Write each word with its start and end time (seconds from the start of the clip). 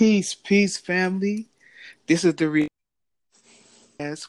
Peace, 0.00 0.34
peace, 0.34 0.78
family. 0.78 1.44
This 2.06 2.24
is 2.24 2.34
the 2.34 2.48
re- 2.48 2.68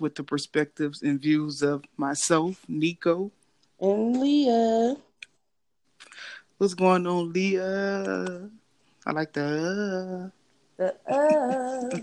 with 0.01 0.15
the 0.15 0.23
perspectives 0.25 1.01
and 1.01 1.21
views 1.21 1.61
of 1.61 1.85
myself, 1.95 2.59
Nico, 2.67 3.31
and 3.79 4.19
Leah. 4.19 4.97
What's 6.57 6.73
going 6.73 7.07
on, 7.07 7.31
Leah? 7.31 8.49
I 9.05 9.11
like 9.13 9.31
the. 9.31 10.33
The 10.75 10.93
uh. 11.09 11.99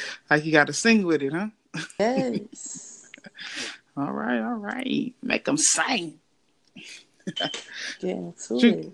like 0.30 0.44
you 0.44 0.52
got 0.52 0.66
to 0.66 0.74
sing 0.74 1.06
with 1.06 1.22
it, 1.22 1.32
huh? 1.32 1.48
Yes. 1.98 3.10
all 3.96 4.12
right, 4.12 4.42
all 4.42 4.56
right. 4.56 5.14
Make 5.22 5.46
them 5.46 5.56
sing. 5.56 6.20
Get 7.38 7.50
into 8.02 8.58
it. 8.58 8.92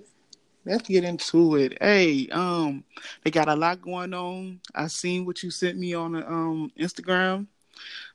Let's 0.64 0.88
get 0.88 1.04
into 1.04 1.56
it. 1.56 1.78
Hey, 1.80 2.28
um, 2.28 2.84
they 3.24 3.30
got 3.30 3.48
a 3.48 3.56
lot 3.56 3.82
going 3.82 4.14
on. 4.14 4.60
I 4.74 4.86
seen 4.86 5.26
what 5.26 5.42
you 5.42 5.50
sent 5.50 5.76
me 5.76 5.94
on 5.94 6.14
um 6.16 6.72
Instagram. 6.78 7.46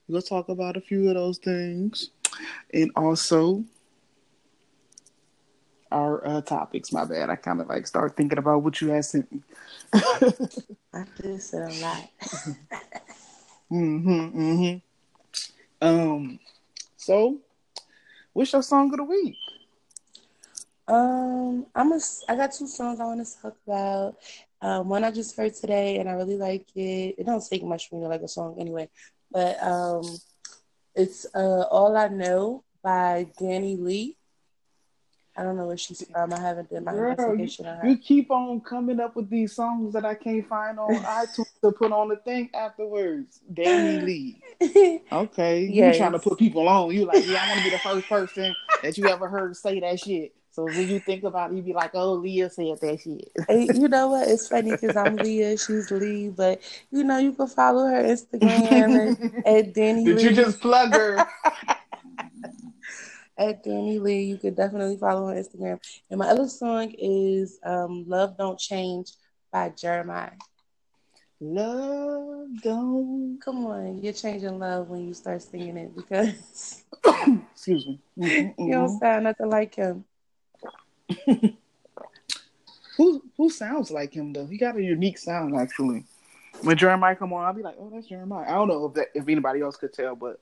We'll 0.07 0.21
talk 0.21 0.47
about 0.47 0.77
a 0.77 0.81
few 0.81 1.09
of 1.09 1.15
those 1.15 1.39
things, 1.39 2.11
and 2.73 2.91
also 2.95 3.65
our 5.91 6.25
uh, 6.25 6.41
topics. 6.41 6.93
My 6.93 7.03
bad. 7.03 7.29
I 7.29 7.35
kind 7.35 7.59
of 7.59 7.67
like 7.67 7.85
start 7.85 8.15
thinking 8.15 8.37
about 8.37 8.63
what 8.63 8.79
you 8.79 8.89
had 8.89 9.03
sent 9.03 9.31
me. 9.31 9.41
I 9.93 11.05
do 11.21 11.37
say 11.39 11.57
a 11.57 11.69
lot. 11.81 12.09
Mm 13.69 14.03
mhm. 14.03 14.33
Mhm. 14.33 14.81
Um. 15.81 16.39
So, 16.95 17.39
what's 18.31 18.53
your 18.53 18.63
song 18.63 18.91
of 18.93 18.97
the 18.97 19.03
week? 19.03 19.35
Um, 20.87 21.65
I'm 21.75 21.91
a, 21.91 21.99
I 22.29 22.35
got 22.35 22.53
two 22.53 22.67
songs 22.67 22.99
I 22.99 23.05
want 23.05 23.25
to 23.25 23.41
talk 23.41 23.57
about. 23.65 24.17
Um, 24.61 24.89
one 24.89 25.03
I 25.03 25.11
just 25.11 25.35
heard 25.35 25.53
today, 25.53 25.97
and 25.97 26.09
I 26.09 26.13
really 26.13 26.37
like 26.37 26.65
it. 26.75 27.15
It 27.17 27.25
don't 27.25 27.43
take 27.47 27.63
much 27.63 27.89
for 27.89 27.95
me 27.95 28.01
to 28.01 28.07
like 28.07 28.21
a 28.21 28.27
song 28.27 28.55
anyway, 28.59 28.89
but 29.31 29.61
um, 29.61 30.03
it's 30.95 31.27
uh, 31.35 31.63
"All 31.69 31.95
I 31.95 32.07
Know" 32.07 32.63
by 32.81 33.27
Danny 33.37 33.75
Lee. 33.75 34.17
I 35.35 35.43
don't 35.43 35.55
know 35.55 35.67
where 35.67 35.77
she's 35.77 36.03
from. 36.09 36.33
I 36.33 36.39
haven't 36.39 36.71
done 36.71 36.85
my 36.85 36.93
Girl, 36.93 37.11
investigation 37.11 37.65
you, 37.65 37.71
on 37.71 37.77
her. 37.77 37.87
You 37.87 37.97
keep 37.99 38.31
on 38.31 38.59
coming 38.61 38.99
up 38.99 39.15
with 39.15 39.29
these 39.29 39.53
songs 39.53 39.93
that 39.93 40.03
I 40.03 40.15
can't 40.15 40.47
find 40.47 40.79
on 40.79 40.95
iTunes 41.03 41.45
to 41.61 41.71
put 41.71 41.91
on 41.91 42.07
the 42.07 42.15
thing 42.15 42.49
afterwards. 42.55 43.39
Danny 43.53 43.99
Lee. 43.99 44.41
Okay. 45.11 45.65
Yes. 45.65 45.93
You 45.93 45.99
trying 45.99 46.11
to 46.13 46.19
put 46.19 46.39
people 46.39 46.67
on. 46.67 46.91
You 46.91 47.05
like, 47.05 47.25
yeah, 47.27 47.43
I 47.43 47.49
want 47.49 47.59
to 47.59 47.63
be 47.63 47.69
the 47.69 47.79
first 47.79 48.09
person 48.09 48.55
that 48.81 48.97
you 48.97 49.07
ever 49.07 49.29
heard 49.29 49.55
say 49.55 49.79
that 49.79 49.99
shit. 49.99 50.33
So 50.57 50.65
when 50.65 50.89
you 50.89 50.99
think 50.99 51.23
about 51.23 51.51
it, 51.51 51.57
you 51.57 51.61
be 51.61 51.73
like, 51.73 51.91
"Oh, 51.93 52.13
Leah 52.13 52.49
said 52.49 52.79
that 52.81 52.99
shit." 52.99 53.31
hey, 53.47 53.69
you 53.75 53.87
know 53.87 54.07
what? 54.07 54.27
It's 54.27 54.47
funny 54.47 54.71
because 54.71 54.95
I'm 54.95 55.15
Leah, 55.15 55.55
she's 55.55 55.91
Lee, 55.91 56.29
but 56.29 56.59
you 56.89 57.03
know 57.03 57.19
you 57.19 57.33
can 57.33 57.45
follow 57.45 57.85
her 57.85 58.01
Instagram 58.01 59.21
at, 59.21 59.45
at 59.67 59.73
Danny. 59.75 60.03
Did 60.03 60.17
Lee. 60.17 60.23
you 60.23 60.31
just 60.31 60.59
plug 60.59 60.95
her? 60.95 61.17
at 63.37 63.63
Danny 63.63 63.99
Lee, 63.99 64.23
you 64.23 64.37
could 64.37 64.55
definitely 64.55 64.97
follow 64.97 65.27
her 65.27 65.35
Instagram. 65.35 65.79
And 66.09 66.17
my 66.17 66.29
other 66.29 66.47
song 66.47 66.91
is 66.97 67.59
um, 67.63 68.05
"Love 68.07 68.35
Don't 68.35 68.57
Change" 68.57 69.11
by 69.51 69.69
Jeremih. 69.69 70.31
Love 71.39 72.47
don't. 72.63 73.39
Come 73.45 73.67
on, 73.67 74.01
you're 74.01 74.11
changing 74.11 74.57
love 74.57 74.89
when 74.89 75.07
you 75.07 75.13
start 75.13 75.43
singing 75.43 75.77
it 75.77 75.95
because. 75.95 76.83
Excuse 77.53 77.85
me. 77.85 77.99
Mm-hmm, 78.17 78.61
you 78.63 78.71
don't 78.71 78.99
sound 78.99 79.25
nothing 79.25 79.51
like 79.51 79.75
him. 79.75 80.03
Who 82.97 83.23
who 83.37 83.49
sounds 83.49 83.91
like 83.91 84.13
him 84.13 84.33
though? 84.33 84.47
He 84.47 84.57
got 84.57 84.75
a 84.75 84.81
unique 84.81 85.19
sound 85.19 85.55
actually. 85.55 86.03
When 86.61 86.77
Jeremih 86.77 87.17
come 87.19 87.31
on, 87.33 87.45
I'll 87.45 87.53
be 87.53 87.61
like, 87.61 87.75
"Oh, 87.79 87.91
that's 87.93 88.09
Jeremih." 88.09 88.47
I 88.47 88.51
don't 88.53 88.67
know 88.67 88.85
if 88.85 88.93
that, 88.95 89.07
if 89.13 89.27
anybody 89.27 89.61
else 89.61 89.75
could 89.77 89.93
tell, 89.93 90.15
but 90.15 90.39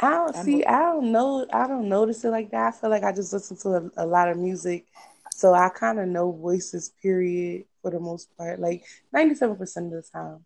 I 0.00 0.10
don't 0.10 0.36
I 0.36 0.42
see. 0.42 0.58
Know. 0.58 0.66
I 0.66 0.78
don't 0.80 1.12
know. 1.12 1.46
I 1.52 1.66
don't 1.68 1.88
notice 1.88 2.24
it 2.24 2.30
like 2.30 2.50
that. 2.50 2.74
I 2.74 2.76
feel 2.76 2.90
like 2.90 3.04
I 3.04 3.12
just 3.12 3.32
listen 3.32 3.56
to 3.58 3.68
a, 3.96 4.04
a 4.04 4.06
lot 4.06 4.28
of 4.28 4.36
music, 4.36 4.86
so 5.32 5.54
I 5.54 5.68
kind 5.68 6.00
of 6.00 6.08
know 6.08 6.32
voices. 6.32 6.90
Period, 7.00 7.64
for 7.80 7.92
the 7.92 8.00
most 8.00 8.36
part, 8.36 8.58
like 8.58 8.84
ninety-seven 9.12 9.56
percent 9.56 9.94
of 9.94 10.02
the 10.04 10.10
time. 10.10 10.44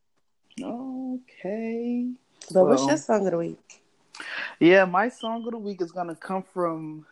Okay. 0.63 2.11
But 2.53 2.55
well, 2.55 2.67
what's 2.67 2.87
your 2.87 2.99
song 2.99 3.25
of 3.27 3.33
the 3.33 3.39
week? 3.39 3.83
Yeah, 4.61 4.85
my 4.85 5.09
song 5.09 5.45
of 5.47 5.53
the 5.53 5.59
week 5.59 5.81
is 5.81 5.93
gonna 5.93 6.15
come 6.15 6.43
from 6.43 7.07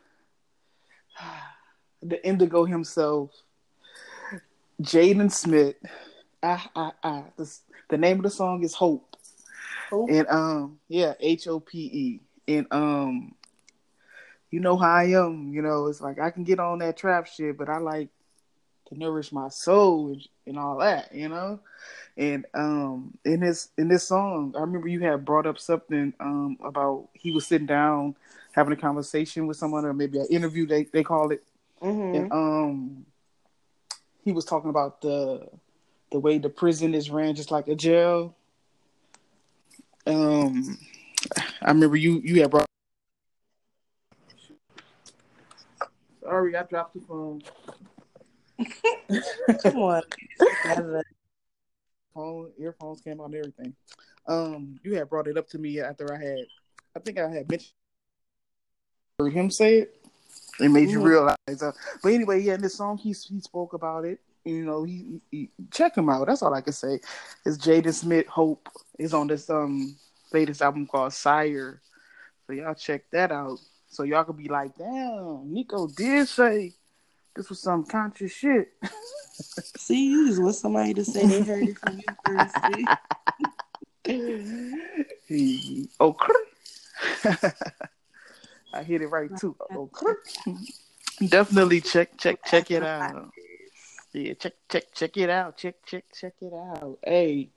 the 2.02 2.26
Indigo 2.26 2.64
himself, 2.64 3.30
Jaden 4.80 5.30
Smith. 5.30 5.76
Ah, 6.42 6.70
ah, 6.74 6.92
ah. 7.02 7.24
The, 7.36 7.58
the 7.90 7.98
name 7.98 8.18
of 8.18 8.22
the 8.22 8.30
song 8.30 8.62
is 8.62 8.74
Hope. 8.74 9.16
Hope. 9.90 10.08
And 10.10 10.26
um, 10.28 10.78
yeah, 10.88 11.14
H 11.20 11.48
O 11.48 11.60
P 11.60 11.78
E. 11.78 12.20
And 12.48 12.66
um, 12.70 13.34
you 14.50 14.60
know 14.60 14.76
how 14.76 14.90
I 14.90 15.04
am. 15.04 15.52
You 15.52 15.62
know, 15.62 15.86
it's 15.86 16.00
like 16.00 16.18
I 16.18 16.30
can 16.30 16.44
get 16.44 16.60
on 16.60 16.78
that 16.78 16.96
trap 16.96 17.26
shit, 17.26 17.58
but 17.58 17.68
I 17.68 17.78
like 17.78 18.08
to 18.88 18.98
nourish 18.98 19.32
my 19.32 19.48
soul 19.48 20.08
and, 20.12 20.28
and 20.46 20.58
all 20.58 20.78
that. 20.78 21.14
You 21.14 21.28
know. 21.28 21.60
And 22.16 22.46
um, 22.54 23.18
in 23.24 23.40
this 23.40 23.68
in 23.76 23.88
this 23.88 24.06
song, 24.06 24.54
I 24.56 24.60
remember 24.60 24.88
you 24.88 25.00
had 25.00 25.24
brought 25.24 25.46
up 25.46 25.58
something 25.58 26.14
um 26.20 26.58
about 26.64 27.08
he 27.12 27.30
was 27.32 27.46
sitting 27.46 27.66
down 27.66 28.16
having 28.52 28.72
a 28.72 28.76
conversation 28.76 29.46
with 29.46 29.56
someone, 29.56 29.84
or 29.84 29.92
maybe 29.92 30.18
an 30.18 30.26
interview. 30.30 30.66
They 30.66 30.84
they 30.84 31.02
call 31.02 31.30
it 31.30 31.44
Mm-hmm. 31.82 32.16
And 32.16 32.32
um, 32.32 33.06
he 34.24 34.32
was 34.32 34.44
talking 34.44 34.70
about 34.70 35.00
the 35.00 35.48
the 36.12 36.18
way 36.18 36.38
the 36.38 36.48
prison 36.48 36.94
is 36.94 37.10
ran, 37.10 37.34
just 37.34 37.50
like 37.50 37.68
a 37.68 37.74
jail. 37.74 38.34
Um, 40.06 40.78
I 41.62 41.68
remember 41.68 41.96
you 41.96 42.20
you 42.24 42.40
had 42.40 42.50
brought. 42.50 42.66
Sorry, 46.22 46.56
I 46.56 46.62
dropped 46.64 46.94
the 46.94 47.00
phone. 47.00 47.42
Come 49.62 49.76
on, 49.76 50.02
phone 52.14 52.50
earphones 52.58 53.00
came 53.00 53.20
out 53.20 53.26
and 53.26 53.34
everything. 53.36 53.74
Um, 54.26 54.78
you 54.82 54.94
had 54.96 55.08
brought 55.08 55.28
it 55.28 55.38
up 55.38 55.48
to 55.50 55.58
me 55.58 55.80
after 55.80 56.12
I 56.12 56.18
had, 56.22 56.46
I 56.94 57.00
think 57.00 57.18
I 57.18 57.28
had 57.28 57.50
mentioned 57.50 57.72
heard 59.18 59.32
him 59.32 59.50
say 59.50 59.78
it. 59.80 59.99
It 60.60 60.68
made 60.68 60.90
you 60.90 61.00
realize. 61.00 61.36
Uh, 61.48 61.72
but 62.02 62.12
anyway, 62.12 62.40
yeah, 62.40 62.54
in 62.54 62.62
this 62.62 62.76
song, 62.76 62.98
he 62.98 63.10
he 63.10 63.40
spoke 63.40 63.72
about 63.72 64.04
it. 64.04 64.20
You 64.44 64.64
know, 64.64 64.84
he, 64.84 65.20
he 65.30 65.50
check 65.70 65.96
him 65.96 66.08
out. 66.08 66.26
That's 66.26 66.42
all 66.42 66.54
I 66.54 66.60
can 66.60 66.72
say. 66.72 67.00
It's 67.44 67.58
Jaden 67.58 67.92
Smith. 67.92 68.26
Hope 68.26 68.68
is 68.98 69.12
on 69.12 69.26
this 69.26 69.50
um 69.50 69.96
latest 70.32 70.62
album 70.62 70.86
called 70.86 71.12
Syre. 71.12 71.80
So 72.46 72.52
y'all 72.52 72.74
check 72.74 73.04
that 73.12 73.32
out. 73.32 73.58
So 73.88 74.04
y'all 74.04 74.24
could 74.24 74.36
be 74.36 74.48
like, 74.48 74.76
damn, 74.76 75.52
Nico 75.52 75.88
did 75.88 76.28
say 76.28 76.72
this 77.34 77.48
was 77.48 77.60
some 77.60 77.84
conscious 77.84 78.32
shit. 78.32 78.72
See, 79.32 80.10
you 80.10 80.28
just 80.28 80.42
want 80.42 80.54
somebody 80.54 80.94
to 80.94 81.04
say 81.04 81.26
they 81.26 81.42
heard 81.42 81.68
it 81.68 81.78
from 81.78 81.98
you 81.98 82.04
first. 82.24 82.56
Okay. 86.00 86.32
I 88.72 88.82
hit 88.82 89.02
it 89.02 89.08
right 89.08 89.30
too. 89.38 89.56
Definitely 91.28 91.80
check 91.80 92.16
check 92.16 92.44
check 92.44 92.70
it 92.70 92.82
out. 92.82 93.30
Yeah, 94.12 94.34
check 94.34 94.54
check 94.68 94.84
check 94.94 95.16
it 95.16 95.30
out. 95.30 95.56
Check 95.56 95.74
check 95.84 96.04
check 96.18 96.34
it 96.40 96.52
out. 96.52 96.98
Hey, 97.04 97.50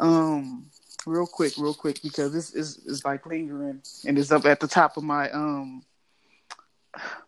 um, 0.00 0.66
real 1.06 1.26
quick, 1.26 1.54
real 1.58 1.74
quick, 1.74 2.02
because 2.02 2.32
this 2.32 2.54
is 2.54 2.78
is 2.86 3.04
like 3.04 3.26
lingering 3.26 3.82
and 4.06 4.18
it's 4.18 4.32
up 4.32 4.44
at 4.46 4.60
the 4.60 4.68
top 4.68 4.96
of 4.96 5.04
my 5.04 5.30
um 5.30 5.82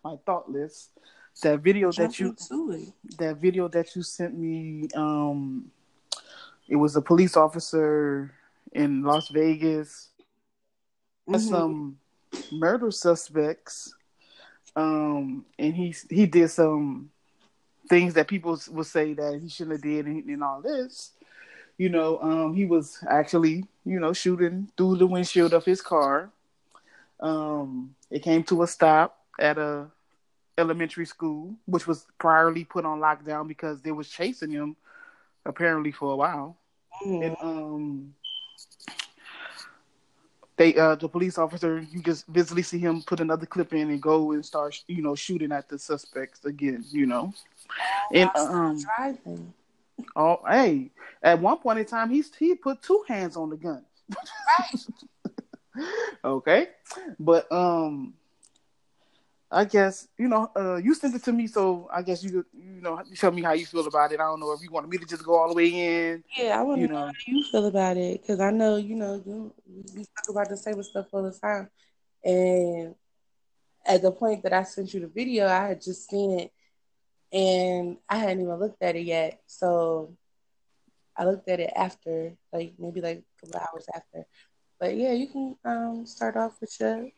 my 0.04 0.16
thought 0.26 0.50
list. 0.50 0.90
That 1.42 1.60
video 1.60 1.90
that 1.92 2.18
you 2.18 2.36
that 3.18 3.36
video 3.36 3.68
that 3.68 3.94
you 3.96 4.02
sent 4.02 4.36
me, 4.36 4.88
um, 4.94 5.70
it 6.68 6.76
was 6.76 6.96
a 6.96 7.00
police 7.00 7.36
officer 7.36 8.34
in 8.72 9.02
Las 9.02 9.28
Vegas. 9.28 10.08
Mm-hmm. 11.28 11.38
Some 11.38 11.98
murder 12.52 12.90
suspects, 12.90 13.94
um, 14.76 15.44
and 15.58 15.74
he 15.74 15.94
he 16.08 16.26
did 16.26 16.48
some 16.48 17.10
things 17.88 18.14
that 18.14 18.28
people 18.28 18.58
would 18.70 18.86
say 18.86 19.14
that 19.14 19.40
he 19.42 19.48
shouldn't 19.48 19.76
have 19.76 19.82
did, 19.82 20.06
and, 20.06 20.24
and 20.24 20.44
all 20.44 20.62
this. 20.62 21.12
You 21.76 21.88
know, 21.88 22.18
um, 22.20 22.54
he 22.54 22.66
was 22.66 23.02
actually, 23.08 23.64
you 23.84 23.98
know, 23.98 24.12
shooting 24.12 24.70
through 24.76 24.96
the 24.96 25.06
windshield 25.06 25.54
of 25.54 25.64
his 25.64 25.80
car. 25.80 26.30
Um, 27.18 27.94
it 28.10 28.22
came 28.22 28.44
to 28.44 28.62
a 28.62 28.66
stop 28.66 29.18
at 29.38 29.58
a 29.58 29.86
elementary 30.58 31.06
school, 31.06 31.56
which 31.66 31.86
was 31.86 32.06
priorly 32.20 32.68
put 32.68 32.84
on 32.84 33.00
lockdown 33.00 33.48
because 33.48 33.80
they 33.80 33.92
was 33.92 34.08
chasing 34.08 34.50
him 34.50 34.76
apparently 35.44 35.90
for 35.90 36.12
a 36.12 36.16
while. 36.16 36.58
Mm. 37.04 37.26
And 37.26 37.36
um, 37.40 38.14
they 40.60 40.74
uh 40.76 40.94
the 40.94 41.08
police 41.08 41.38
officer 41.38 41.80
you 41.90 42.02
just 42.02 42.26
visibly 42.26 42.62
see 42.62 42.78
him 42.78 43.02
put 43.02 43.20
another 43.20 43.46
clip 43.46 43.72
in 43.72 43.90
and 43.90 44.02
go 44.02 44.32
and 44.32 44.44
start 44.44 44.76
you 44.86 45.02
know 45.02 45.14
shooting 45.14 45.52
at 45.52 45.68
the 45.68 45.78
suspects 45.78 46.44
again 46.44 46.84
you 46.90 47.06
know 47.06 47.32
and 48.12 48.30
um 48.36 48.78
driving 48.78 49.52
Oh, 50.16 50.40
hey! 50.48 50.90
At 51.22 51.40
one 51.40 51.58
point 51.58 51.78
in 51.78 51.84
time, 51.84 52.10
he 52.10 52.24
he 52.38 52.54
put 52.54 52.82
two 52.82 53.04
hands 53.06 53.36
on 53.36 53.50
the 53.50 53.56
gun. 53.56 53.84
okay, 56.24 56.68
but 57.18 57.50
um, 57.52 58.14
I 59.50 59.64
guess 59.64 60.06
you 60.16 60.28
know 60.28 60.50
uh, 60.56 60.76
you 60.76 60.94
sent 60.94 61.14
it 61.14 61.24
to 61.24 61.32
me, 61.32 61.46
so 61.46 61.88
I 61.92 62.02
guess 62.02 62.22
you 62.22 62.44
you 62.52 62.80
know 62.80 63.02
you 63.08 63.16
tell 63.16 63.32
me 63.32 63.42
how 63.42 63.52
you 63.52 63.66
feel 63.66 63.86
about 63.86 64.12
it. 64.12 64.20
I 64.20 64.24
don't 64.24 64.40
know 64.40 64.52
if 64.52 64.62
you 64.62 64.70
want 64.70 64.88
me 64.88 64.98
to 64.98 65.06
just 65.06 65.24
go 65.24 65.36
all 65.36 65.48
the 65.48 65.54
way 65.54 65.68
in. 65.68 66.24
Yeah, 66.36 66.58
I 66.58 66.62
want 66.62 66.80
to 66.80 66.86
know. 66.86 66.94
know 66.94 67.06
how 67.06 67.12
you 67.26 67.44
feel 67.50 67.66
about 67.66 67.96
it 67.96 68.22
because 68.22 68.40
I 68.40 68.50
know 68.50 68.76
you 68.76 68.94
know 68.94 69.20
you, 69.26 69.52
we 69.94 70.04
talk 70.04 70.28
about 70.30 70.48
the 70.48 70.56
same 70.56 70.80
stuff 70.82 71.06
all 71.12 71.22
the 71.22 71.32
time, 71.32 71.68
and 72.24 72.94
at 73.84 74.02
the 74.02 74.12
point 74.12 74.42
that 74.42 74.52
I 74.52 74.62
sent 74.62 74.94
you 74.94 75.00
the 75.00 75.08
video, 75.08 75.46
I 75.46 75.68
had 75.68 75.82
just 75.82 76.08
seen 76.08 76.38
it 76.38 76.52
and 77.32 77.96
I 78.08 78.18
hadn't 78.18 78.42
even 78.42 78.58
looked 78.58 78.82
at 78.82 78.96
it 78.96 79.04
yet. 79.04 79.40
So 79.46 80.16
I 81.16 81.24
looked 81.24 81.48
at 81.48 81.60
it 81.60 81.72
after, 81.74 82.34
like 82.52 82.74
maybe 82.78 83.00
like 83.00 83.18
a 83.18 83.46
couple 83.46 83.60
hours 83.60 83.86
after. 83.94 84.26
But 84.78 84.96
yeah, 84.96 85.12
you 85.12 85.28
can 85.28 85.56
um, 85.64 86.06
start 86.06 86.36
off 86.36 86.60
with 86.60 86.74
your. 86.80 87.08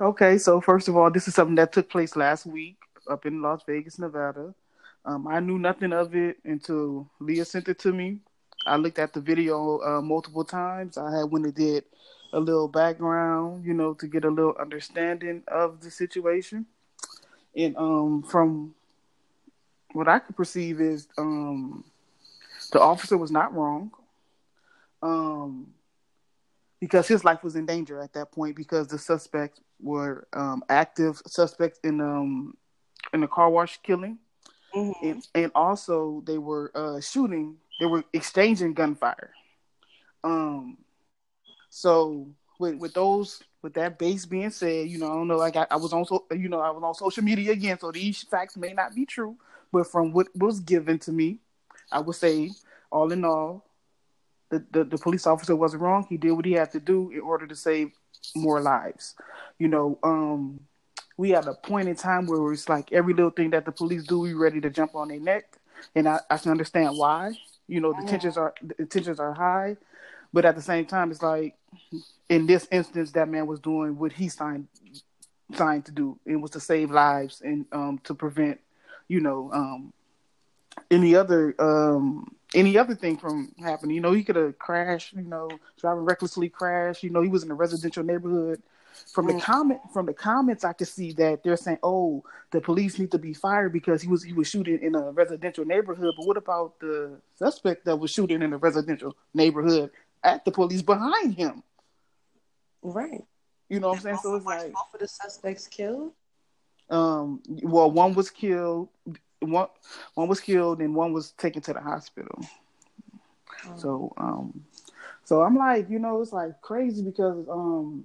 Okay, 0.00 0.38
so 0.38 0.60
first 0.60 0.88
of 0.88 0.96
all, 0.96 1.10
this 1.10 1.28
is 1.28 1.34
something 1.34 1.54
that 1.56 1.72
took 1.72 1.90
place 1.90 2.16
last 2.16 2.46
week 2.46 2.76
up 3.10 3.26
in 3.26 3.42
Las 3.42 3.62
Vegas, 3.66 3.98
Nevada. 3.98 4.54
Um, 5.04 5.28
I 5.28 5.38
knew 5.40 5.58
nothing 5.58 5.92
of 5.92 6.14
it 6.14 6.38
until 6.44 7.08
Leah 7.20 7.44
sent 7.44 7.68
it 7.68 7.78
to 7.80 7.92
me. 7.92 8.18
I 8.66 8.76
looked 8.76 8.98
at 8.98 9.12
the 9.12 9.20
video 9.20 9.80
uh, 9.80 10.00
multiple 10.00 10.44
times. 10.44 10.96
I 10.96 11.18
had 11.18 11.30
when 11.30 11.44
it 11.44 11.54
did 11.54 11.84
a 12.32 12.40
little 12.40 12.68
background, 12.68 13.64
you 13.64 13.74
know, 13.74 13.94
to 13.94 14.06
get 14.06 14.24
a 14.24 14.30
little 14.30 14.56
understanding 14.58 15.42
of 15.48 15.80
the 15.80 15.90
situation. 15.90 16.66
And 17.54 17.76
um, 17.76 18.22
from 18.22 18.74
what 19.92 20.08
I 20.08 20.20
could 20.20 20.36
perceive 20.36 20.80
is 20.80 21.06
um, 21.18 21.84
the 22.72 22.80
officer 22.80 23.18
was 23.18 23.30
not 23.30 23.54
wrong. 23.54 23.90
Um, 25.02 25.74
because 26.82 27.06
his 27.06 27.24
life 27.24 27.44
was 27.44 27.54
in 27.54 27.64
danger 27.64 28.00
at 28.00 28.12
that 28.12 28.32
point 28.32 28.56
because 28.56 28.88
the 28.88 28.98
suspects 28.98 29.60
were 29.80 30.26
um, 30.32 30.64
active 30.68 31.22
suspects 31.28 31.78
in 31.84 32.00
um 32.00 32.54
in 33.14 33.22
a 33.22 33.28
car 33.28 33.48
wash 33.50 33.78
killing, 33.84 34.18
mm-hmm. 34.74 35.06
and, 35.06 35.28
and 35.36 35.52
also 35.54 36.24
they 36.26 36.38
were 36.38 36.72
uh, 36.74 37.00
shooting. 37.00 37.56
They 37.78 37.86
were 37.86 38.02
exchanging 38.12 38.74
gunfire. 38.74 39.30
Um, 40.24 40.78
so 41.70 42.26
with 42.58 42.74
with 42.74 42.94
those 42.94 43.40
with 43.62 43.74
that 43.74 43.96
base 43.96 44.26
being 44.26 44.50
said, 44.50 44.88
you 44.88 44.98
know, 44.98 45.06
I 45.06 45.14
don't 45.14 45.28
know. 45.28 45.36
Like 45.36 45.54
I, 45.54 45.68
I 45.70 45.76
was 45.76 45.92
on, 45.92 46.04
so, 46.04 46.24
you 46.32 46.48
know, 46.48 46.58
I 46.58 46.70
was 46.70 46.82
on 46.82 46.94
social 46.94 47.22
media 47.22 47.52
again, 47.52 47.78
so 47.78 47.92
these 47.92 48.24
facts 48.24 48.56
may 48.56 48.72
not 48.72 48.92
be 48.92 49.06
true. 49.06 49.36
But 49.72 49.86
from 49.86 50.12
what 50.12 50.26
was 50.34 50.58
given 50.58 50.98
to 51.00 51.12
me, 51.12 51.38
I 51.92 52.00
would 52.00 52.16
say, 52.16 52.50
all 52.90 53.12
in 53.12 53.24
all, 53.24 53.64
the, 54.52 54.64
the, 54.70 54.84
the 54.84 54.98
police 54.98 55.26
officer 55.26 55.56
wasn't 55.56 55.82
wrong. 55.82 56.06
He 56.08 56.16
did 56.18 56.32
what 56.32 56.44
he 56.44 56.52
had 56.52 56.70
to 56.72 56.80
do 56.80 57.10
in 57.10 57.20
order 57.20 57.46
to 57.46 57.56
save 57.56 57.92
more 58.36 58.60
lives. 58.60 59.14
You 59.58 59.68
know, 59.68 59.98
um, 60.02 60.60
we 61.16 61.30
had 61.30 61.46
a 61.46 61.54
point 61.54 61.88
in 61.88 61.96
time 61.96 62.26
where 62.26 62.52
it's 62.52 62.68
like 62.68 62.92
every 62.92 63.14
little 63.14 63.30
thing 63.30 63.50
that 63.50 63.64
the 63.64 63.72
police 63.72 64.04
do, 64.04 64.20
we 64.20 64.34
ready 64.34 64.60
to 64.60 64.70
jump 64.70 64.94
on 64.94 65.08
their 65.08 65.18
neck, 65.18 65.44
and 65.94 66.06
I, 66.06 66.20
I 66.30 66.36
can 66.36 66.50
understand 66.50 66.98
why. 66.98 67.32
You 67.66 67.80
know, 67.80 67.94
the 67.98 68.06
tensions 68.06 68.36
are 68.36 68.52
the 68.62 68.84
tensions 68.84 69.18
are 69.18 69.32
high, 69.32 69.78
but 70.32 70.44
at 70.44 70.54
the 70.54 70.62
same 70.62 70.84
time, 70.84 71.10
it's 71.10 71.22
like 71.22 71.56
in 72.28 72.46
this 72.46 72.68
instance, 72.70 73.12
that 73.12 73.28
man 73.28 73.46
was 73.46 73.60
doing 73.60 73.98
what 73.98 74.12
he 74.12 74.28
signed 74.28 74.68
signed 75.54 75.86
to 75.86 75.92
do. 75.92 76.18
It 76.26 76.36
was 76.36 76.50
to 76.50 76.60
save 76.60 76.90
lives 76.90 77.40
and 77.40 77.64
um, 77.72 77.98
to 78.04 78.14
prevent 78.14 78.60
you 79.12 79.20
know, 79.20 79.50
um, 79.52 79.92
any 80.90 81.14
other 81.14 81.54
um, 81.58 82.34
any 82.54 82.76
other 82.76 82.94
thing 82.94 83.16
from 83.16 83.52
happening. 83.58 83.94
You 83.96 84.00
know, 84.00 84.12
he 84.12 84.24
could 84.24 84.36
have 84.36 84.58
crashed. 84.58 85.12
You 85.14 85.22
know, 85.22 85.50
driving 85.80 86.04
recklessly 86.04 86.48
crashed. 86.48 87.02
You 87.02 87.10
know, 87.10 87.22
he 87.22 87.28
was 87.28 87.42
in 87.42 87.50
a 87.50 87.54
residential 87.54 88.04
neighborhood. 88.04 88.62
From 89.12 89.26
the 89.26 89.34
mm. 89.34 89.40
comment 89.40 89.80
from 89.92 90.06
the 90.06 90.12
comments, 90.12 90.64
I 90.64 90.74
could 90.74 90.88
see 90.88 91.12
that 91.12 91.42
they're 91.42 91.56
saying, 91.56 91.78
"Oh, 91.82 92.24
the 92.50 92.60
police 92.60 92.98
need 92.98 93.10
to 93.12 93.18
be 93.18 93.32
fired 93.32 93.72
because 93.72 94.02
he 94.02 94.08
was 94.08 94.22
he 94.22 94.32
was 94.32 94.48
shooting 94.48 94.80
in 94.82 94.94
a 94.94 95.10
residential 95.10 95.64
neighborhood." 95.64 96.14
But 96.16 96.26
what 96.26 96.36
about 96.36 96.78
the 96.78 97.20
suspect 97.34 97.86
that 97.86 97.96
was 97.96 98.10
shooting 98.10 98.42
in 98.42 98.52
a 98.52 98.58
residential 98.58 99.16
neighborhood 99.32 99.90
at 100.22 100.44
the 100.44 100.50
police 100.50 100.82
behind 100.82 101.34
him? 101.34 101.62
Right. 102.82 103.24
You 103.68 103.80
know 103.80 103.88
what 103.88 103.96
I'm 103.96 104.02
saying? 104.02 104.18
So 104.22 104.34
it's 104.34 104.44
like 104.44 104.72
both 104.72 104.94
of 104.94 105.00
the 105.00 105.08
suspects 105.08 105.66
killed. 105.66 106.12
Um, 106.90 107.42
well, 107.62 107.90
one 107.90 108.14
was 108.14 108.30
killed. 108.30 108.88
One 109.42 109.68
one 110.14 110.28
was 110.28 110.40
killed, 110.40 110.80
and 110.80 110.94
one 110.94 111.12
was 111.12 111.32
taken 111.32 111.62
to 111.62 111.72
the 111.72 111.80
hospital. 111.80 112.44
Oh. 113.66 113.76
So, 113.76 114.12
um, 114.16 114.64
so 115.24 115.42
I'm 115.42 115.56
like, 115.56 115.88
you 115.88 115.98
know, 115.98 116.20
it's 116.20 116.32
like 116.32 116.60
crazy 116.60 117.02
because, 117.02 117.46
um, 117.48 118.04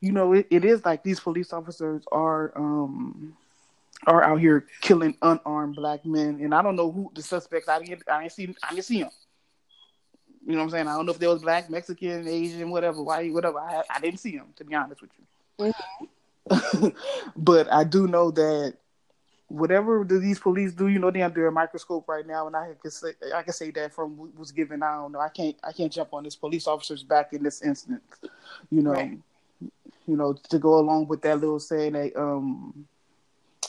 you 0.00 0.12
know, 0.12 0.32
it, 0.32 0.46
it 0.50 0.64
is 0.64 0.84
like 0.84 1.02
these 1.02 1.20
police 1.20 1.52
officers 1.52 2.04
are, 2.12 2.52
um, 2.56 3.36
are 4.06 4.22
out 4.22 4.40
here 4.40 4.66
killing 4.80 5.16
unarmed 5.22 5.76
black 5.76 6.04
men, 6.04 6.40
and 6.40 6.54
I 6.54 6.62
don't 6.62 6.76
know 6.76 6.90
who 6.90 7.10
the 7.14 7.22
suspects. 7.22 7.68
I 7.68 7.78
didn't, 7.80 8.02
I 8.08 8.22
didn't 8.22 8.32
see, 8.32 8.54
I 8.62 8.70
didn't 8.74 8.84
see 8.84 9.00
them. 9.02 9.10
You 10.46 10.52
know 10.52 10.58
what 10.58 10.64
I'm 10.64 10.70
saying? 10.70 10.88
I 10.88 10.96
don't 10.96 11.06
know 11.06 11.12
if 11.12 11.18
they 11.18 11.26
was 11.26 11.42
black, 11.42 11.68
Mexican, 11.68 12.26
Asian, 12.26 12.70
whatever, 12.70 13.02
white, 13.02 13.32
whatever. 13.32 13.58
I 13.58 13.82
I 13.94 14.00
didn't 14.00 14.20
see 14.20 14.36
them 14.36 14.48
to 14.56 14.64
be 14.64 14.74
honest 14.74 15.02
with 15.02 15.10
you. 15.18 15.72
Mm-hmm. 16.50 16.88
but 17.36 17.70
I 17.72 17.84
do 17.84 18.06
know 18.06 18.30
that 18.30 18.76
whatever 19.50 20.04
do 20.04 20.20
these 20.20 20.38
police 20.38 20.72
do, 20.72 20.86
you 20.88 20.98
know, 20.98 21.10
they're 21.10 21.24
under 21.24 21.46
a 21.48 21.52
microscope 21.52 22.08
right 22.08 22.26
now, 22.26 22.46
and 22.46 22.54
I 22.54 22.70
can 22.80 22.90
say 22.90 23.12
I 23.34 23.42
can 23.42 23.52
say 23.52 23.70
that 23.72 23.92
from 23.92 24.16
what 24.16 24.38
was 24.38 24.52
given. 24.52 24.82
I 24.82 24.96
don't 24.96 25.12
know. 25.12 25.20
I 25.20 25.28
can't 25.28 25.56
I 25.64 25.72
can't 25.72 25.92
jump 25.92 26.14
on 26.14 26.24
this 26.24 26.36
police 26.36 26.66
officer's 26.66 27.02
back 27.02 27.32
in 27.32 27.42
this 27.42 27.60
instance. 27.62 28.02
You 28.70 28.82
know, 28.82 28.92
right. 28.92 29.18
you 30.06 30.16
know, 30.16 30.34
to 30.50 30.58
go 30.58 30.78
along 30.78 31.08
with 31.08 31.22
that 31.22 31.40
little 31.40 31.58
saying 31.58 31.94
that 31.94 32.16
um, 32.16 32.86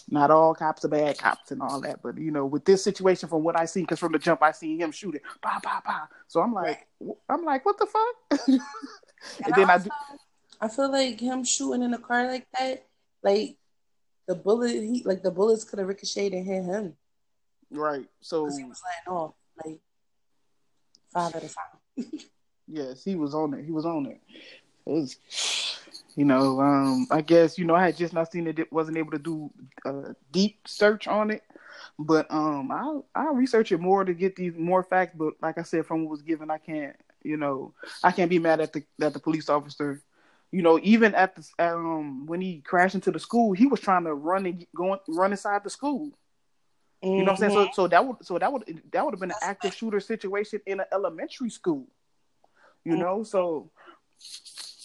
not 0.09 0.29
all 0.29 0.53
cops 0.53 0.85
are 0.85 0.89
bad 0.89 1.17
cops 1.17 1.51
and 1.51 1.61
all 1.61 1.81
that, 1.81 2.01
but 2.03 2.17
you 2.17 2.31
know, 2.31 2.45
with 2.45 2.63
this 2.63 2.83
situation, 2.83 3.27
from 3.27 3.43
what 3.43 3.59
I 3.59 3.65
see, 3.65 3.81
because 3.81 3.99
from 3.99 4.11
the 4.11 4.19
jump 4.19 4.43
I 4.43 4.51
see 4.51 4.77
him 4.77 4.91
shooting, 4.91 5.21
bah 5.41 5.59
bah 5.63 5.81
bah. 5.83 6.05
So 6.27 6.41
I'm 6.41 6.53
like, 6.53 6.87
right. 6.99 7.17
I'm 7.27 7.43
like, 7.43 7.65
what 7.65 7.79
the 7.79 7.87
fuck? 7.87 8.39
and, 8.47 8.61
and 9.45 9.55
then 9.55 9.69
I, 9.69 9.73
also, 9.73 9.89
I 9.89 10.13
do. 10.13 10.19
I 10.61 10.67
feel 10.67 10.91
like 10.91 11.19
him 11.19 11.43
shooting 11.43 11.81
in 11.81 11.93
a 11.95 11.97
car 11.97 12.27
like 12.27 12.45
that, 12.59 12.85
like 13.23 13.57
the 14.31 14.35
bullet, 14.35 14.71
he 14.71 15.03
like 15.03 15.21
the 15.21 15.31
bullets 15.31 15.65
could 15.65 15.79
have 15.79 15.89
ricocheted 15.89 16.33
and 16.33 16.45
hit 16.45 16.63
him. 16.63 16.93
Right. 17.69 18.07
So 18.21 18.45
he 18.45 18.63
was 18.63 18.81
letting 18.85 19.13
off 19.13 19.33
like 19.65 19.79
five 21.13 21.35
at 21.35 21.43
a 21.43 21.53
time. 21.53 22.19
yes, 22.67 23.03
he 23.03 23.15
was 23.15 23.35
on 23.35 23.53
it. 23.53 23.65
He 23.65 23.71
was 23.73 23.85
on 23.85 24.05
it. 24.05 24.21
It 24.85 24.91
was, 24.91 25.17
you 26.15 26.23
know, 26.23 26.61
um, 26.61 27.07
I 27.11 27.19
guess 27.19 27.57
you 27.57 27.65
know 27.65 27.75
I 27.75 27.85
had 27.85 27.97
just 27.97 28.13
not 28.13 28.31
seen 28.31 28.47
it. 28.47 28.71
Wasn't 28.71 28.97
able 28.97 29.11
to 29.11 29.19
do 29.19 29.51
a 29.85 30.15
deep 30.31 30.65
search 30.65 31.09
on 31.09 31.29
it, 31.29 31.43
but 31.99 32.25
um, 32.31 32.71
I'll 32.71 33.05
I'll 33.13 33.33
research 33.33 33.73
it 33.73 33.81
more 33.81 34.05
to 34.05 34.13
get 34.13 34.37
these 34.37 34.53
more 34.55 34.83
facts. 34.83 35.13
But 35.17 35.33
like 35.41 35.57
I 35.57 35.63
said, 35.63 35.85
from 35.85 36.03
what 36.03 36.11
was 36.11 36.21
given, 36.21 36.49
I 36.49 36.57
can't. 36.57 36.95
You 37.21 37.35
know, 37.37 37.73
I 38.01 38.11
can't 38.11 38.29
be 38.29 38.39
mad 38.39 38.61
at 38.61 38.71
the 38.71 38.83
that 38.97 39.11
the 39.11 39.19
police 39.19 39.49
officer 39.49 40.01
you 40.51 40.61
know, 40.61 40.79
even 40.83 41.15
at 41.15 41.35
the 41.35 41.47
um 41.59 42.25
when 42.25 42.41
he 42.41 42.61
crashed 42.61 42.95
into 42.95 43.11
the 43.11 43.19
school, 43.19 43.53
he 43.53 43.67
was 43.67 43.79
trying 43.79 44.03
to 44.03 44.13
run 44.13 44.45
and 44.45 44.65
go 44.75 44.99
run 45.07 45.31
inside 45.31 45.63
the 45.63 45.69
school. 45.69 46.11
Mm-hmm. 47.03 47.15
You 47.15 47.23
know 47.23 47.31
what 47.31 47.31
I'm 47.31 47.37
saying? 47.37 47.51
So 47.51 47.63
mm-hmm. 47.63 47.73
so 47.73 47.87
that 47.87 48.05
would 48.05 48.25
so 48.25 48.37
that 48.37 48.51
would 48.51 48.81
that 48.91 49.05
would 49.05 49.13
have 49.13 49.19
been 49.19 49.31
an 49.31 49.37
active 49.41 49.73
shooter 49.73 49.99
situation 49.99 50.59
in 50.65 50.81
an 50.81 50.85
elementary 50.91 51.49
school. 51.49 51.87
You 52.83 52.93
mm-hmm. 52.93 53.01
know, 53.01 53.23
so 53.23 53.71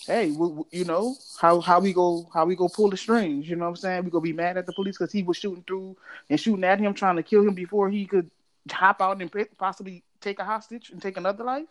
hey, 0.06 0.30
we, 0.30 0.62
you 0.70 0.84
know 0.84 1.16
how 1.40 1.60
how 1.60 1.80
we 1.80 1.92
go 1.92 2.28
how 2.32 2.46
we 2.46 2.54
go 2.54 2.68
pull 2.68 2.90
the 2.90 2.96
strings. 2.96 3.48
You 3.48 3.56
know 3.56 3.64
what 3.64 3.70
I'm 3.70 3.76
saying? 3.76 4.04
We 4.04 4.10
gonna 4.10 4.22
be 4.22 4.32
mad 4.32 4.56
at 4.56 4.66
the 4.66 4.72
police 4.72 4.96
because 4.96 5.12
he 5.12 5.24
was 5.24 5.36
shooting 5.36 5.64
through 5.66 5.96
and 6.30 6.38
shooting 6.38 6.64
at 6.64 6.78
him, 6.78 6.94
trying 6.94 7.16
to 7.16 7.24
kill 7.24 7.42
him 7.42 7.54
before 7.54 7.90
he 7.90 8.06
could 8.06 8.30
hop 8.70 9.02
out 9.02 9.20
and 9.20 9.30
possibly 9.58 10.04
take 10.20 10.38
a 10.38 10.44
hostage 10.44 10.90
and 10.90 11.02
take 11.02 11.16
another 11.16 11.44
life 11.44 11.68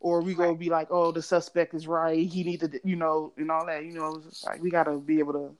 or 0.00 0.20
we 0.20 0.34
gonna 0.34 0.54
be 0.54 0.70
like, 0.70 0.88
oh, 0.90 1.12
the 1.12 1.22
suspect 1.22 1.74
is 1.74 1.86
right. 1.86 2.26
He 2.26 2.44
needed, 2.44 2.80
you 2.84 2.96
know, 2.96 3.32
and 3.36 3.50
all 3.50 3.66
that. 3.66 3.84
You 3.84 3.94
know, 3.94 4.22
it's 4.26 4.44
like 4.44 4.62
we 4.62 4.70
gotta 4.70 4.96
be 4.96 5.18
able 5.18 5.32
to 5.32 5.50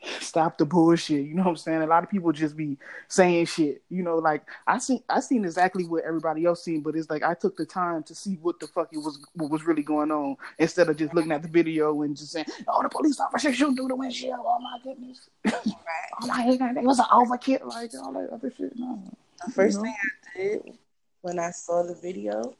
stop 0.20 0.58
the 0.58 0.64
bullshit. 0.64 1.26
You 1.26 1.34
know 1.34 1.42
what 1.42 1.50
I'm 1.50 1.56
saying? 1.56 1.82
A 1.82 1.86
lot 1.86 2.04
of 2.04 2.10
people 2.10 2.32
just 2.32 2.56
be 2.56 2.78
saying 3.08 3.46
shit. 3.46 3.82
You 3.88 4.02
know, 4.02 4.16
like 4.16 4.42
I 4.66 4.78
seen 4.78 5.02
I 5.08 5.20
seen 5.20 5.44
exactly 5.44 5.84
what 5.84 6.04
everybody 6.04 6.44
else 6.44 6.62
seen, 6.62 6.82
but 6.82 6.94
it's 6.94 7.10
like 7.10 7.22
I 7.22 7.34
took 7.34 7.56
the 7.56 7.66
time 7.66 8.02
to 8.04 8.14
see 8.14 8.38
what 8.42 8.60
the 8.60 8.66
fuck 8.68 8.88
it 8.92 8.98
was 8.98 9.18
what 9.34 9.50
was 9.50 9.64
really 9.64 9.82
going 9.82 10.10
on 10.10 10.36
instead 10.58 10.88
of 10.88 10.96
just 10.96 11.14
looking 11.14 11.32
at 11.32 11.42
the 11.42 11.48
video 11.48 12.02
and 12.02 12.16
just 12.16 12.32
saying, 12.32 12.46
"Oh, 12.68 12.82
the 12.82 12.88
police 12.88 13.18
officer 13.20 13.52
shooting 13.52 13.76
through 13.76 13.88
the 13.88 13.96
windshield." 13.96 14.38
Oh 14.38 14.58
my 14.60 14.78
goodness! 14.82 15.28
oh 15.52 16.26
my 16.26 16.56
god, 16.56 16.76
it 16.76 16.84
was 16.84 16.98
an 16.98 17.06
overkill, 17.06 17.66
like 17.66 17.90
all 17.94 18.12
that 18.12 18.30
other 18.30 18.52
shit. 18.56 18.72
No. 18.76 19.02
The 19.44 19.52
first 19.52 19.78
you 19.78 19.82
know? 19.82 19.84
thing 19.84 19.96
I 20.02 20.38
did 20.38 20.78
when 21.22 21.38
I 21.38 21.50
saw 21.50 21.82
the 21.82 21.94
video 21.94 22.54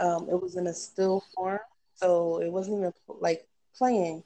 um, 0.00 0.28
it 0.30 0.40
was 0.40 0.56
in 0.56 0.66
a 0.66 0.74
still 0.74 1.22
form, 1.34 1.60
so 1.94 2.40
it 2.40 2.50
wasn't 2.50 2.78
even 2.78 2.92
like 3.20 3.46
playing. 3.76 4.22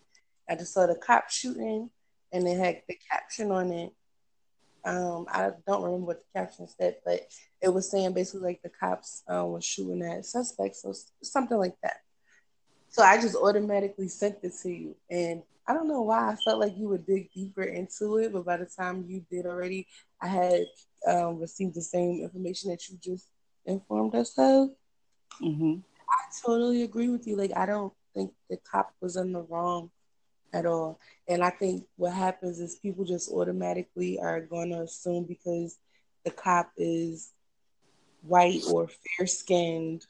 I 0.49 0.55
just 0.55 0.73
saw 0.73 0.87
the 0.87 0.95
cop 0.95 1.31
shooting, 1.31 1.91
and 2.33 2.47
it 2.47 2.59
had 2.59 2.83
the 2.89 2.99
caption 3.11 3.51
on 3.51 3.73
it. 3.73 3.93
Um, 4.85 5.27
I 5.29 5.51
don't 5.67 5.83
remember 5.83 6.07
what 6.07 6.21
the 6.21 6.41
caption 6.41 6.69
said, 6.69 6.97
but 7.05 7.27
it 7.61 7.69
was 7.69 7.91
saying 7.91 8.13
basically 8.13 8.47
like 8.47 8.63
the 8.63 8.69
cops 8.69 9.25
um, 9.29 9.51
were 9.51 9.61
shooting 9.61 10.03
at 10.03 10.25
suspects, 10.25 10.83
so 10.83 10.95
something 11.23 11.59
like 11.59 11.75
that. 11.83 11.99
So 12.89 13.03
I 13.03 13.21
just 13.21 13.35
automatically 13.35 14.09
sent 14.09 14.39
it 14.43 14.53
to 14.63 14.71
you, 14.71 14.95
and 15.11 15.43
I 15.69 15.75
don't 15.75 15.89
know 15.89 16.03
why 16.03 16.31
I 16.31 16.37
felt 16.45 16.61
like 16.61 16.79
you 16.79 16.89
would 16.89 17.07
dig 17.07 17.33
deeper 17.33 17.65
into 17.65 18.19
it, 18.19 18.33
but 18.33 18.45
by 18.45 18.57
the 18.57 18.67
time 18.67 19.05
you 19.09 19.25
did 19.31 19.47
already, 19.47 19.89
I 20.23 20.29
had 20.29 20.67
um, 21.07 21.41
received 21.41 21.75
the 21.75 21.83
same 21.83 22.23
information 22.23 22.71
that 22.71 22.89
you 22.89 22.97
just 23.03 23.27
informed 23.65 24.15
us 24.15 24.33
of. 24.39 24.71
Mm-hmm. 25.43 25.75
I 26.09 26.23
totally 26.45 26.83
agree 26.83 27.09
with 27.09 27.27
you. 27.27 27.37
Like, 27.37 27.53
I 27.57 27.67
don't 27.67 27.93
think 28.15 28.33
the 28.49 28.57
cop 28.57 28.93
was 29.01 29.17
in 29.17 29.33
the 29.33 29.43
wrong 29.43 29.91
at 30.53 30.67
all. 30.67 30.99
And 31.29 31.43
I 31.43 31.51
think 31.51 31.85
what 31.97 32.13
happens 32.13 32.61
is 32.61 32.77
people 32.77 33.05
just 33.05 33.31
automatically 33.31 34.19
are 34.19 34.41
going 34.41 34.71
to 34.71 34.83
assume 34.83 35.25
because 35.25 35.79
the 36.25 36.31
cop 36.31 36.71
is 36.77 37.31
white 38.23 38.63
or 38.71 38.89
fair 38.89 39.27
skinned, 39.27 40.07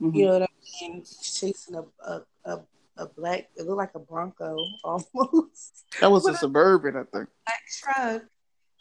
mm-hmm. 0.00 0.14
you 0.14 0.26
know 0.26 0.38
what 0.38 0.42
I 0.42 0.48
mean? 0.80 1.04
Chasing 1.04 1.76
a, 1.76 1.84
a, 2.04 2.22
a, 2.44 2.60
a, 2.98 3.06
black, 3.06 3.48
it 3.56 3.66
looked 3.66 3.78
like 3.78 3.94
a 3.94 3.98
Bronco 3.98 4.56
almost. 4.84 5.84
That 6.00 6.10
was 6.10 6.26
a 6.26 6.34
suburban, 6.34 6.96
I 6.96 7.04
think. 7.04 7.28
Black 7.46 7.62
truck. 7.80 8.22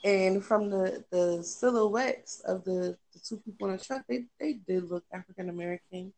And 0.04 0.44
from 0.44 0.70
the, 0.70 1.04
the 1.12 1.44
silhouettes 1.44 2.42
of 2.42 2.64
the, 2.64 2.98
the 3.14 3.20
two 3.20 3.38
people 3.38 3.70
in 3.70 3.78
the 3.78 3.84
truck, 3.84 4.04
they, 4.08 4.26
they 4.40 4.54
did 4.54 4.90
look 4.90 5.04
African 5.14 5.50
American. 5.50 6.12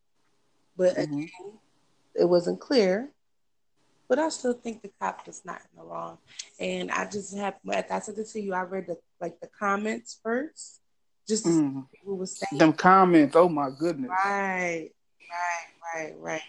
But 0.76 0.96
mm-hmm. 0.96 1.18
again, 1.18 1.58
it 2.14 2.24
wasn't 2.24 2.60
clear. 2.60 3.10
But 4.08 4.18
I 4.18 4.28
still 4.28 4.54
think 4.54 4.82
the 4.82 4.90
cop 5.00 5.26
was 5.26 5.42
not 5.44 5.60
in 5.60 5.78
the 5.78 5.84
wrong. 5.84 6.18
And 6.60 6.90
I 6.90 7.06
just 7.06 7.36
have, 7.36 7.54
I 7.68 8.00
said 8.00 8.18
it 8.18 8.28
to 8.28 8.40
you, 8.40 8.54
I 8.54 8.62
read 8.62 8.86
the 8.86 8.98
like 9.20 9.40
the 9.40 9.48
comments 9.58 10.20
first, 10.22 10.80
just 11.26 11.46
mm. 11.46 11.86
people 11.90 12.16
were 12.16 12.26
saying 12.26 12.58
them 12.58 12.74
comments. 12.74 13.34
Oh 13.34 13.48
my 13.48 13.70
goodness! 13.70 14.10
Right, 14.10 14.90
right, 15.30 15.94
right, 15.94 16.14
right. 16.18 16.42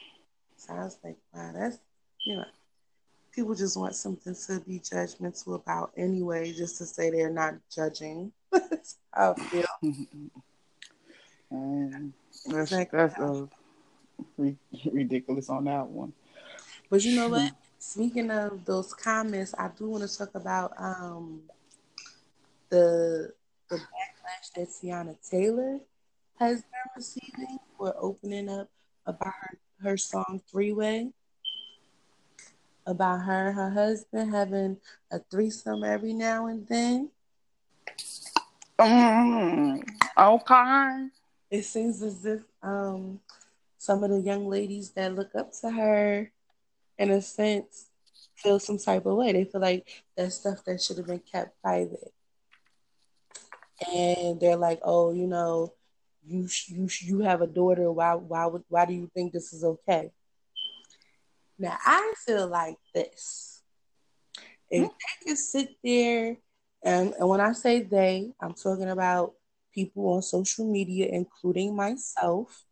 So 0.58 0.74
I 0.74 0.84
was 0.84 0.98
like, 1.04 1.16
wow, 1.34 1.52
that's 1.56 1.78
you 2.26 2.36
know, 2.36 2.46
people 3.36 3.54
just 3.54 3.78
want 3.78 3.96
something 3.96 4.34
to 4.48 4.60
be 4.62 4.80
judgmental 4.80 5.56
about 5.56 5.92
anyway, 5.98 6.54
just 6.54 6.78
to 6.78 6.86
say 6.86 7.10
they're 7.10 7.30
not 7.30 7.56
judging. 7.74 8.32
that's 8.52 8.98
how 9.14 9.36
I 9.38 9.42
feel. 9.42 9.66
Um, 11.52 12.14
that's 12.48 12.72
that's 12.72 13.20
uh, 13.20 13.46
ridiculous 14.92 15.50
on 15.50 15.66
that 15.66 15.86
one. 15.88 16.14
But 16.90 17.04
you 17.04 17.16
know 17.16 17.30
what? 17.30 17.52
Speaking 17.78 18.32
of 18.32 18.64
those 18.66 18.94
comments, 18.94 19.54
I 19.58 19.70
do 19.78 19.90
want 19.90 20.10
to 20.10 20.18
talk 20.18 20.34
about 20.34 20.74
um 20.78 21.42
the 22.70 23.34
the 23.70 23.76
backlash 23.76 24.54
that 24.56 24.70
Teyana 24.70 25.18
Taylor 25.30 25.80
has 26.40 26.62
been 26.62 26.92
receiving 26.96 27.58
for 27.78 27.94
opening 27.98 28.50
up 28.50 28.70
about 29.06 29.34
her, 29.42 29.58
her 29.82 29.98
song 29.98 30.42
Three 30.50 30.72
Way. 30.72 31.12
About 32.88 33.22
her 33.22 33.52
her 33.52 33.72
husband 33.72 34.32
having 34.32 34.78
a 35.12 35.20
threesome 35.20 35.84
every 35.84 36.14
now 36.14 36.46
and 36.46 36.68
then. 36.68 37.10
Mm, 38.80 39.82
okay. 40.18 41.08
It 41.50 41.64
seems 41.64 42.02
as 42.04 42.26
if 42.26 42.42
um 42.62 43.20
some 43.78 44.04
of 44.04 44.10
the 44.10 44.20
young 44.20 44.48
ladies 44.48 44.92
that 44.92 45.16
look 45.16 45.34
up 45.36 45.52
to 45.62 45.72
her, 45.72 46.32
in 46.98 47.12
a 47.12 47.22
sense, 47.22 47.88
feel 48.36 48.60
some 48.60 48.78
type 48.78 49.06
of 49.06 49.16
way. 49.16 49.32
They 49.32 49.46
feel 49.46 49.62
like 49.62 50.04
that's 50.16 50.36
stuff 50.36 50.64
that 50.66 50.82
should 50.82 50.98
have 50.98 51.08
been 51.08 51.20
kept 51.20 51.62
private. 51.62 52.14
And 53.94 54.40
they're 54.40 54.56
like, 54.56 54.80
oh, 54.84 55.14
you 55.14 55.28
know, 55.28 55.74
you 56.26 56.48
you 56.68 56.90
you 57.02 57.20
have 57.20 57.42
a 57.42 57.48
daughter. 57.48 57.92
Why 57.92 58.16
why 58.16 58.46
would 58.46 58.64
why 58.70 58.86
do 58.86 58.94
you 58.94 59.10
think 59.14 59.34
this 59.34 59.54
is 59.54 59.64
okay? 59.64 60.12
Now 61.58 61.78
I 61.86 62.14
feel 62.26 62.48
like 62.48 62.78
this. 62.94 63.62
If 64.70 64.84
mm-hmm. 64.84 64.88
they 64.88 65.26
can 65.26 65.36
sit 65.36 65.70
there 65.84 66.38
and, 66.84 67.14
and 67.20 67.30
when 67.30 67.42
I 67.42 67.54
say 67.54 67.82
they, 67.82 68.32
I'm 68.40 68.54
talking 68.54 68.90
about 68.90 69.34
people 69.74 70.08
on 70.14 70.22
social 70.22 70.72
media, 70.72 71.08
including 71.12 71.76
myself, 71.76 72.66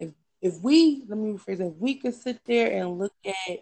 if 0.00 0.12
if 0.40 0.60
we 0.60 1.04
let 1.08 1.18
me 1.18 1.32
rephrase 1.32 1.60
it, 1.60 1.72
if 1.72 1.76
we 1.78 1.94
could 1.94 2.14
sit 2.14 2.40
there 2.46 2.80
and 2.80 2.98
look 2.98 3.14
at 3.24 3.58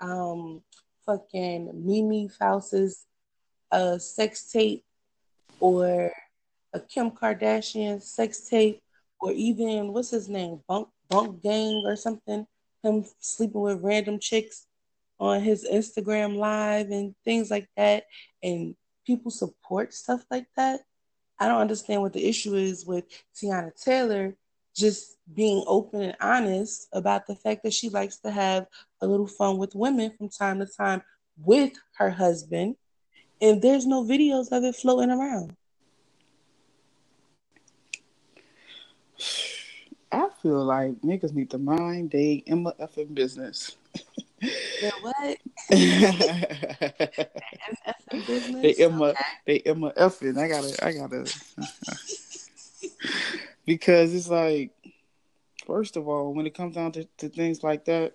um 0.00 0.62
fucking 1.06 1.70
Mimi 1.74 2.28
Faust's 2.28 3.06
uh 3.70 3.98
sex 3.98 4.50
tape 4.50 4.84
or 5.60 6.12
a 6.72 6.80
Kim 6.80 7.10
Kardashian 7.10 8.02
sex 8.02 8.48
tape 8.48 8.82
or 9.20 9.32
even 9.32 9.92
what's 9.92 10.10
his 10.10 10.28
name 10.28 10.60
bunk 10.68 10.88
bunk 11.08 11.42
gang 11.42 11.82
or 11.86 11.96
something 11.96 12.46
him 12.84 13.04
sleeping 13.20 13.60
with 13.60 13.82
random 13.82 14.18
chicks 14.20 14.66
on 15.18 15.40
his 15.40 15.66
Instagram 15.70 16.36
live 16.36 16.90
and 16.90 17.14
things 17.24 17.50
like 17.50 17.68
that 17.76 18.04
and 18.42 18.74
people 19.06 19.30
support 19.30 19.94
stuff 19.94 20.24
like 20.30 20.46
that 20.56 20.80
I 21.38 21.48
don't 21.48 21.60
understand 21.60 22.02
what 22.02 22.12
the 22.12 22.26
issue 22.26 22.54
is 22.54 22.86
with 22.86 23.04
Teyana 23.34 23.72
Taylor 23.80 24.36
just 24.74 25.16
being 25.32 25.64
open 25.66 26.02
and 26.02 26.16
honest 26.20 26.88
about 26.92 27.26
the 27.26 27.36
fact 27.36 27.62
that 27.62 27.72
she 27.72 27.88
likes 27.88 28.18
to 28.18 28.30
have 28.30 28.66
a 29.00 29.06
little 29.06 29.26
fun 29.26 29.58
with 29.58 29.74
women 29.74 30.12
from 30.16 30.28
time 30.28 30.58
to 30.58 30.66
time 30.66 31.02
with 31.36 31.72
her 31.96 32.10
husband, 32.10 32.76
and 33.40 33.62
there's 33.62 33.86
no 33.86 34.04
videos 34.04 34.50
of 34.52 34.64
it 34.64 34.74
floating 34.74 35.10
around. 35.10 35.56
I 40.10 40.28
feel 40.44 40.62
like 40.62 41.00
niggas 41.00 41.32
need 41.32 41.48
to 41.48 41.56
mind 41.56 42.10
they 42.10 42.44
Emma 42.46 42.74
effing 42.78 43.14
business. 43.14 43.76
What? 45.00 45.38
business? 48.26 48.62
They 48.62 48.74
Emma, 48.74 49.04
okay. 49.06 49.24
they 49.46 49.60
Emma 49.60 49.90
effing. 49.96 50.36
I 50.36 50.48
gotta, 50.48 50.84
I 50.84 50.92
gotta 50.92 51.24
because 53.66 54.14
it's 54.14 54.28
like, 54.28 54.72
first 55.66 55.96
of 55.96 56.06
all, 56.08 56.34
when 56.34 56.46
it 56.46 56.52
comes 56.52 56.74
down 56.74 56.92
to, 56.92 57.08
to 57.16 57.30
things 57.30 57.62
like 57.62 57.86
that, 57.86 58.12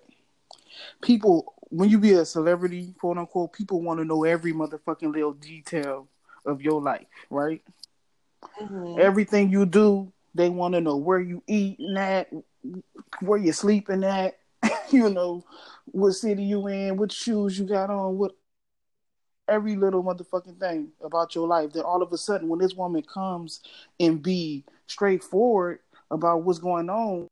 people, 1.02 1.56
when 1.70 1.90
you 1.90 1.98
be 1.98 2.12
a 2.12 2.24
celebrity, 2.24 2.94
quote 3.00 3.18
unquote, 3.18 3.52
people 3.52 3.82
want 3.82 3.98
to 3.98 4.04
know 4.04 4.22
every 4.22 4.52
motherfucking 4.52 5.12
little 5.12 5.32
detail 5.32 6.06
of 6.46 6.62
your 6.62 6.80
life, 6.80 7.08
right? 7.28 7.60
Mm-hmm. 8.62 9.00
Everything 9.00 9.50
you 9.50 9.66
do, 9.66 10.12
they 10.34 10.48
want 10.48 10.74
to 10.74 10.80
know 10.80 10.96
where 10.96 11.20
you 11.20 11.42
eating 11.46 11.96
at, 11.96 12.30
where 13.20 13.38
you 13.38 13.52
sleeping 13.52 14.04
at, 14.04 14.38
you 14.90 15.10
know, 15.10 15.44
what 15.86 16.12
city 16.12 16.44
you 16.44 16.66
in, 16.68 16.96
what 16.96 17.12
shoes 17.12 17.58
you 17.58 17.66
got 17.66 17.90
on, 17.90 18.18
what 18.18 18.32
every 19.48 19.76
little 19.76 20.02
motherfucking 20.02 20.58
thing 20.58 20.92
about 21.02 21.34
your 21.34 21.48
life. 21.48 21.72
Then 21.72 21.82
all 21.82 22.02
of 22.02 22.12
a 22.12 22.18
sudden, 22.18 22.48
when 22.48 22.60
this 22.60 22.74
woman 22.74 23.02
comes 23.02 23.60
and 23.98 24.22
be 24.22 24.64
straightforward 24.86 25.80
about 26.10 26.44
what's 26.44 26.58
going 26.58 26.88
on, 26.88 27.26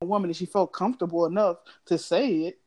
a 0.00 0.06
woman 0.06 0.30
and 0.30 0.36
she 0.36 0.46
felt 0.46 0.72
comfortable 0.72 1.26
enough 1.26 1.58
to 1.86 1.98
say 1.98 2.46
it, 2.46 2.58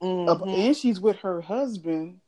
mm-hmm. 0.00 0.48
and 0.48 0.76
she's 0.76 1.00
with 1.00 1.16
her 1.18 1.40
husband. 1.40 2.20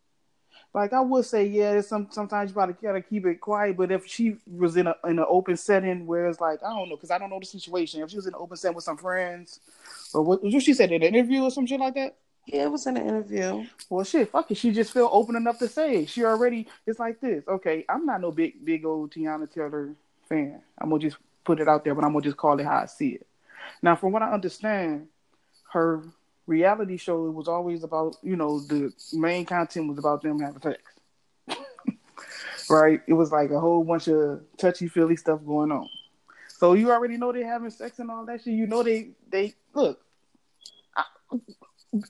Like 0.73 0.93
I 0.93 1.01
would 1.01 1.25
say, 1.25 1.47
yeah, 1.47 1.81
some 1.81 2.09
sometimes 2.11 2.51
you 2.51 2.55
gotta 2.55 2.73
gotta 2.75 3.03
keep 3.03 3.27
it 3.27 3.41
quiet. 3.41 3.77
But 3.77 3.91
if 3.91 4.07
she 4.07 4.37
was 4.47 4.77
in 4.77 4.87
a 4.87 4.95
in 5.05 5.19
an 5.19 5.27
open 5.29 5.57
setting 5.57 6.07
where 6.07 6.27
it's 6.27 6.41
like 6.41 6.63
I 6.63 6.69
don't 6.69 6.89
know, 6.89 6.97
because 6.97 7.11
I 7.11 7.19
don't 7.19 7.31
know 7.31 7.41
the 7.41 7.47
situation. 7.47 8.03
If 8.03 8.11
she 8.11 8.17
was 8.17 8.27
in 8.27 8.35
an 8.35 8.41
open 8.41 8.57
setting 8.57 8.77
with 8.77 8.85
some 8.85 8.97
friends, 8.97 9.61
or 10.15 10.23
what, 10.23 10.43
what 10.45 10.63
she 10.63 10.75
said 10.75 10.93
in 10.93 11.03
an 11.03 11.15
interview 11.15 11.43
or 11.43 11.51
some 11.51 11.67
shit 11.67 11.81
like 11.81 11.95
that, 11.95 12.17
yeah, 12.47 12.65
it 12.65 12.71
was 12.71 12.87
in 12.87 12.97
an 12.97 13.07
interview. 13.07 13.67
Well, 13.89 14.05
shit, 14.05 14.31
fuck 14.31 14.51
it. 14.51 14.57
She 14.57 14.71
just 14.71 14.93
felt 14.93 15.11
open 15.13 15.37
enough 15.37 15.59
to 15.59 15.69
say 15.69 16.03
it. 16.03 16.09
She 16.09 16.25
already, 16.25 16.69
it's 16.87 16.99
like 16.99 17.21
this. 17.21 17.45
Okay, 17.47 17.85
I'm 17.89 18.07
not 18.07 18.21
no 18.21 18.33
big, 18.33 18.65
big 18.65 18.85
old 18.85 19.13
Teyana 19.13 19.53
Taylor 19.53 19.95
fan. 20.29 20.61
I'm 20.79 20.91
gonna 20.91 21.01
just 21.01 21.17
put 21.45 21.61
it 21.61 21.69
out 21.69 21.85
there, 21.85 21.95
but 21.95 22.05
I'm 22.05 22.13
gonna 22.13 22.25
just 22.25 22.37
call 22.37 22.59
it 22.59 22.65
how 22.65 22.79
I 22.79 22.87
see 22.87 23.11
it. 23.11 23.27
Now, 23.83 23.97
from 23.97 24.13
what 24.13 24.23
I 24.23 24.33
understand, 24.33 25.09
her 25.73 26.03
reality 26.47 26.97
show 26.97 27.27
it 27.27 27.33
was 27.33 27.49
always 27.49 27.85
about, 27.85 28.17
you 28.23 28.37
know, 28.37 28.61
the 28.61 28.93
main 29.13 29.45
content 29.45 29.89
was 29.89 29.99
about 29.99 30.23
them 30.23 30.41
having 30.41 30.61
sex. 30.61 30.83
right? 32.71 33.01
It 33.07 33.15
was 33.15 33.33
like 33.33 33.51
a 33.51 33.61
whole 33.61 33.85
bunch 33.85 34.09
of 34.09 34.43
touchy 34.57 34.89
feely 34.89 35.17
stuff 35.17 35.41
going 35.45 35.73
on. 35.73 35.89
So 36.49 36.75
you 36.75 36.91
already 36.91 37.17
know 37.17 37.33
they're 37.33 37.47
having 37.47 37.71
sex 37.71 37.99
and 37.99 38.11
all 38.11 38.27
that 38.27 38.43
shit. 38.43 38.55
You 38.55 38.67
know 38.67 38.83
they 38.83 39.11
they 39.31 39.55
look 39.75 40.01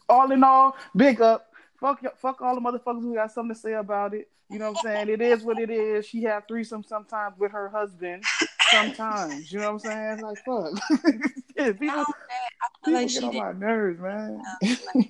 all 0.09 0.31
in 0.33 0.45
all, 0.45 0.77
big 0.95 1.21
up. 1.21 1.50
Fuck, 1.81 2.03
fuck 2.19 2.43
all 2.43 2.55
the 2.55 2.61
motherfuckers 2.61 3.03
who 3.03 3.15
got 3.15 3.33
something 3.33 3.55
to 3.55 3.61
say 3.61 3.73
about 3.73 4.15
it. 4.15 4.29
You 4.51 4.59
know 4.59 4.73
what 4.73 4.85
I'm 4.85 5.07
saying? 5.07 5.09
It 5.09 5.23
is 5.23 5.43
what 5.43 5.59
it 5.59 5.71
is. 5.71 6.05
She 6.07 6.25
have 6.25 6.45
threesome 6.47 6.83
sometimes 6.83 7.39
with 7.39 7.53
her 7.53 7.69
husband. 7.69 8.25
Sometimes, 8.71 9.51
you 9.51 9.61
know 9.61 9.73
what 9.73 9.85
I'm 9.85 10.19
saying? 10.19 10.21
Like 10.21 10.39
fuck. 10.45 11.23
yeah, 11.57 11.73
people, 11.73 12.05
people 12.85 13.01
like 13.01 13.09
get 13.09 13.25
on 13.25 13.37
my 13.37 13.53
nerves, 13.53 14.01
man. 14.01 14.43
Uh, 14.63 15.03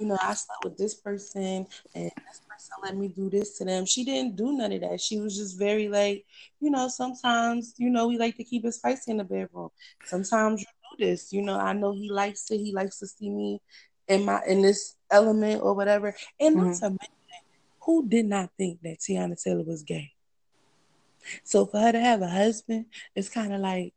you 0.00 0.06
know, 0.06 0.16
I 0.20 0.34
slept 0.34 0.64
with 0.64 0.78
this 0.78 0.94
person 0.94 1.66
and 1.94 2.10
this 2.28 2.40
person 2.48 2.74
let 2.82 2.96
me 2.96 3.08
do 3.08 3.30
this 3.30 3.58
to 3.58 3.64
them. 3.64 3.86
She 3.86 4.04
didn't 4.04 4.36
do 4.36 4.52
none 4.52 4.72
of 4.72 4.80
that. 4.80 5.00
She 5.00 5.20
was 5.20 5.36
just 5.36 5.58
very 5.58 5.88
like, 5.88 6.24
you 6.60 6.70
know, 6.70 6.88
sometimes, 6.88 7.74
you 7.76 7.90
know, 7.90 8.08
we 8.08 8.18
like 8.18 8.36
to 8.36 8.44
keep 8.44 8.64
it 8.64 8.72
spicy 8.72 9.10
in 9.10 9.18
the 9.18 9.24
bedroom. 9.24 9.68
Sometimes 10.04 10.62
you 10.62 10.66
do 10.96 11.06
this. 11.06 11.32
You 11.32 11.42
know, 11.42 11.58
I 11.58 11.74
know 11.74 11.92
he 11.92 12.10
likes 12.10 12.50
it. 12.50 12.58
He 12.58 12.72
likes 12.72 12.98
to 13.00 13.06
see 13.06 13.30
me 13.30 13.60
in 14.10 14.24
my 14.24 14.42
in 14.46 14.60
this 14.60 14.96
element 15.10 15.62
or 15.62 15.74
whatever. 15.74 16.14
And 16.38 16.56
mm-hmm. 16.56 16.66
not 16.66 16.74
to 16.76 16.90
mention, 16.90 17.44
who 17.80 18.06
did 18.06 18.26
not 18.26 18.50
think 18.58 18.82
that 18.82 18.98
Teyana 18.98 19.42
Taylor 19.42 19.62
was 19.62 19.82
gay? 19.82 20.12
So 21.44 21.66
for 21.66 21.78
her 21.78 21.92
to 21.92 22.00
have 22.00 22.22
a 22.22 22.28
husband, 22.28 22.86
it's 23.14 23.28
kind 23.28 23.52
of 23.52 23.60
like 23.60 23.94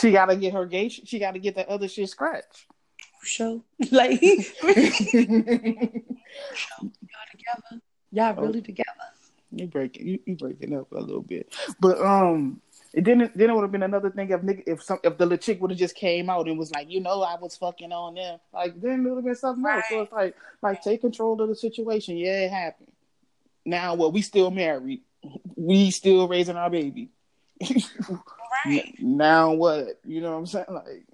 she 0.00 0.12
got 0.12 0.26
to 0.26 0.36
get 0.36 0.54
her 0.54 0.66
gay. 0.66 0.88
She 0.88 1.18
got 1.18 1.32
to 1.32 1.40
get 1.40 1.56
that 1.56 1.68
other 1.68 1.88
shit 1.88 2.08
scratched. 2.08 2.66
Show 3.22 3.64
like 3.90 4.22
y'all 4.22 4.44
together. 7.30 7.82
Y'all 8.12 8.34
oh. 8.38 8.42
really 8.42 8.62
together. 8.62 8.88
You 9.52 9.66
breaking 9.66 10.06
you, 10.06 10.20
you 10.26 10.36
breaking 10.36 10.76
up 10.76 10.92
a 10.92 11.00
little 11.00 11.22
bit, 11.22 11.52
but 11.80 12.00
um, 12.00 12.60
it 12.92 13.04
didn't. 13.04 13.36
Then 13.36 13.50
it 13.50 13.54
would 13.54 13.62
have 13.62 13.72
been 13.72 13.84
another 13.84 14.10
thing 14.10 14.30
if 14.30 14.40
nigga, 14.40 14.62
if 14.66 14.82
some 14.82 14.98
if 15.04 15.16
the 15.16 15.24
little 15.24 15.38
chick 15.38 15.60
would 15.60 15.70
have 15.70 15.78
just 15.78 15.94
came 15.94 16.28
out 16.28 16.48
and 16.48 16.58
was 16.58 16.72
like, 16.72 16.90
you 16.90 17.00
know, 17.00 17.22
I 17.22 17.36
was 17.36 17.56
fucking 17.56 17.92
on 17.92 18.14
them. 18.14 18.40
Like 18.52 18.80
then 18.80 19.06
it 19.06 19.08
would 19.08 19.16
have 19.16 19.24
been 19.24 19.34
something 19.36 19.62
right. 19.62 19.76
else. 19.76 19.84
So 19.88 20.00
it's 20.02 20.12
like 20.12 20.34
like 20.60 20.82
take 20.82 21.00
control 21.00 21.40
of 21.40 21.48
the 21.48 21.54
situation. 21.54 22.16
Yeah, 22.16 22.40
it 22.40 22.50
happened. 22.50 22.90
Now, 23.64 23.94
well, 23.94 24.10
we 24.10 24.22
still 24.22 24.50
married. 24.50 25.02
We 25.54 25.90
still 25.92 26.26
raising 26.26 26.56
our 26.56 26.70
baby. 26.70 27.10
right. 28.64 28.94
Now 28.98 29.52
what? 29.52 30.00
You 30.04 30.22
know 30.22 30.32
what 30.32 30.38
I'm 30.38 30.46
saying? 30.46 30.66
Like 30.68 31.04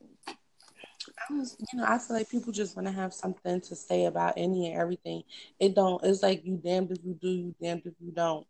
I 1.28 1.35
was, 1.35 1.56
you 1.73 1.78
know, 1.78 1.85
I 1.87 1.99
feel 1.99 2.16
like 2.16 2.30
people 2.30 2.52
just 2.52 2.76
want 2.76 2.88
to 2.88 2.92
have 2.92 3.12
something 3.12 3.61
to 3.61 3.76
say 3.76 4.06
about 4.06 4.35
any 4.37 4.71
and 4.71 4.80
everything. 4.80 5.25
It 5.59 5.75
don't. 5.75 6.02
It's 6.04 6.23
like 6.23 6.47
you 6.47 6.56
damned 6.56 6.92
if 6.92 6.99
you 7.04 7.14
do, 7.14 7.28
you 7.28 7.54
damned 7.61 7.83
if 7.85 7.95
you 8.00 8.12
don't. 8.12 8.47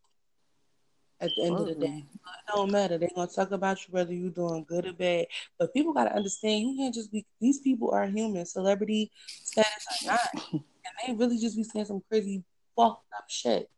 At 1.21 1.31
the 1.37 1.45
end 1.45 1.59
of 1.59 1.67
the 1.67 1.75
day, 1.75 2.05
it 2.13 2.55
don't 2.55 2.71
matter. 2.71 2.99
They're 2.99 3.09
gonna 3.15 3.29
talk 3.29 3.51
about 3.51 3.79
you 3.81 3.93
whether 3.93 4.13
you're 4.13 4.31
doing 4.31 4.65
good 4.69 4.87
or 4.87 4.93
bad. 4.93 5.27
But 5.59 5.73
people 5.73 5.95
gotta 5.95 6.15
understand 6.15 6.69
you 6.69 6.77
can't 6.77 6.95
just 6.95 7.11
be. 7.11 7.25
These 7.41 7.61
people 7.61 7.91
are 7.91 8.07
human, 8.07 8.45
celebrity 8.45 9.11
status 9.27 9.87
or 10.03 10.13
not, 10.13 10.29
and 10.53 10.63
they 11.07 11.15
really 11.15 11.39
just 11.39 11.57
be 11.57 11.63
saying 11.63 11.87
some 11.87 12.03
crazy 12.11 12.45
fucked 12.77 13.07
up 13.17 13.25
shit. 13.29 13.71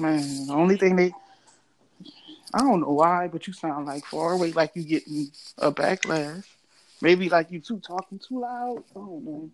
Man, 0.00 0.46
the 0.46 0.54
only 0.54 0.76
thing 0.76 0.96
they 0.96 1.12
I 2.54 2.60
don't 2.60 2.80
know 2.80 2.92
why, 2.92 3.28
but 3.28 3.46
you 3.46 3.52
sound 3.52 3.86
like 3.86 4.04
far 4.06 4.32
away, 4.32 4.52
like 4.52 4.72
you 4.74 4.82
getting 4.82 5.30
a 5.58 5.70
backlash. 5.70 6.44
Maybe 7.02 7.28
like 7.28 7.50
you 7.50 7.60
too 7.60 7.80
talking 7.80 8.18
too 8.18 8.40
loud. 8.40 8.82
I 8.92 8.94
don't 8.94 9.24
know. 9.24 9.50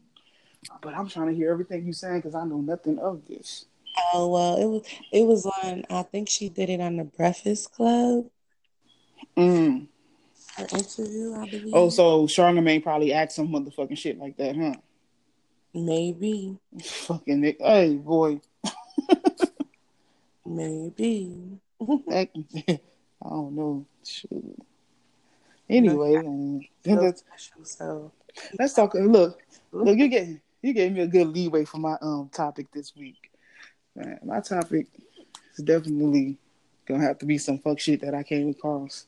But 0.81 0.95
I'm 0.95 1.09
trying 1.09 1.29
to 1.29 1.35
hear 1.35 1.51
everything 1.51 1.85
you 1.85 1.93
saying 1.93 2.19
because 2.19 2.37
I 2.37 2.45
know 2.45 2.59
nothing 2.59 3.01
of 3.01 3.27
this. 3.27 3.65
Oh 4.15 4.29
well, 4.29 4.57
it 4.57 4.67
was 4.67 4.83
it 5.13 5.27
was 5.27 5.47
on. 5.47 5.85
I 5.91 6.03
think 6.03 6.29
she 6.29 6.49
did 6.49 6.71
it 6.71 6.81
on 6.81 6.97
the 6.97 7.05
Breakfast 7.05 7.73
Club. 7.73 8.27
Mm. 9.37 9.89
Her 10.57 10.67
interview, 10.73 11.35
I 11.35 11.49
believe. 11.49 11.75
Oh, 11.75 11.89
so 11.89 12.27
Charlamagne 12.27 12.83
probably 12.83 13.13
asked 13.13 13.37
some 13.37 13.49
motherfucking 13.49 13.97
shit 13.97 14.19
like 14.19 14.37
that, 14.37 14.57
huh? 14.57 14.75
Maybe. 15.75 16.59
Fucking 16.83 17.41
Nick. 17.41 17.57
Hey, 17.61 17.97
boy. 17.97 18.41
Maybe. 20.45 21.59
I 21.81 22.79
don't 23.25 23.55
know. 23.55 23.87
Shoot. 24.05 24.67
Anyway, 25.71 26.17
um, 26.17 26.61
let's, 26.85 27.25
so 27.63 28.13
let's 28.59 28.75
talk. 28.75 28.95
Look, 28.95 29.41
look, 29.71 29.97
you 29.97 30.09
get 30.09 30.29
you 30.61 30.73
gave 30.75 30.93
me 30.93 31.01
a 31.01 31.07
good 31.07 31.29
leeway 31.29 31.65
for 31.65 31.79
my 31.79 31.97
um 32.03 32.29
topic 32.31 32.71
this 32.73 32.95
week. 32.95 33.32
Man, 33.95 34.19
my 34.25 34.41
topic 34.41 34.87
is 35.57 35.65
definitely 35.65 36.39
gonna 36.87 37.03
have 37.03 37.19
to 37.19 37.27
be 37.27 37.37
some 37.39 37.59
fuck 37.59 37.79
shit 37.79 38.01
that 38.01 38.15
I 38.15 38.23
came 38.23 38.49
across 38.49 39.07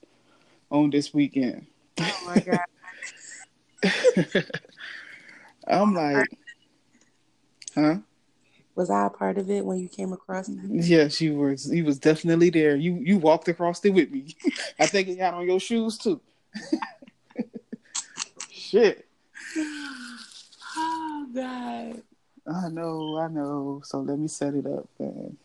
on 0.70 0.90
this 0.90 1.14
weekend. 1.14 1.66
Oh 2.00 2.22
my 2.26 2.40
god! 2.40 2.60
I'm 5.66 5.94
like, 5.94 6.38
huh? 7.74 7.96
Was 8.74 8.90
I 8.90 9.06
a 9.06 9.10
part 9.10 9.38
of 9.38 9.48
it 9.50 9.64
when 9.64 9.78
you 9.78 9.88
came 9.88 10.12
across 10.12 10.48
it? 10.48 10.58
Yes, 10.68 11.20
you 11.20 11.34
were. 11.36 11.52
You 11.52 11.84
was 11.84 11.98
definitely 11.98 12.50
there. 12.50 12.76
You 12.76 12.96
you 12.96 13.16
walked 13.18 13.48
across 13.48 13.82
it 13.84 13.90
with 13.90 14.10
me. 14.10 14.36
I 14.78 14.86
think 14.86 15.08
you 15.08 15.16
got 15.16 15.34
on 15.34 15.46
your 15.46 15.60
shoes 15.60 15.96
too. 15.96 16.20
Shit. 18.50 19.06
Oh 20.76 21.28
God. 21.32 22.02
I 22.46 22.68
know, 22.68 23.18
I 23.18 23.28
know. 23.28 23.82
So 23.84 24.00
let 24.00 24.18
me 24.18 24.28
set 24.28 24.54
it 24.54 24.66
up, 24.66 24.88
man. 24.98 25.36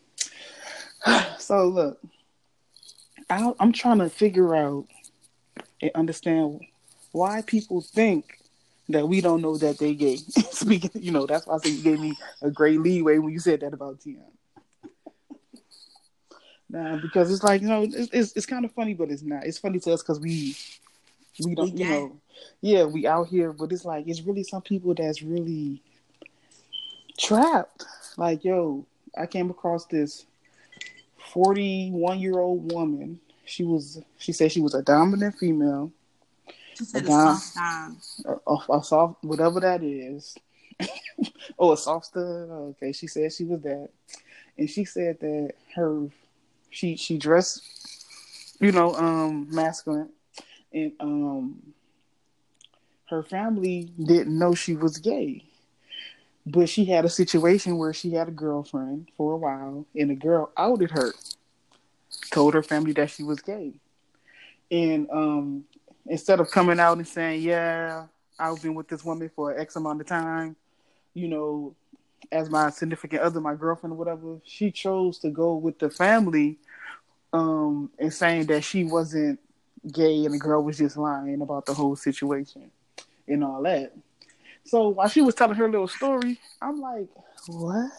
so 1.38 1.68
look, 1.68 2.00
I, 3.28 3.52
I'm 3.58 3.72
trying 3.72 3.98
to 3.98 4.10
figure 4.10 4.54
out 4.54 4.86
and 5.80 5.90
understand 5.94 6.66
why 7.12 7.42
people 7.42 7.80
think 7.80 8.38
that 8.88 9.08
we 9.08 9.20
don't 9.20 9.40
know 9.40 9.56
that 9.56 9.78
they 9.78 9.94
gay. 9.94 10.16
Speaking, 10.50 10.90
you 10.94 11.12
know, 11.12 11.26
that's 11.26 11.46
why 11.46 11.54
I 11.54 11.58
say 11.58 11.70
you 11.70 11.82
gave 11.82 12.00
me 12.00 12.16
a 12.42 12.50
great 12.50 12.80
leeway 12.80 13.18
when 13.18 13.32
you 13.32 13.38
said 13.38 13.60
that 13.60 13.72
about 13.72 14.00
Teyana. 14.00 14.24
Nah, 16.68 16.96
because 16.98 17.32
it's 17.32 17.42
like 17.42 17.62
you 17.62 17.68
know, 17.68 17.82
it's 17.82 18.10
it's, 18.12 18.32
it's 18.36 18.46
kind 18.46 18.64
of 18.64 18.72
funny, 18.72 18.94
but 18.94 19.10
it's 19.10 19.22
not. 19.22 19.44
It's 19.44 19.58
funny 19.58 19.80
to 19.80 19.92
us 19.92 20.02
because 20.02 20.20
we 20.20 20.56
we 21.44 21.54
don't, 21.54 21.76
you 21.76 21.88
know, 21.88 22.20
yeah, 22.60 22.84
we 22.84 23.06
out 23.06 23.26
here, 23.26 23.52
but 23.52 23.72
it's 23.72 23.84
like 23.84 24.06
it's 24.06 24.20
really 24.20 24.44
some 24.44 24.62
people 24.62 24.94
that's 24.94 25.22
really 25.22 25.82
trapped. 27.20 27.84
Like, 28.16 28.44
yo, 28.44 28.86
I 29.16 29.26
came 29.26 29.50
across 29.50 29.86
this 29.86 30.26
forty-one 31.32 32.20
year 32.20 32.38
old 32.38 32.72
woman. 32.72 33.20
She 33.44 33.64
was, 33.64 34.00
she 34.18 34.32
said 34.32 34.52
she 34.52 34.60
was 34.60 34.74
a 34.74 34.82
dominant 34.82 35.34
female 35.36 35.92
she 36.80 36.86
said 36.86 37.04
a, 37.04 37.06
a 37.06 37.10
soft 37.10 37.54
dime. 37.54 37.96
A, 38.24 38.72
a, 38.72 38.82
soft, 38.82 39.22
whatever 39.22 39.60
that 39.60 39.82
is. 39.82 40.34
oh, 41.58 41.72
a 41.72 41.76
soft 41.76 42.06
stud. 42.06 42.22
Okay, 42.22 42.92
she 42.92 43.06
said 43.06 43.32
she 43.32 43.44
was 43.44 43.60
that, 43.60 43.90
and 44.56 44.70
she 44.70 44.86
said 44.86 45.20
that 45.20 45.52
her, 45.74 46.06
she 46.70 46.96
she 46.96 47.18
dressed, 47.18 48.56
you 48.60 48.72
know, 48.72 48.94
um, 48.94 49.46
masculine, 49.50 50.08
and 50.72 50.92
um, 51.00 51.74
her 53.10 53.22
family 53.22 53.92
didn't 54.02 54.38
know 54.38 54.54
she 54.54 54.74
was 54.74 54.96
gay. 54.96 55.44
But 56.50 56.68
she 56.68 56.84
had 56.84 57.04
a 57.04 57.08
situation 57.08 57.78
where 57.78 57.92
she 57.92 58.12
had 58.12 58.28
a 58.28 58.32
girlfriend 58.32 59.10
for 59.16 59.34
a 59.34 59.36
while, 59.36 59.86
and 59.94 60.10
the 60.10 60.14
girl 60.14 60.50
outed 60.56 60.90
her, 60.90 61.12
told 62.30 62.54
her 62.54 62.62
family 62.62 62.92
that 62.94 63.10
she 63.10 63.22
was 63.22 63.40
gay, 63.40 63.74
and 64.70 65.08
um, 65.10 65.64
instead 66.06 66.40
of 66.40 66.50
coming 66.50 66.80
out 66.80 66.96
and 66.96 67.06
saying, 67.06 67.42
"Yeah, 67.42 68.06
I've 68.38 68.60
been 68.62 68.74
with 68.74 68.88
this 68.88 69.04
woman 69.04 69.30
for 69.34 69.56
X 69.56 69.76
amount 69.76 70.00
of 70.00 70.06
time," 70.06 70.56
you 71.14 71.28
know, 71.28 71.76
as 72.32 72.50
my 72.50 72.70
significant 72.70 73.22
other, 73.22 73.40
my 73.40 73.54
girlfriend 73.54 73.92
or 73.92 73.96
whatever, 73.96 74.40
she 74.44 74.70
chose 74.70 75.18
to 75.18 75.30
go 75.30 75.54
with 75.54 75.78
the 75.78 75.90
family, 75.90 76.58
um, 77.32 77.90
and 77.98 78.12
saying 78.12 78.46
that 78.46 78.64
she 78.64 78.84
wasn't 78.84 79.38
gay 79.92 80.24
and 80.24 80.34
the 80.34 80.38
girl 80.38 80.62
was 80.62 80.78
just 80.78 80.96
lying 80.96 81.40
about 81.40 81.66
the 81.66 81.74
whole 81.74 81.96
situation 81.96 82.70
and 83.26 83.44
all 83.44 83.62
that. 83.62 83.92
So 84.70 84.90
while 84.90 85.08
she 85.08 85.20
was 85.20 85.34
telling 85.34 85.56
her 85.56 85.68
little 85.68 85.88
story, 85.88 86.38
I'm 86.62 86.80
like, 86.80 87.08
what? 87.48 87.90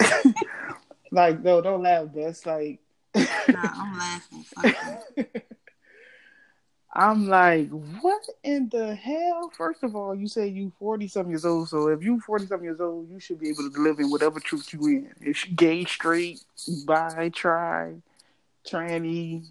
like, 1.10 1.42
no, 1.42 1.60
don't 1.60 1.82
laugh, 1.82 2.06
Bess. 2.14 2.46
Like, 2.46 2.78
nah, 3.14 3.22
I'm 3.62 3.98
laughing. 3.98 4.44
I'm 6.94 7.28
like, 7.28 7.68
what 7.68 8.22
in 8.42 8.70
the 8.70 8.94
hell? 8.94 9.52
First 9.54 9.82
of 9.82 9.94
all, 9.94 10.14
you 10.14 10.28
say 10.28 10.48
you 10.48 10.72
40 10.78 11.08
something 11.08 11.30
years 11.30 11.44
old. 11.44 11.68
So 11.68 11.88
if 11.88 12.02
you 12.02 12.18
40 12.20 12.46
something 12.46 12.64
years 12.64 12.80
old, 12.80 13.10
you 13.10 13.20
should 13.20 13.40
be 13.40 13.50
able 13.50 13.70
to 13.70 13.82
live 13.82 13.98
in 13.98 14.10
whatever 14.10 14.40
truth 14.40 14.72
you 14.72 14.80
in. 14.86 15.10
If 15.20 15.46
you 15.46 15.54
gay, 15.54 15.84
straight, 15.84 16.42
bi, 16.86 17.30
tri, 17.34 17.96
tranny, 18.66 19.42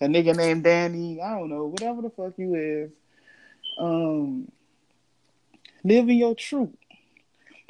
a 0.00 0.06
nigga 0.06 0.34
named 0.34 0.64
Danny, 0.64 1.20
I 1.22 1.38
don't 1.38 1.48
know, 1.48 1.66
whatever 1.66 2.02
the 2.02 2.10
fuck 2.10 2.32
you 2.38 2.56
is. 2.56 2.90
Um, 3.78 4.50
live 5.84 6.08
in 6.08 6.16
your 6.16 6.34
truth. 6.34 6.76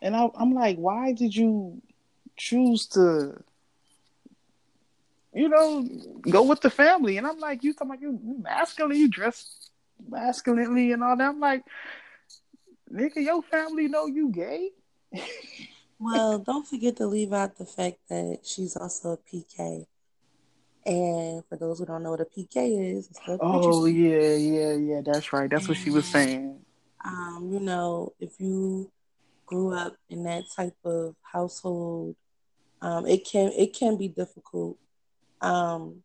And 0.03 0.17
I, 0.17 0.29
I'm 0.35 0.55
like, 0.55 0.77
why 0.77 1.13
did 1.13 1.35
you 1.35 1.83
choose 2.37 2.87
to 2.89 3.43
you 5.33 5.49
know, 5.49 5.87
go 6.23 6.43
with 6.43 6.61
the 6.61 6.71
family. 6.71 7.17
And 7.17 7.27
I'm 7.27 7.39
like, 7.39 7.63
you 7.63 7.73
talking 7.73 7.91
about 7.91 8.03
you 8.03 8.19
masculine, 8.43 8.97
you 8.97 9.09
dress 9.09 9.71
masculinely 10.09 10.93
and 10.93 11.03
all 11.03 11.17
that. 11.17 11.29
I'm 11.29 11.41
like, 11.41 11.65
nigga, 12.93 13.17
your 13.17 13.43
family 13.43 13.89
know 13.89 14.07
you 14.07 14.31
gay. 14.31 14.71
well, 15.99 16.39
don't 16.39 16.67
forget 16.67 16.97
to 16.97 17.07
leave 17.07 17.33
out 17.33 17.59
the 17.59 17.65
fact 17.67 17.99
that 18.09 18.41
she's 18.43 18.77
also 18.77 19.13
a 19.13 19.19
PK. 19.19 19.87
And 20.87 21.45
for 21.47 21.57
those 21.57 21.79
who 21.79 21.87
don't 21.87 22.03
know 22.03 22.13
what 22.13 22.21
a 22.21 22.25
PK 22.25 22.97
is, 22.97 23.09
it's 23.11 23.21
oh 23.41 23.85
yeah, 23.85 24.35
yeah, 24.35 24.73
yeah. 24.73 25.01
That's 25.05 25.33
right. 25.33 25.51
That's 25.51 25.65
and, 25.65 25.69
what 25.71 25.79
she 25.79 25.91
was 25.91 26.07
saying. 26.07 26.59
Um, 27.05 27.51
you 27.53 27.61
know, 27.61 28.15
if 28.19 28.41
you 28.41 28.91
grew 29.47 29.75
up 29.75 29.97
in 30.09 30.25
that 30.25 30.45
type 30.55 30.77
of 30.85 31.15
household, 31.23 32.17
um, 32.81 33.07
it 33.07 33.29
can 33.31 33.53
it 33.57 33.75
can 33.75 33.97
be 33.97 34.09
difficult. 34.09 34.79
Um, 35.43 36.03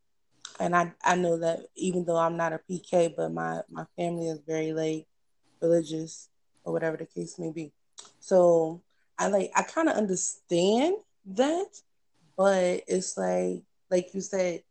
and 0.60 0.76
I 0.76 0.92
I 1.04 1.16
know 1.16 1.38
that 1.40 1.62
even 1.76 2.06
though 2.06 2.18
I'm 2.18 2.38
not 2.38 2.54
a 2.54 2.60
PK, 2.70 3.16
but 3.16 3.32
my 3.32 3.62
my 3.70 3.86
family 3.96 4.28
is 4.28 4.40
very 4.46 4.74
like 4.74 5.08
religious 5.62 6.30
or 6.64 6.74
whatever 6.74 6.98
the 6.98 7.06
case 7.06 7.40
may 7.40 7.52
be. 7.52 7.72
So 8.20 8.82
I 9.18 9.28
like 9.28 9.52
I 9.56 9.64
kind 9.64 9.90
of 9.90 9.96
understand 9.96 10.96
that, 11.28 11.70
but 12.38 12.84
it's 12.88 13.18
like 13.18 13.64
like 13.90 14.14
you 14.14 14.22
said, 14.22 14.64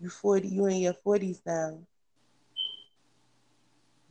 you 0.00 0.08
forty, 0.08 0.48
you 0.48 0.66
in 0.66 0.78
your 0.78 0.94
forties 0.94 1.40
now. 1.44 1.78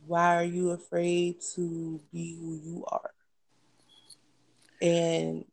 Why 0.06 0.36
are 0.36 0.44
you 0.44 0.70
afraid 0.70 1.40
to 1.54 2.00
be 2.12 2.36
who 2.36 2.54
you 2.62 2.84
are? 2.88 3.10
And 4.82 5.44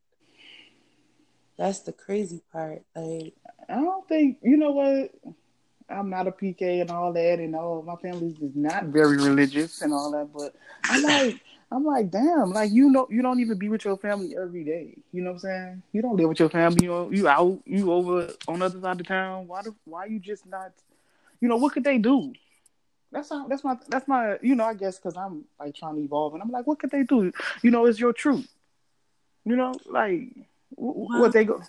that's 1.57 1.79
the 1.79 1.91
crazy 1.91 2.41
part. 2.51 2.83
Like 2.95 3.33
I 3.69 3.75
don't 3.75 4.07
think 4.07 4.39
you 4.41 4.57
know 4.57 4.71
what. 4.71 5.11
I'm 5.89 6.09
not 6.09 6.27
a 6.27 6.31
PK 6.31 6.81
and 6.81 6.91
all 6.91 7.13
that, 7.13 7.39
and 7.39 7.55
all 7.55 7.81
my 7.81 7.95
family 7.95 8.35
is 8.41 8.51
not 8.55 8.85
very 8.87 9.15
religious 9.15 9.81
and 9.81 9.93
all 9.93 10.11
that. 10.11 10.33
But 10.33 10.53
I'm 10.83 11.01
like, 11.01 11.39
I'm 11.69 11.83
like, 11.83 12.09
damn, 12.09 12.51
like 12.51 12.71
you 12.71 12.89
know, 12.89 13.07
you 13.09 13.21
don't 13.21 13.39
even 13.39 13.57
be 13.57 13.67
with 13.67 13.83
your 13.83 13.97
family 13.97 14.35
every 14.37 14.63
day. 14.63 14.97
You 15.11 15.21
know 15.21 15.31
what 15.31 15.35
I'm 15.35 15.39
saying? 15.39 15.83
You 15.91 16.01
don't 16.01 16.15
live 16.15 16.29
with 16.29 16.39
your 16.39 16.49
family. 16.49 16.85
You 16.85 17.09
you 17.11 17.27
out, 17.27 17.59
you 17.65 17.91
over 17.91 18.29
on 18.47 18.59
the 18.59 18.65
other 18.65 18.79
side 18.79 19.01
of 19.01 19.07
town. 19.07 19.47
Why 19.47 19.63
the, 19.63 19.75
why 19.83 20.05
you 20.05 20.19
just 20.19 20.45
not? 20.45 20.71
You 21.41 21.49
know 21.49 21.57
what 21.57 21.73
could 21.73 21.83
they 21.83 21.97
do? 21.97 22.33
That's 23.11 23.29
how, 23.29 23.47
that's 23.47 23.63
my 23.63 23.77
that's 23.89 24.07
my 24.07 24.37
you 24.41 24.55
know 24.55 24.65
I 24.65 24.73
guess 24.73 24.97
because 24.97 25.17
I'm 25.17 25.45
like 25.59 25.75
trying 25.75 25.95
to 25.95 26.01
evolve 26.01 26.33
and 26.33 26.41
I'm 26.43 26.51
like, 26.51 26.67
what 26.67 26.79
could 26.79 26.91
they 26.91 27.03
do? 27.03 27.31
You 27.61 27.71
know, 27.71 27.85
it's 27.85 27.99
your 27.99 28.13
truth. 28.13 28.47
You 29.43 29.55
know, 29.55 29.73
like 29.85 30.29
well, 30.75 31.21
what 31.21 31.33
they 31.33 31.45
go 31.45 31.61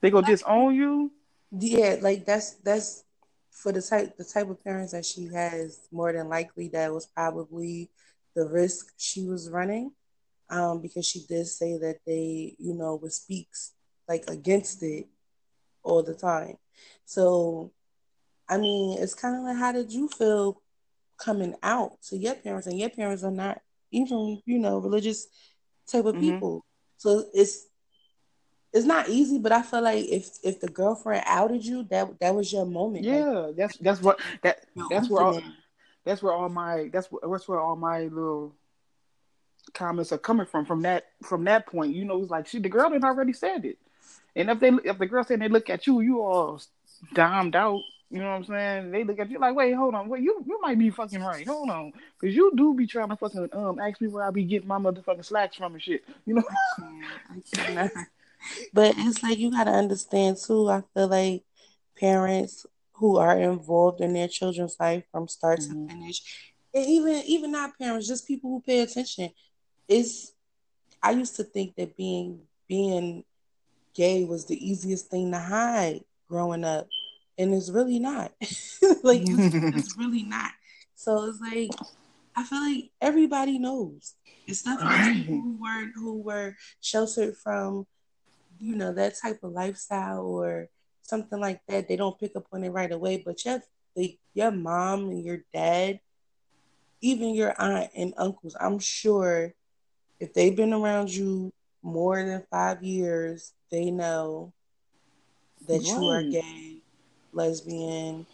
they 0.00 0.10
go 0.10 0.22
disown 0.22 0.74
you. 0.74 1.10
Yeah, 1.52 1.96
like 2.00 2.24
that's 2.26 2.54
that's 2.64 3.04
for 3.50 3.72
the 3.72 3.82
type 3.82 4.16
the 4.16 4.24
type 4.24 4.48
of 4.48 4.62
parents 4.62 4.92
that 4.92 5.04
she 5.04 5.26
has. 5.26 5.80
More 5.92 6.12
than 6.12 6.28
likely, 6.28 6.68
that 6.68 6.92
was 6.92 7.06
probably 7.06 7.90
the 8.34 8.46
risk 8.46 8.92
she 8.96 9.24
was 9.24 9.50
running, 9.50 9.92
um, 10.48 10.80
because 10.80 11.06
she 11.06 11.24
did 11.28 11.46
say 11.46 11.78
that 11.78 11.98
they, 12.06 12.54
you 12.58 12.74
know, 12.74 12.96
was 12.96 13.16
speaks 13.16 13.72
like 14.08 14.24
against 14.28 14.82
it 14.82 15.06
all 15.82 16.02
the 16.02 16.14
time. 16.14 16.56
So, 17.04 17.72
I 18.48 18.58
mean, 18.58 18.98
it's 18.98 19.14
kind 19.14 19.36
of 19.36 19.42
like, 19.42 19.56
how 19.56 19.72
did 19.72 19.92
you 19.92 20.08
feel 20.08 20.60
coming 21.18 21.54
out 21.62 22.00
to 22.08 22.16
your 22.16 22.34
parents? 22.34 22.66
And 22.66 22.78
your 22.78 22.90
parents 22.90 23.22
are 23.22 23.30
not 23.30 23.60
even, 23.92 24.40
you 24.44 24.58
know, 24.58 24.78
religious 24.78 25.26
type 25.90 26.04
of 26.04 26.14
mm-hmm. 26.14 26.30
people. 26.30 26.64
So 26.96 27.24
it's 27.32 27.66
it's 28.72 28.86
not 28.86 29.08
easy, 29.08 29.38
but 29.38 29.52
I 29.52 29.62
feel 29.62 29.82
like 29.82 30.04
if 30.06 30.30
if 30.44 30.60
the 30.60 30.68
girlfriend 30.68 31.24
outed 31.26 31.64
you, 31.64 31.84
that 31.90 32.20
that 32.20 32.34
was 32.34 32.52
your 32.52 32.66
moment. 32.66 33.04
Yeah, 33.04 33.24
like, 33.24 33.56
that's 33.56 33.76
that's 33.78 34.00
what 34.00 34.20
that 34.42 34.64
that's 34.90 35.08
where 35.08 35.24
all, 35.24 35.42
that's 36.04 36.22
where 36.22 36.32
all 36.32 36.48
my 36.48 36.88
that's 36.92 37.08
that's 37.28 37.48
where 37.48 37.60
all 37.60 37.76
my 37.76 38.02
little 38.04 38.54
comments 39.74 40.12
are 40.12 40.18
coming 40.18 40.46
from 40.46 40.64
from 40.64 40.82
that 40.82 41.06
from 41.22 41.44
that 41.44 41.66
point. 41.66 41.94
You 41.94 42.04
know, 42.04 42.20
it's 42.22 42.30
like 42.30 42.46
she 42.46 42.58
the 42.58 42.68
girl 42.68 42.90
had 42.90 43.04
already 43.04 43.32
said 43.32 43.64
it, 43.64 43.78
and 44.34 44.50
if 44.50 44.60
they 44.60 44.70
if 44.84 44.98
the 44.98 45.06
girl 45.06 45.24
said 45.24 45.40
they 45.40 45.48
look 45.48 45.70
at 45.70 45.86
you, 45.86 46.00
you 46.00 46.20
all 46.22 46.60
domed 47.14 47.56
out. 47.56 47.80
You 48.12 48.18
know 48.18 48.30
what 48.30 48.36
I'm 48.36 48.44
saying? 48.44 48.90
They 48.90 49.04
look 49.04 49.20
at 49.20 49.30
you 49.30 49.38
like, 49.38 49.54
wait, 49.54 49.72
hold 49.72 49.94
on, 49.94 50.08
wait, 50.08 50.22
you 50.22 50.44
you 50.46 50.60
might 50.60 50.78
be 50.78 50.90
fucking 50.90 51.22
right. 51.22 51.46
Hold 51.46 51.70
on, 51.70 51.92
because 52.20 52.34
you 52.34 52.52
do 52.56 52.74
be 52.74 52.86
trying 52.86 53.10
to 53.10 53.16
fucking 53.16 53.50
um 53.52 53.78
ask 53.78 54.00
me 54.00 54.08
where 54.08 54.24
I 54.24 54.30
be 54.30 54.44
getting 54.44 54.68
my 54.68 54.78
motherfucking 54.78 55.24
slacks 55.24 55.56
from 55.56 55.74
and 55.74 55.82
shit. 55.82 56.04
You 56.26 56.34
know? 56.34 56.44
I 56.78 57.40
can't. 57.52 57.92
but 58.72 58.94
it's 58.96 59.22
like 59.22 59.38
you 59.38 59.52
gotta 59.52 59.70
understand 59.70 60.38
too. 60.38 60.68
I 60.68 60.82
feel 60.94 61.08
like 61.08 61.44
parents 61.98 62.66
who 63.00 63.16
are 63.16 63.38
involved 63.38 64.00
in 64.00 64.12
their 64.12 64.28
children's 64.28 64.76
life 64.78 65.04
from 65.10 65.26
start 65.26 65.60
mm-hmm. 65.60 65.88
to 65.88 65.92
finish, 65.92 66.22
and 66.72 66.86
even 66.86 67.22
even 67.26 67.52
not 67.52 67.76
parents, 67.78 68.06
just 68.06 68.28
people 68.28 68.50
who 68.50 68.60
pay 68.60 68.80
attention. 68.80 69.30
Is 69.88 70.32
I 71.02 71.10
used 71.12 71.36
to 71.36 71.44
think 71.44 71.74
that 71.76 71.96
being 71.96 72.42
being 72.68 73.24
gay 73.94 74.24
was 74.24 74.46
the 74.46 74.70
easiest 74.70 75.08
thing 75.10 75.32
to 75.32 75.38
hide 75.38 76.04
growing 76.28 76.62
up 76.62 76.86
and 77.40 77.54
it's 77.54 77.70
really 77.70 77.98
not. 77.98 78.32
like 79.02 79.22
it's, 79.22 79.54
it's, 79.76 79.96
really 79.98 80.22
not. 80.24 80.52
So 80.94 81.24
it's 81.24 81.40
like 81.40 81.70
I 82.36 82.44
feel 82.44 82.60
like 82.60 82.90
everybody 83.00 83.58
knows. 83.58 84.14
It's 84.46 84.66
not 84.66 84.80
people 84.80 85.40
who 85.40 85.58
were 85.60 85.90
who 85.94 86.20
were 86.20 86.56
sheltered 86.80 87.36
from, 87.36 87.86
you 88.58 88.76
know, 88.76 88.92
that 88.92 89.14
type 89.20 89.42
of 89.42 89.52
lifestyle 89.52 90.26
or 90.26 90.68
something 91.02 91.40
like 91.40 91.60
that. 91.68 91.88
They 91.88 91.96
don't 91.96 92.18
pick 92.18 92.36
up 92.36 92.46
on 92.52 92.64
it 92.64 92.70
right 92.70 92.90
away. 92.90 93.22
But 93.24 93.44
your 93.44 93.62
the, 93.96 94.16
your 94.34 94.50
mom 94.50 95.10
and 95.10 95.24
your 95.24 95.40
dad, 95.52 96.00
even 97.00 97.34
your 97.34 97.54
aunt 97.60 97.90
and 97.96 98.14
uncles, 98.16 98.56
I'm 98.60 98.78
sure 98.78 99.54
if 100.18 100.32
they've 100.34 100.54
been 100.54 100.72
around 100.72 101.10
you 101.12 101.52
more 101.82 102.22
than 102.22 102.44
five 102.50 102.82
years, 102.82 103.52
they 103.70 103.90
know 103.90 104.52
that 105.66 105.82
right. 105.82 105.84
you 105.84 106.08
are 106.08 106.22
gay 106.22 106.82
lesbian. 107.32 108.26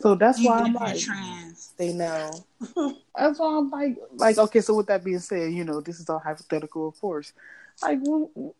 So 0.00 0.14
that's 0.14 0.42
why 0.42 0.60
I'm 0.60 0.72
like 0.74 0.98
trans. 0.98 1.72
They 1.76 1.92
know. 1.92 2.30
that's 3.16 3.38
why 3.38 3.58
I'm 3.58 3.70
like, 3.70 3.98
like 4.14 4.38
okay. 4.38 4.60
So 4.60 4.74
with 4.74 4.86
that 4.86 5.04
being 5.04 5.18
said, 5.18 5.52
you 5.52 5.64
know, 5.64 5.80
this 5.80 6.00
is 6.00 6.08
all 6.08 6.18
hypothetical, 6.18 6.88
of 6.88 7.00
course. 7.00 7.32
Like, 7.82 7.98
well, 8.02 8.54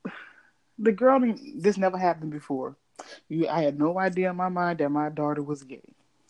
the 0.79 0.93
girl, 0.93 1.21
this 1.57 1.77
never 1.77 1.99
happened 1.99 2.33
before. 2.33 2.77
You, 3.29 3.49
I 3.49 3.63
had 3.63 3.79
no 3.79 3.99
idea 3.99 4.31
in 4.31 4.37
my 4.37 4.49
mind 4.49 4.79
that 4.79 4.91
my 4.91 5.09
daughter 5.09 5.43
was 5.43 5.63
gay. 5.63 5.83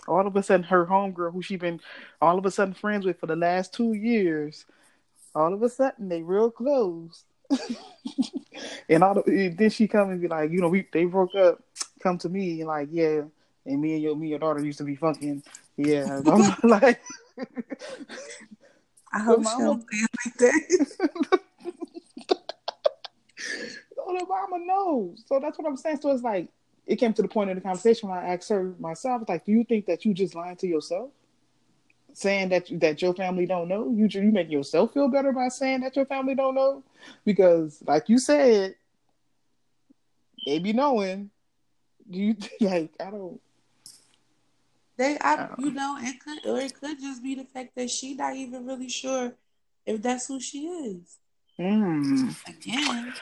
All 0.08 0.26
of 0.26 0.34
a 0.34 0.42
sudden, 0.42 0.64
her 0.64 0.86
homegirl, 0.86 1.32
who 1.32 1.42
she 1.42 1.56
been 1.56 1.80
all 2.20 2.38
of 2.38 2.46
a 2.46 2.50
sudden 2.50 2.74
friends 2.74 3.04
with 3.04 3.20
for 3.20 3.26
the 3.26 3.36
last 3.36 3.74
two 3.74 3.92
years, 3.92 4.64
all 5.34 5.52
of 5.52 5.62
a 5.62 5.68
sudden 5.68 6.08
they 6.08 6.22
real 6.22 6.50
close. 6.50 7.24
and 8.88 9.02
all 9.02 9.14
the, 9.14 9.54
then 9.56 9.70
she 9.70 9.86
come 9.88 10.10
and 10.10 10.20
be 10.20 10.28
like, 10.28 10.50
you 10.50 10.60
know, 10.60 10.68
we 10.68 10.86
they 10.92 11.04
broke 11.04 11.34
up 11.34 11.62
come 12.00 12.18
to 12.18 12.28
me 12.28 12.60
and 12.60 12.68
like, 12.68 12.88
yeah, 12.90 13.22
and 13.66 13.80
me 13.80 13.94
and 13.94 14.02
your 14.02 14.16
me 14.16 14.22
and 14.22 14.30
your 14.30 14.38
daughter 14.38 14.64
used 14.64 14.78
to 14.78 14.84
be 14.84 14.96
fucking. 14.96 15.42
Yeah, 15.76 16.20
I'm 16.26 16.54
like. 16.68 17.00
I 19.12 19.18
hope 19.20 19.42
she 19.42 19.58
don't 19.58 19.80
say 19.80 19.98
it 19.98 20.10
like 20.24 20.36
that. 20.38 21.40
so 23.36 24.18
the 24.18 24.26
mama 24.28 24.58
knows. 24.64 25.24
So 25.26 25.40
that's 25.40 25.58
what 25.58 25.66
I'm 25.66 25.76
saying. 25.76 26.00
So 26.00 26.12
it's 26.12 26.22
like 26.22 26.48
it 26.90 26.96
came 26.96 27.12
to 27.12 27.22
the 27.22 27.28
point 27.28 27.50
of 27.50 27.54
the 27.54 27.62
conversation 27.62 28.08
when 28.08 28.18
I 28.18 28.34
asked 28.34 28.48
her 28.48 28.74
myself, 28.80 29.22
like, 29.28 29.44
do 29.44 29.52
you 29.52 29.62
think 29.62 29.86
that 29.86 30.04
you 30.04 30.12
just 30.12 30.34
lying 30.34 30.56
to 30.56 30.66
yourself? 30.66 31.10
Saying 32.14 32.48
that 32.48 32.66
that 32.80 33.00
your 33.00 33.14
family 33.14 33.46
don't 33.46 33.68
know, 33.68 33.88
you 33.96 34.08
you 34.10 34.32
make 34.32 34.50
yourself 34.50 34.92
feel 34.92 35.06
better 35.06 35.30
by 35.30 35.46
saying 35.46 35.82
that 35.82 35.94
your 35.94 36.06
family 36.06 36.34
don't 36.34 36.56
know, 36.56 36.82
because 37.24 37.80
like 37.86 38.08
you 38.08 38.18
said, 38.18 38.74
they 40.44 40.58
be 40.58 40.72
knowing, 40.72 41.30
do 42.10 42.18
you 42.18 42.36
like? 42.60 42.90
I 42.98 43.12
don't. 43.12 43.40
They, 44.96 45.16
I, 45.20 45.34
I 45.34 45.48
you 45.58 45.70
know, 45.70 45.96
it 46.00 46.16
could, 46.18 46.44
or 46.44 46.58
it 46.58 46.74
could 46.80 46.98
just 46.98 47.22
be 47.22 47.36
the 47.36 47.44
fact 47.44 47.76
that 47.76 47.88
she 47.88 48.14
not 48.14 48.34
even 48.34 48.66
really 48.66 48.88
sure 48.88 49.32
if 49.86 50.02
that's 50.02 50.26
who 50.26 50.40
she 50.40 50.66
is. 50.66 51.18
Mm. 51.56 52.34
Again, 52.48 53.14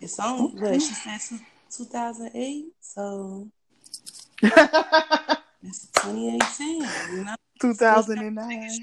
it's 0.00 0.18
on 0.18 0.46
okay. 0.46 0.72
what 0.72 0.82
she 0.82 0.94
said, 0.94 1.40
two 1.74 1.84
thousand 1.84 2.30
eight. 2.34 2.66
So 2.80 3.48
it's 4.42 5.90
twenty 5.92 6.36
eighteen. 6.36 6.82
You 7.12 7.24
know, 7.24 7.34
two 7.60 7.74
thousand 7.74 8.20
and 8.20 8.36
nine. 8.36 8.78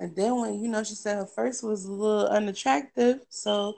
And 0.00 0.14
then 0.14 0.40
when 0.40 0.60
you 0.60 0.68
know 0.68 0.84
she 0.84 0.94
said 0.94 1.16
her 1.16 1.26
first 1.26 1.64
was 1.64 1.84
a 1.84 1.92
little 1.92 2.28
unattractive, 2.28 3.20
so 3.28 3.74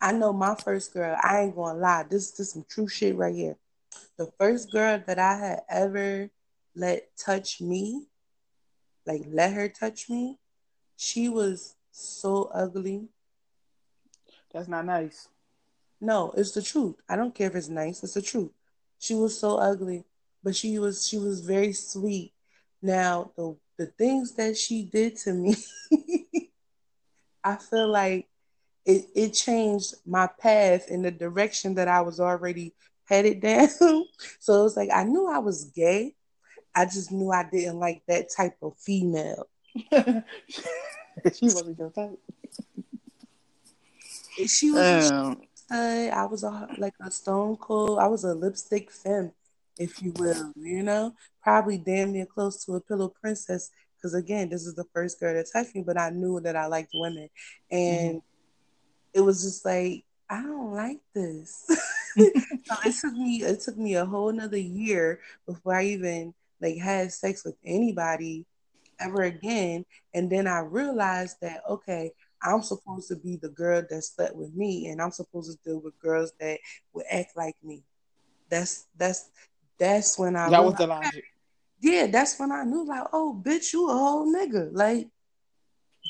I 0.00 0.12
know 0.12 0.32
my 0.32 0.54
first 0.54 0.92
girl, 0.92 1.16
I 1.22 1.42
ain't 1.42 1.56
gonna 1.56 1.78
lie, 1.78 2.04
this, 2.08 2.32
this 2.32 2.48
is 2.48 2.52
some 2.52 2.66
true 2.68 2.86
shit 2.86 3.16
right 3.16 3.34
here. 3.34 3.56
The 4.18 4.30
first 4.38 4.70
girl 4.70 5.02
that 5.06 5.18
I 5.18 5.38
had 5.38 5.60
ever 5.70 6.30
let 6.74 7.16
touch 7.16 7.60
me, 7.60 8.06
like 9.06 9.22
let 9.26 9.54
her 9.54 9.68
touch 9.68 10.10
me, 10.10 10.38
she 10.96 11.28
was 11.28 11.74
so 11.92 12.50
ugly. 12.52 13.08
That's 14.52 14.68
not 14.68 14.86
nice. 14.86 15.28
No, 16.00 16.32
it's 16.36 16.52
the 16.52 16.62
truth. 16.62 16.96
I 17.08 17.16
don't 17.16 17.34
care 17.34 17.48
if 17.48 17.54
it's 17.54 17.68
nice, 17.68 18.02
it's 18.02 18.14
the 18.14 18.22
truth. 18.22 18.50
She 18.98 19.14
was 19.14 19.38
so 19.38 19.56
ugly, 19.56 20.04
but 20.42 20.56
she 20.56 20.78
was 20.78 21.06
she 21.06 21.18
was 21.18 21.40
very 21.40 21.72
sweet. 21.72 22.32
Now 22.82 23.32
the 23.36 23.56
the 23.78 23.86
things 23.86 24.34
that 24.34 24.56
she 24.56 24.84
did 24.84 25.16
to 25.18 25.32
me, 25.32 25.56
I 27.44 27.56
feel 27.56 27.88
like 27.88 28.28
it, 28.84 29.06
it 29.14 29.30
changed 29.30 29.94
my 30.06 30.28
path 30.40 30.88
in 30.88 31.02
the 31.02 31.10
direction 31.10 31.74
that 31.74 31.88
I 31.88 32.00
was 32.02 32.20
already 32.20 32.74
headed 33.04 33.40
down. 33.40 33.68
so 34.38 34.60
it 34.60 34.62
was 34.62 34.76
like 34.76 34.90
I 34.92 35.04
knew 35.04 35.28
I 35.28 35.38
was 35.38 35.64
gay. 35.64 36.14
I 36.74 36.84
just 36.84 37.10
knew 37.10 37.30
I 37.32 37.48
didn't 37.50 37.78
like 37.78 38.02
that 38.06 38.28
type 38.34 38.56
of 38.62 38.76
female. 38.78 39.48
she 39.74 39.86
wasn't 41.42 41.78
your 41.78 41.90
type. 41.90 42.18
She 44.46 44.70
was. 44.70 45.10
Um, 45.10 45.40
I 45.70 46.26
was 46.30 46.44
a, 46.44 46.68
like 46.78 46.94
a 47.00 47.10
stone 47.10 47.56
cold. 47.56 47.98
I 47.98 48.06
was 48.06 48.24
a 48.24 48.34
lipstick 48.34 48.90
femme, 48.90 49.32
if 49.78 50.02
you 50.02 50.12
will. 50.16 50.52
You 50.56 50.82
know, 50.82 51.14
probably 51.42 51.78
damn 51.78 52.12
near 52.12 52.26
close 52.26 52.64
to 52.64 52.74
a 52.74 52.80
pillow 52.80 53.12
princess. 53.20 53.70
Because 53.96 54.14
again, 54.14 54.48
this 54.48 54.66
is 54.66 54.74
the 54.74 54.84
first 54.92 55.18
girl 55.18 55.34
that 55.34 55.46
touched 55.52 55.74
me, 55.74 55.82
but 55.82 55.98
I 55.98 56.10
knew 56.10 56.40
that 56.40 56.56
I 56.56 56.66
liked 56.66 56.90
women, 56.94 57.28
and 57.70 58.16
mm-hmm. 58.16 58.18
it 59.14 59.20
was 59.22 59.42
just 59.42 59.64
like 59.64 60.04
I 60.28 60.42
don't 60.42 60.74
like 60.74 61.00
this. 61.14 61.64
so 62.16 62.24
it 62.84 62.94
took 63.00 63.14
me 63.14 63.42
it 63.42 63.60
took 63.60 63.76
me 63.76 63.94
a 63.94 64.04
whole 64.04 64.28
another 64.28 64.58
year 64.58 65.20
before 65.46 65.74
I 65.74 65.84
even 65.84 66.34
like 66.60 66.78
had 66.78 67.12
sex 67.12 67.44
with 67.44 67.56
anybody 67.64 68.46
ever 69.00 69.22
again. 69.22 69.84
And 70.14 70.30
then 70.30 70.46
I 70.46 70.60
realized 70.60 71.36
that 71.42 71.62
okay, 71.68 72.12
I'm 72.42 72.62
supposed 72.62 73.08
to 73.08 73.16
be 73.16 73.36
the 73.36 73.48
girl 73.48 73.82
that 73.88 74.02
slept 74.02 74.34
with 74.34 74.54
me, 74.54 74.88
and 74.88 75.00
I'm 75.00 75.10
supposed 75.10 75.50
to 75.50 75.68
deal 75.68 75.80
with 75.80 75.98
girls 75.98 76.32
that 76.40 76.58
would 76.92 77.06
act 77.10 77.36
like 77.36 77.56
me. 77.62 77.82
That's 78.48 78.86
that's 78.96 79.30
that's 79.78 80.18
when 80.18 80.36
I 80.36 80.50
that 80.50 80.64
was 80.64 80.74
the 80.74 80.86
logic. 80.86 81.24
Yeah, 81.80 82.06
that's 82.06 82.38
when 82.38 82.52
I 82.52 82.64
knew 82.64 82.84
like, 82.86 83.04
oh, 83.12 83.40
bitch, 83.44 83.72
you 83.72 83.88
a 83.90 83.92
whole 83.92 84.32
nigga. 84.32 84.70
Like 84.72 85.08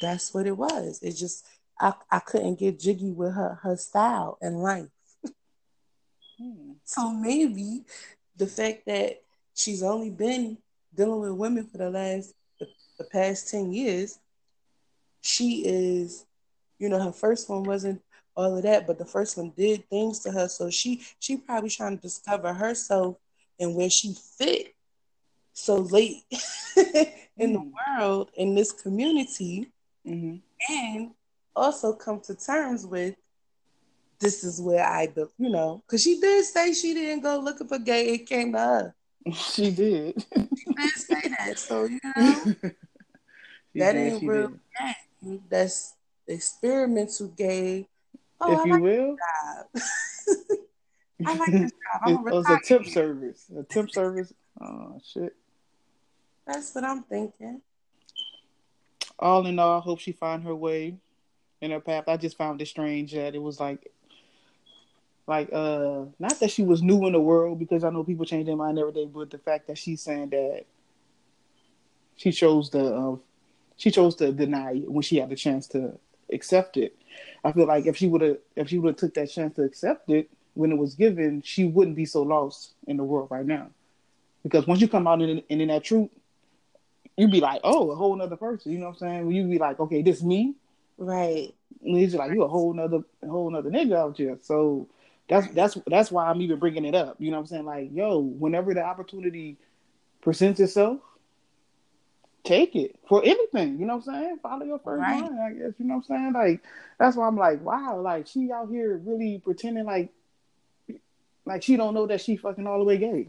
that's 0.00 0.32
what 0.34 0.46
it 0.46 0.56
was. 0.56 1.00
It 1.02 1.12
just 1.12 1.46
I 1.80 1.94
I 2.10 2.18
couldn't 2.20 2.58
get 2.58 2.78
jiggy 2.80 3.12
with 3.12 3.34
her 3.34 3.58
her 3.62 3.76
style 3.76 4.38
and 4.40 4.62
life. 4.62 4.88
hmm. 6.38 6.72
So 6.84 7.10
maybe 7.10 7.82
the 8.36 8.46
fact 8.46 8.86
that 8.86 9.22
she's 9.54 9.82
only 9.82 10.10
been 10.10 10.58
dealing 10.94 11.20
with 11.20 11.32
women 11.32 11.66
for 11.66 11.78
the 11.78 11.90
last 11.90 12.32
the, 12.60 12.66
the 12.98 13.04
past 13.04 13.50
10 13.50 13.72
years 13.72 14.18
she 15.26 15.62
is 15.64 16.24
you 16.78 16.88
know 16.88 17.02
her 17.02 17.12
first 17.12 17.48
one 17.48 17.64
wasn't 17.64 18.00
all 18.36 18.56
of 18.56 18.62
that 18.62 18.86
but 18.86 18.98
the 18.98 19.04
first 19.04 19.36
one 19.36 19.52
did 19.56 19.88
things 19.88 20.20
to 20.20 20.30
her 20.30 20.48
so 20.48 20.70
she 20.70 21.02
she 21.18 21.36
probably 21.36 21.70
trying 21.70 21.96
to 21.96 22.02
discover 22.02 22.52
herself 22.52 23.16
and 23.58 23.74
where 23.74 23.90
she 23.90 24.14
fit 24.38 24.74
so 25.52 25.76
late 25.76 26.24
in 26.76 27.52
mm. 27.52 27.52
the 27.54 27.72
world 27.98 28.30
in 28.34 28.54
this 28.54 28.72
community 28.72 29.70
mm-hmm. 30.06 30.36
and 30.72 31.10
also 31.54 31.92
come 31.92 32.20
to 32.20 32.34
terms 32.34 32.86
with 32.86 33.14
this 34.18 34.44
is 34.44 34.60
where 34.60 34.84
I, 34.84 35.08
built, 35.08 35.32
you 35.38 35.50
know, 35.50 35.82
because 35.86 36.02
she 36.02 36.20
did 36.20 36.44
say 36.44 36.72
she 36.72 36.94
didn't 36.94 37.22
go 37.22 37.38
looking 37.38 37.68
for 37.68 37.78
gay. 37.78 38.14
It 38.14 38.26
came 38.26 38.52
to 38.52 38.58
her. 38.58 38.94
She 39.34 39.72
did. 39.72 40.24
she 40.32 40.72
did 40.72 40.90
say 40.94 41.28
that. 41.36 41.58
So, 41.58 41.84
you 41.84 41.98
know, 42.16 42.54
that 43.74 43.92
did, 43.92 43.96
ain't 43.96 44.22
real 44.22 44.52
gay. 44.78 44.94
That's 45.22 45.94
experimental 46.26 47.28
gay. 47.28 47.88
Oh, 48.40 48.52
if 48.52 48.58
I 48.58 48.64
you 48.64 48.72
like 48.74 48.82
will. 48.82 49.16
I 51.26 51.36
like 51.36 51.50
this 51.50 51.72
job. 51.72 52.00
I'm 52.02 52.12
it 52.12 52.20
was 52.20 52.50
a 52.50 52.58
tip 52.58 52.86
service. 52.86 53.50
A 53.58 53.62
tip 53.62 53.90
service. 53.90 54.32
Oh, 54.60 55.00
shit. 55.04 55.34
That's 56.46 56.74
what 56.74 56.84
I'm 56.84 57.02
thinking. 57.02 57.62
All 59.18 59.46
in 59.46 59.58
all, 59.58 59.78
I 59.78 59.80
hope 59.80 59.98
she 59.98 60.12
find 60.12 60.44
her 60.44 60.54
way 60.54 60.96
in 61.60 61.70
her 61.70 61.80
path. 61.80 62.04
I 62.06 62.16
just 62.16 62.36
found 62.36 62.60
it 62.60 62.68
strange 62.68 63.12
that 63.12 63.34
it 63.34 63.42
was 63.42 63.58
like 63.58 63.90
like 65.26 65.52
uh 65.52 66.04
not 66.18 66.38
that 66.38 66.50
she 66.50 66.62
was 66.62 66.82
new 66.82 67.04
in 67.06 67.12
the 67.12 67.20
world 67.20 67.58
because 67.58 67.82
I 67.82 67.90
know 67.90 68.04
people 68.04 68.24
change 68.24 68.46
their 68.46 68.56
mind 68.56 68.78
every 68.78 68.92
day, 68.92 69.06
but 69.06 69.30
the 69.30 69.38
fact 69.38 69.66
that 69.68 69.78
she's 69.78 70.02
saying 70.02 70.30
that 70.30 70.64
she 72.16 72.30
chose 72.30 72.70
to 72.70 72.94
uh, 72.94 73.16
she 73.76 73.90
chose 73.90 74.14
to 74.16 74.32
deny 74.32 74.72
it 74.72 74.90
when 74.90 75.02
she 75.02 75.16
had 75.16 75.30
the 75.30 75.36
chance 75.36 75.66
to 75.68 75.98
accept 76.32 76.76
it. 76.76 76.96
I 77.44 77.52
feel 77.52 77.66
like 77.66 77.86
if 77.86 77.96
she 77.96 78.08
would 78.08 78.20
have 78.22 78.38
if 78.56 78.68
she 78.68 78.78
would 78.78 78.90
have 78.90 78.96
took 78.96 79.14
that 79.14 79.30
chance 79.30 79.56
to 79.56 79.62
accept 79.62 80.10
it 80.10 80.30
when 80.54 80.72
it 80.72 80.78
was 80.78 80.94
given, 80.94 81.42
she 81.42 81.64
wouldn't 81.64 81.96
be 81.96 82.06
so 82.06 82.22
lost 82.22 82.72
in 82.86 82.96
the 82.96 83.04
world 83.04 83.28
right 83.30 83.46
now. 83.46 83.68
Because 84.42 84.66
once 84.66 84.80
you 84.80 84.88
come 84.88 85.06
out 85.06 85.20
in, 85.20 85.42
in, 85.48 85.60
in 85.60 85.68
that 85.68 85.84
truth, 85.84 86.08
you'd 87.16 87.30
be 87.30 87.40
like, 87.40 87.60
oh, 87.64 87.90
a 87.90 87.94
whole 87.94 88.16
nother 88.16 88.36
person. 88.36 88.72
You 88.72 88.78
know 88.78 88.86
what 88.86 89.02
I'm 89.02 89.26
saying? 89.26 89.30
You'd 89.32 89.50
be 89.50 89.58
like, 89.58 89.80
okay, 89.80 90.02
this 90.02 90.22
me. 90.22 90.54
Right. 90.98 91.54
And 91.84 91.96
he's 91.96 92.14
like, 92.14 92.32
you 92.32 92.42
a 92.42 92.48
whole 92.48 92.72
nother 92.72 93.00
whole 93.28 93.50
nother 93.50 93.70
nigga 93.70 93.96
out 93.96 94.16
here. 94.16 94.38
So 94.42 94.88
that's 95.28 95.48
that's 95.48 95.76
that's 95.86 96.10
why 96.10 96.28
I'm 96.28 96.40
even 96.40 96.58
bringing 96.58 96.84
it 96.84 96.94
up. 96.94 97.16
You 97.18 97.30
know 97.30 97.36
what 97.36 97.42
I'm 97.42 97.46
saying? 97.46 97.64
Like, 97.64 97.90
yo, 97.92 98.18
whenever 98.18 98.72
the 98.72 98.82
opportunity 98.82 99.58
presents 100.22 100.60
itself, 100.60 101.00
take 102.46 102.76
it 102.76 102.98
for 103.08 103.22
anything. 103.24 103.78
You 103.78 103.86
know 103.86 103.96
what 103.96 104.08
I'm 104.08 104.14
saying? 104.14 104.38
Follow 104.42 104.64
your 104.64 104.78
first 104.78 105.00
right. 105.00 105.20
mind, 105.20 105.40
I 105.40 105.50
guess. 105.50 105.72
You 105.78 105.86
know 105.86 105.96
what 105.96 106.04
I'm 106.10 106.32
saying? 106.32 106.32
Like, 106.32 106.62
that's 106.98 107.16
why 107.16 107.26
I'm 107.26 107.36
like, 107.36 107.62
wow, 107.62 108.00
like 108.00 108.26
she 108.26 108.50
out 108.52 108.70
here 108.70 109.00
really 109.04 109.40
pretending 109.44 109.84
like 109.84 110.10
like 111.44 111.62
she 111.62 111.76
don't 111.76 111.94
know 111.94 112.06
that 112.06 112.20
she 112.20 112.36
fucking 112.36 112.66
all 112.66 112.78
the 112.78 112.84
way 112.84 112.98
gay. 112.98 113.28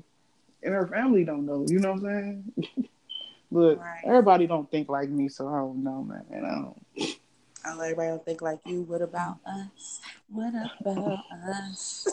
And 0.63 0.73
her 0.73 0.87
family 0.87 1.23
don't 1.23 1.45
know, 1.45 1.65
you 1.67 1.79
know 1.79 1.93
what 1.93 2.11
I'm 2.11 2.53
saying? 2.55 2.89
but 3.51 3.77
right. 3.77 4.01
everybody 4.05 4.47
don't 4.47 4.69
think 4.69 4.89
like 4.89 5.09
me, 5.09 5.29
so 5.29 5.47
I 5.47 5.57
don't 5.57 5.83
know, 5.83 6.03
man. 6.03 6.25
I 6.31 6.55
don't 6.55 7.17
I 7.63 7.75
let 7.75 7.85
everybody 7.85 8.07
don't 8.09 8.25
think 8.25 8.41
like 8.41 8.59
you. 8.65 8.81
What 8.83 9.01
about 9.01 9.39
us? 9.45 9.99
What 10.29 10.53
about 10.79 11.19
us? 11.49 12.07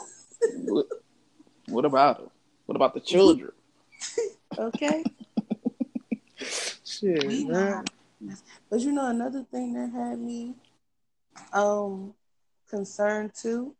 what, 0.64 0.86
what 1.68 1.84
about 1.84 2.18
them? 2.18 2.30
What 2.66 2.76
about 2.76 2.94
the 2.94 3.00
children? 3.00 3.52
okay. 4.58 5.04
Shit, 7.00 7.48
man. 7.48 7.85
But 8.70 8.80
you 8.80 8.92
know 8.92 9.09
another 9.09 9.44
thing 9.50 9.74
that 9.74 9.90
had 9.90 10.18
me 10.18 10.54
um 11.52 12.14
concerned 12.68 13.33
too 13.35 13.74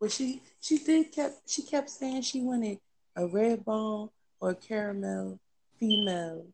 was 0.00 0.14
she 0.14 0.42
she 0.60 0.78
did 0.78 1.10
kept 1.12 1.48
she 1.48 1.62
kept 1.62 1.90
saying 1.90 2.22
she 2.22 2.40
wanted 2.40 2.78
a 3.16 3.26
red 3.26 3.64
bone 3.64 4.10
or 4.40 4.54
caramel 4.54 5.38
female. 5.78 6.46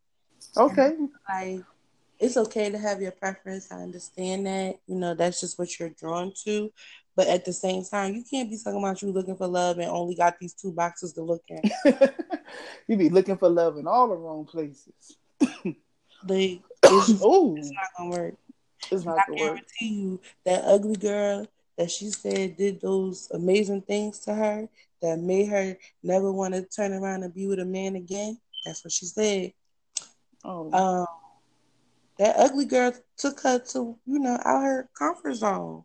Okay. 0.56 0.96
like 1.28 1.60
it's 2.18 2.36
okay 2.36 2.70
to 2.70 2.78
have 2.78 3.02
your 3.02 3.10
preference. 3.10 3.70
I 3.72 3.76
understand 3.82 4.46
that. 4.46 4.76
You 4.86 4.96
know, 4.96 5.14
that's 5.14 5.40
just 5.40 5.58
what 5.58 5.78
you're 5.78 5.90
drawn 5.90 6.32
to. 6.44 6.72
But 7.16 7.28
at 7.28 7.44
the 7.44 7.52
same 7.52 7.84
time, 7.84 8.14
you 8.14 8.24
can't 8.28 8.50
be 8.50 8.58
talking 8.62 8.78
about 8.78 9.02
you 9.02 9.12
looking 9.12 9.36
for 9.36 9.46
love 9.46 9.78
and 9.78 9.90
only 9.90 10.14
got 10.14 10.38
these 10.38 10.54
two 10.54 10.72
boxes 10.72 11.12
to 11.14 11.22
look 11.22 11.42
at. 11.50 12.14
you 12.88 12.96
be 12.96 13.08
looking 13.08 13.36
for 13.36 13.48
love 13.48 13.76
in 13.76 13.86
all 13.86 14.08
the 14.08 14.16
wrong 14.16 14.46
places. 14.46 15.16
they, 16.26 16.62
it's, 16.82 17.08
it's 17.10 17.20
not 17.20 17.88
gonna 17.96 18.10
work. 18.10 18.34
It's 18.90 19.04
not 19.04 19.18
I 19.18 19.22
gonna 19.26 19.38
guarantee 19.38 19.60
work. 19.60 19.64
you 19.80 20.20
that 20.44 20.64
ugly 20.64 20.96
girl 20.96 21.46
that 21.78 21.90
she 21.90 22.10
said 22.10 22.56
did 22.56 22.80
those 22.80 23.30
amazing 23.32 23.82
things 23.82 24.20
to 24.20 24.34
her 24.34 24.68
that 25.02 25.18
made 25.18 25.48
her 25.48 25.76
never 26.02 26.32
want 26.32 26.54
to 26.54 26.62
turn 26.62 26.92
around 26.92 27.22
and 27.22 27.34
be 27.34 27.46
with 27.46 27.58
a 27.58 27.64
man 27.64 27.96
again. 27.96 28.38
That's 28.64 28.84
what 28.84 28.92
she 28.92 29.06
said. 29.06 29.52
Oh. 30.44 30.72
Um, 30.72 31.06
that 32.18 32.36
ugly 32.38 32.64
girl 32.64 32.92
took 33.16 33.40
her 33.40 33.58
to, 33.58 33.98
you 34.06 34.18
know, 34.18 34.38
out 34.44 34.62
her 34.62 34.88
comfort 34.96 35.34
zone. 35.34 35.84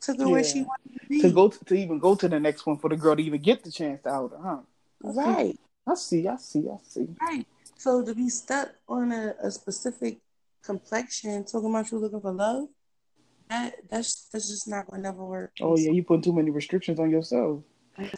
Took 0.00 0.18
her 0.18 0.24
yeah. 0.24 0.30
where 0.30 0.44
she 0.44 0.62
wanted 0.62 1.00
to 1.00 1.06
be. 1.08 1.20
To 1.20 1.30
go 1.30 1.48
to, 1.48 1.64
to, 1.64 1.74
even 1.74 1.98
go 1.98 2.14
to 2.14 2.28
the 2.28 2.40
next 2.40 2.66
one 2.66 2.78
for 2.78 2.88
the 2.88 2.96
girl 2.96 3.14
to 3.14 3.22
even 3.22 3.40
get 3.40 3.62
the 3.62 3.70
chance 3.70 4.02
to 4.02 4.08
out 4.08 4.30
her, 4.32 4.38
huh? 4.42 4.58
I 5.04 5.08
right. 5.08 5.52
See. 5.52 5.58
I 5.86 5.94
see, 5.94 6.28
I 6.28 6.36
see, 6.36 6.68
I 6.70 6.76
see. 6.82 7.08
Right. 7.20 7.46
So 7.82 8.00
to 8.00 8.14
be 8.14 8.28
stuck 8.28 8.68
on 8.88 9.10
a, 9.10 9.34
a 9.42 9.50
specific 9.50 10.18
complexion, 10.62 11.44
talking 11.44 11.68
about 11.68 11.90
you 11.90 11.98
looking 11.98 12.20
for 12.20 12.30
love, 12.30 12.68
that 13.50 13.74
that's 13.90 14.28
that's 14.32 14.48
just 14.48 14.68
not 14.68 14.86
gonna 14.86 15.02
never 15.02 15.24
work. 15.24 15.50
Oh 15.60 15.76
yeah, 15.76 15.90
you 15.90 16.04
put 16.04 16.22
too 16.22 16.32
many 16.32 16.52
restrictions 16.52 17.00
on 17.00 17.10
yourself. 17.10 17.64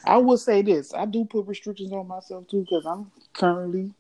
I 0.05 0.19
will 0.19 0.37
say 0.37 0.61
this: 0.61 0.93
I 0.93 1.07
do 1.07 1.25
put 1.25 1.47
restrictions 1.47 1.95
on 1.95 2.07
myself 2.07 2.47
too 2.47 2.61
because 2.61 2.85
I'm 2.85 3.11
currently 3.33 3.95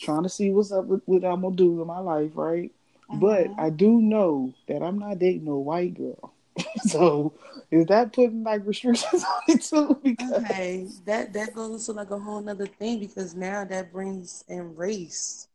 trying 0.00 0.22
to 0.22 0.30
see 0.30 0.50
what's 0.50 0.72
up 0.72 0.86
with 0.86 1.02
what 1.04 1.22
I'm 1.22 1.42
gonna 1.42 1.54
do 1.54 1.82
in 1.82 1.86
my 1.86 1.98
life, 1.98 2.30
right? 2.34 2.72
Mm-hmm. 3.10 3.20
But 3.20 3.62
I 3.62 3.68
do 3.68 4.00
know 4.00 4.54
that 4.68 4.82
I'm 4.82 4.98
not 4.98 5.18
dating 5.18 5.44
no 5.44 5.58
white 5.58 5.92
girl. 5.92 6.32
so 6.86 7.34
is 7.70 7.86
that 7.86 8.12
putting 8.12 8.44
like 8.44 8.66
restrictions 8.66 9.24
on 9.24 9.42
it 9.48 9.62
too? 9.62 10.00
Because... 10.02 10.32
Okay, 10.44 10.86
that 11.04 11.32
that 11.32 11.54
goes 11.54 11.86
to 11.86 11.92
like 11.92 12.10
a 12.10 12.18
whole 12.18 12.40
nother 12.40 12.66
thing 12.66 13.00
because 13.00 13.34
now 13.34 13.64
that 13.64 13.92
brings 13.92 14.44
in 14.48 14.74
race. 14.76 15.48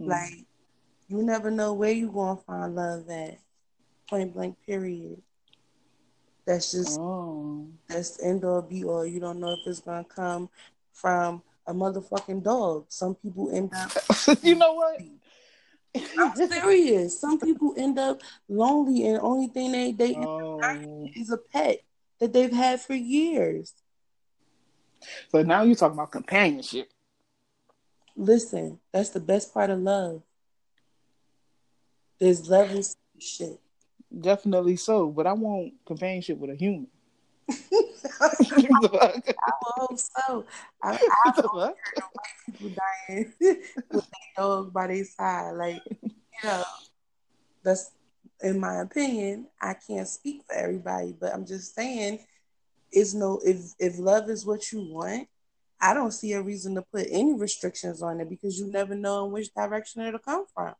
Mm-hmm. 0.00 0.10
Like 0.10 0.44
you 1.08 1.22
never 1.22 1.50
know 1.50 1.72
where 1.72 1.92
you 1.92 2.10
gonna 2.10 2.40
find 2.40 2.74
love 2.74 3.08
at. 3.10 3.38
Point 4.08 4.34
blank 4.34 4.56
period. 4.66 5.22
That's 6.46 6.72
just 6.72 7.00
oh. 7.00 7.66
that's 7.88 8.22
end 8.22 8.44
or 8.44 8.60
be 8.62 8.84
all. 8.84 9.06
You 9.06 9.18
don't 9.20 9.40
know 9.40 9.52
if 9.52 9.66
it's 9.66 9.80
gonna 9.80 10.04
come 10.04 10.50
from 10.92 11.42
a 11.66 11.72
motherfucking 11.72 12.44
dog. 12.44 12.84
Some 12.88 13.14
people 13.14 13.50
end 13.54 13.72
up. 13.74 13.90
you 14.42 14.54
know 14.54 14.74
what? 14.74 15.00
I'm 16.18 16.34
serious. 16.36 17.18
Some 17.20 17.38
people 17.40 17.74
end 17.76 17.98
up 17.98 18.20
lonely, 18.48 19.06
and 19.06 19.16
the 19.16 19.20
only 19.20 19.48
thing 19.48 19.72
they 19.72 19.92
they 19.92 20.16
Oh. 20.16 21.08
is 21.14 21.30
a 21.30 21.38
pet 21.38 21.80
that 22.20 22.32
they've 22.32 22.52
had 22.52 22.80
for 22.80 22.94
years. 22.94 23.74
So 25.30 25.42
now 25.42 25.62
you're 25.62 25.74
talking 25.76 25.98
about 25.98 26.10
companionship. 26.12 26.88
Listen, 28.16 28.78
that's 28.92 29.10
the 29.10 29.20
best 29.20 29.52
part 29.52 29.70
of 29.70 29.80
love. 29.80 30.22
There's 32.18 32.48
levels 32.48 32.96
shit. 33.18 33.60
Definitely 34.20 34.76
so, 34.76 35.08
but 35.10 35.26
I 35.26 35.32
want 35.32 35.74
companionship 35.84 36.38
with 36.38 36.50
a 36.50 36.54
human. 36.54 36.86
I 38.20 39.52
hope 39.62 39.98
so. 39.98 40.44
I, 40.82 40.98
I 41.26 41.42
What? 41.52 41.76
people 42.46 42.74
dying 43.08 43.32
with 43.40 43.64
their 43.90 44.02
dog 44.36 44.72
by 44.72 44.86
their 44.88 45.04
side. 45.04 45.52
Like, 45.52 45.82
you 46.02 46.10
know, 46.42 46.62
that's 47.62 47.90
in 48.42 48.60
my 48.60 48.80
opinion. 48.80 49.46
I 49.60 49.74
can't 49.74 50.08
speak 50.08 50.42
for 50.46 50.54
everybody, 50.54 51.14
but 51.18 51.32
I'm 51.34 51.46
just 51.46 51.74
saying, 51.74 52.20
it's 52.92 53.14
no 53.14 53.40
if 53.44 53.72
if 53.78 53.98
love 53.98 54.30
is 54.30 54.46
what 54.46 54.70
you 54.72 54.86
want, 54.92 55.28
I 55.80 55.94
don't 55.94 56.12
see 56.12 56.32
a 56.32 56.42
reason 56.42 56.74
to 56.76 56.82
put 56.82 57.06
any 57.10 57.34
restrictions 57.34 58.02
on 58.02 58.20
it 58.20 58.30
because 58.30 58.58
you 58.58 58.70
never 58.70 58.94
know 58.94 59.26
in 59.26 59.32
which 59.32 59.52
direction 59.54 60.02
it'll 60.02 60.20
come 60.20 60.44
from. 60.54 60.74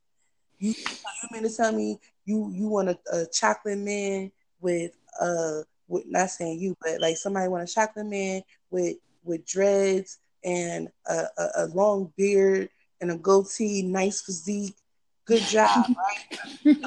You 0.59 0.70
you 0.70 1.29
mean 1.33 1.42
to 1.42 1.55
tell 1.55 1.72
me 1.72 1.98
you 2.24 2.50
you 2.53 2.68
want 2.68 2.90
a, 2.90 2.98
a 3.12 3.27
chocolate 3.33 3.79
man 3.79 4.31
with 4.61 4.92
uh 5.20 5.62
with 5.88 6.05
not 6.07 6.31
saying 6.31 6.59
you, 6.59 6.77
but 6.81 7.01
like 7.01 7.16
somebody 7.16 7.49
want 7.49 7.68
a 7.68 7.73
chocolate 7.73 8.07
man 8.07 8.42
with 8.70 8.97
with 9.25 9.47
dreads 9.47 10.18
and 10.44 10.88
a, 11.09 11.25
a, 11.38 11.49
a 11.57 11.66
long 11.68 12.12
beard 12.16 12.68
and 13.01 13.11
a 13.11 13.16
goatee, 13.16 13.83
nice 13.83 14.20
physique, 14.20 14.77
good 15.25 15.42
job, 15.49 15.87
right? 15.97 16.87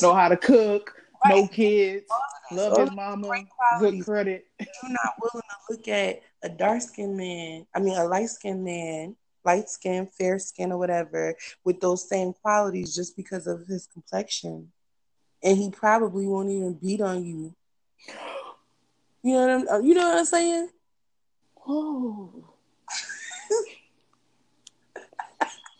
know 0.00 0.14
how 0.14 0.28
to 0.28 0.36
cook, 0.36 0.94
no 1.26 1.46
kids, 1.48 2.06
love 2.52 2.76
his 2.78 2.92
mama, 2.92 3.44
good 3.78 4.04
credit. 4.04 4.46
You're 4.58 4.92
not 4.92 5.14
willing 5.20 5.42
to 5.48 5.74
look 5.74 5.88
at 5.88 6.22
a 6.42 6.48
dark 6.48 6.82
skinned 6.82 7.16
man, 7.16 7.66
I 7.74 7.80
mean 7.80 7.96
a 7.96 8.04
light 8.04 8.30
skinned 8.30 8.64
man, 8.64 9.16
light 9.44 9.68
skin, 9.68 10.06
fair 10.06 10.38
skin, 10.38 10.72
or 10.72 10.78
whatever, 10.78 11.34
with 11.64 11.80
those 11.80 12.08
same 12.08 12.32
qualities 12.32 12.94
just 12.94 13.16
because 13.16 13.46
of 13.46 13.66
his 13.66 13.86
complexion. 13.86 14.72
And 15.42 15.56
he 15.56 15.70
probably 15.70 16.26
won't 16.26 16.50
even 16.50 16.74
beat 16.74 17.00
on 17.00 17.24
you. 17.24 17.54
You 19.22 19.34
know 19.34 19.40
what 19.40 19.50
I'm 19.50 19.66
oh, 19.70 19.80
you 19.80 19.94
know 19.94 20.08
what 20.08 20.18
I'm 20.18 20.24
saying? 20.24 20.68
Oh, 21.68 22.32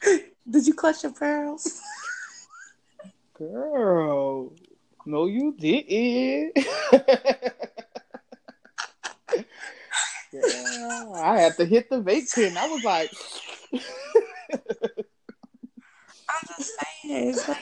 Did 0.51 0.67
you 0.67 0.75
clutch 0.75 1.03
your 1.03 1.13
pearls? 1.13 1.81
girl. 3.41 4.53
No, 5.07 5.27
you 5.27 5.55
didn't. 5.59 6.53
yeah, 10.33 11.13
I 11.15 11.41
had 11.41 11.57
to 11.57 11.65
hit 11.65 11.89
the 11.89 12.03
vape 12.03 12.33
pen. 12.35 12.59
I 12.59 12.69
was 12.69 12.85
like, 12.85 13.11
I'm 13.73 13.81
just 16.59 16.73
saying, 17.03 17.29
it's 17.31 17.49
like 17.49 17.59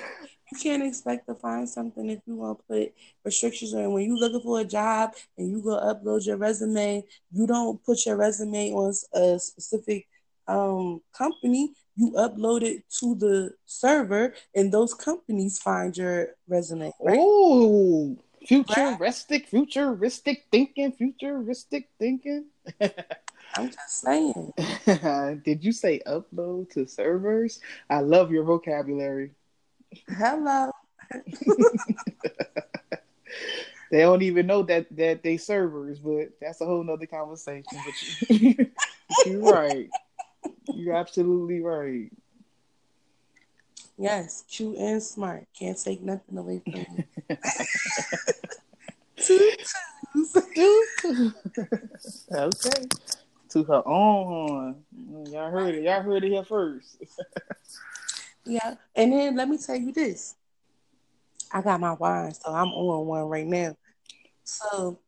can't 0.68 0.82
expect 0.82 1.26
to 1.26 1.34
find 1.34 1.66
something 1.68 2.10
if 2.10 2.20
you 2.26 2.34
want 2.36 2.58
to 2.58 2.64
put 2.64 2.94
restrictions 3.24 3.72
on. 3.74 3.92
When 3.92 4.04
you're 4.04 4.18
looking 4.18 4.42
for 4.42 4.60
a 4.60 4.64
job 4.64 5.14
and 5.38 5.50
you 5.50 5.62
go 5.62 5.80
upload 5.80 6.26
your 6.26 6.36
resume, 6.36 7.04
you 7.32 7.46
don't 7.46 7.82
put 7.84 8.04
your 8.04 8.16
resume 8.16 8.72
on 8.72 8.92
a 9.14 9.38
specific 9.38 10.06
um, 10.46 11.00
company. 11.16 11.72
You 11.96 12.12
upload 12.12 12.62
it 12.62 12.84
to 13.00 13.14
the 13.14 13.52
server, 13.64 14.34
and 14.54 14.70
those 14.70 14.92
companies 14.92 15.58
find 15.58 15.96
your 15.96 16.28
resume. 16.46 16.92
Right? 17.00 17.18
oh, 17.18 18.16
futuristic, 18.46 19.48
futuristic 19.48 20.44
thinking, 20.52 20.92
futuristic 20.92 21.88
thinking. 21.98 22.44
I'm 23.56 23.70
just 23.70 24.00
saying. 24.00 24.52
Did 25.44 25.64
you 25.64 25.72
say 25.72 26.02
upload 26.06 26.70
to 26.74 26.86
servers? 26.86 27.60
I 27.88 28.00
love 28.00 28.30
your 28.30 28.44
vocabulary. 28.44 29.30
Hello. 30.08 30.70
They 33.90 34.00
don't 34.00 34.22
even 34.22 34.46
know 34.46 34.62
that 34.64 34.86
that 34.96 35.22
they 35.22 35.36
servers, 35.38 35.98
but 35.98 36.32
that's 36.40 36.60
a 36.60 36.66
whole 36.66 36.84
nother 36.84 37.06
conversation. 37.06 37.78
But, 37.84 38.30
you, 38.30 38.70
you're 39.24 39.52
right. 39.52 39.88
You're 40.74 40.94
absolutely 40.94 41.60
right. 41.62 42.10
Yes, 43.96 44.44
cute 44.48 44.76
and 44.76 45.02
smart. 45.02 45.46
Can't 45.58 45.82
take 45.82 46.02
nothing 46.02 46.36
away 46.36 46.60
from 46.70 46.86
you. 46.96 47.36
Two 49.16 49.52
twos. 51.02 51.34
okay. 52.30 52.86
To 53.50 53.64
her 53.64 53.88
own 53.88 54.26
horn. 54.26 54.84
Y'all 55.30 55.50
heard 55.50 55.74
it. 55.74 55.82
Y'all 55.82 56.02
heard 56.02 56.22
it 56.22 56.30
here 56.30 56.44
first. 56.44 57.02
Yeah, 58.48 58.74
and 58.96 59.12
then 59.12 59.36
let 59.36 59.48
me 59.48 59.58
tell 59.58 59.76
you 59.76 59.92
this. 59.92 60.34
I 61.52 61.62
got 61.62 61.80
my 61.80 61.92
wine, 61.92 62.32
so 62.34 62.52
I'm 62.52 62.68
on 62.68 63.06
one 63.06 63.24
right 63.24 63.46
now. 63.46 63.76
So, 64.44 64.98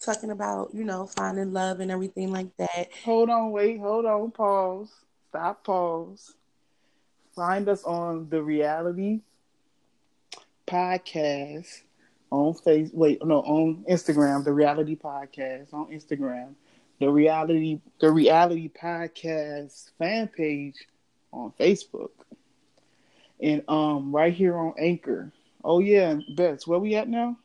talking 0.00 0.30
about 0.30 0.70
you 0.74 0.84
know 0.84 1.06
finding 1.06 1.52
love 1.52 1.80
and 1.80 1.90
everything 1.90 2.32
like 2.32 2.56
that. 2.56 2.88
hold 3.04 3.30
on, 3.30 3.50
wait, 3.50 3.78
hold 3.78 4.06
on, 4.06 4.30
pause. 4.30 4.90
Stop, 5.28 5.64
pause. 5.64 6.34
Find 7.34 7.68
us 7.68 7.84
on 7.84 8.28
the 8.30 8.42
reality 8.42 9.20
podcast 10.66 11.82
on 12.30 12.54
face 12.54 12.90
wait, 12.92 13.24
no, 13.24 13.40
on 13.40 13.84
Instagram, 13.88 14.44
the 14.44 14.52
reality 14.52 14.96
podcast 14.96 15.72
on 15.72 15.86
Instagram. 15.86 16.54
The 17.00 17.08
reality 17.08 17.80
the 18.00 18.10
reality 18.10 18.70
podcast 18.70 19.90
fan 19.98 20.28
page 20.28 20.74
on 21.32 21.52
Facebook. 21.58 22.10
And 23.40 23.62
um 23.68 24.14
right 24.14 24.32
here 24.32 24.56
on 24.56 24.74
Anchor. 24.78 25.32
Oh 25.64 25.78
yeah, 25.80 26.18
Bets, 26.36 26.66
where 26.66 26.78
we 26.78 26.94
at 26.96 27.08
now? 27.08 27.36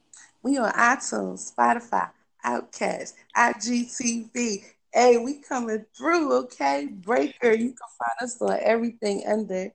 We 0.41 0.57
on 0.57 0.71
iTunes, 0.73 1.53
Spotify, 1.53 2.09
Overcast, 2.45 3.15
IGTV. 3.35 4.63
Hey, 4.93 5.17
we 5.17 5.39
coming 5.39 5.85
through, 5.97 6.33
okay? 6.43 6.87
Breaker, 6.91 7.51
you 7.51 7.69
can 7.69 7.89
find 7.97 8.21
us 8.21 8.41
on 8.41 8.57
everything 8.61 9.23
under 9.27 9.71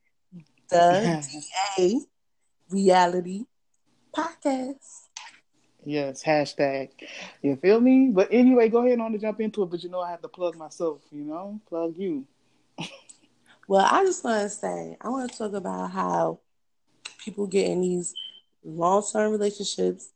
the 0.70 1.16
DA 1.76 2.00
Reality 2.70 3.44
Podcast. 4.14 5.06
Yes, 5.84 6.22
hashtag. 6.24 6.90
You 7.42 7.56
feel 7.56 7.80
me? 7.80 8.10
But 8.12 8.28
anyway, 8.32 8.68
go 8.68 8.78
ahead 8.78 8.92
and 8.92 9.02
on 9.02 9.12
to 9.12 9.18
jump 9.18 9.40
into 9.40 9.62
it. 9.62 9.70
But 9.70 9.82
you 9.82 9.88
know, 9.90 10.00
I 10.00 10.10
have 10.10 10.22
to 10.22 10.28
plug 10.28 10.56
myself. 10.56 11.00
You 11.10 11.24
know, 11.24 11.60
plug 11.68 11.94
you. 11.96 12.26
Well, 13.68 13.86
I 13.88 14.02
just 14.02 14.24
want 14.24 14.42
to 14.44 14.48
say, 14.48 14.96
I 14.98 15.10
want 15.10 15.30
to 15.30 15.36
talk 15.36 15.52
about 15.52 15.90
how 15.90 16.38
people 17.22 17.46
get 17.46 17.66
in 17.66 17.82
these 17.82 18.14
long 18.64 19.04
term 19.12 19.30
relationships, 19.30 20.08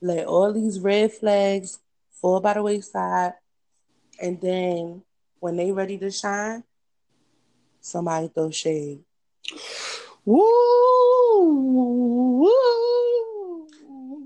let 0.00 0.26
all 0.26 0.52
these 0.52 0.80
red 0.80 1.12
flags 1.12 1.78
fall 2.10 2.40
by 2.40 2.54
the 2.54 2.62
wayside, 2.64 3.34
and 4.20 4.40
then 4.40 5.02
when 5.38 5.56
they 5.56 5.70
ready 5.70 5.96
to 5.98 6.10
shine, 6.10 6.64
somebody 7.80 8.26
throw 8.26 8.50
shade. 8.50 9.04
Woo! 10.24 10.40
Woo! 12.40 12.48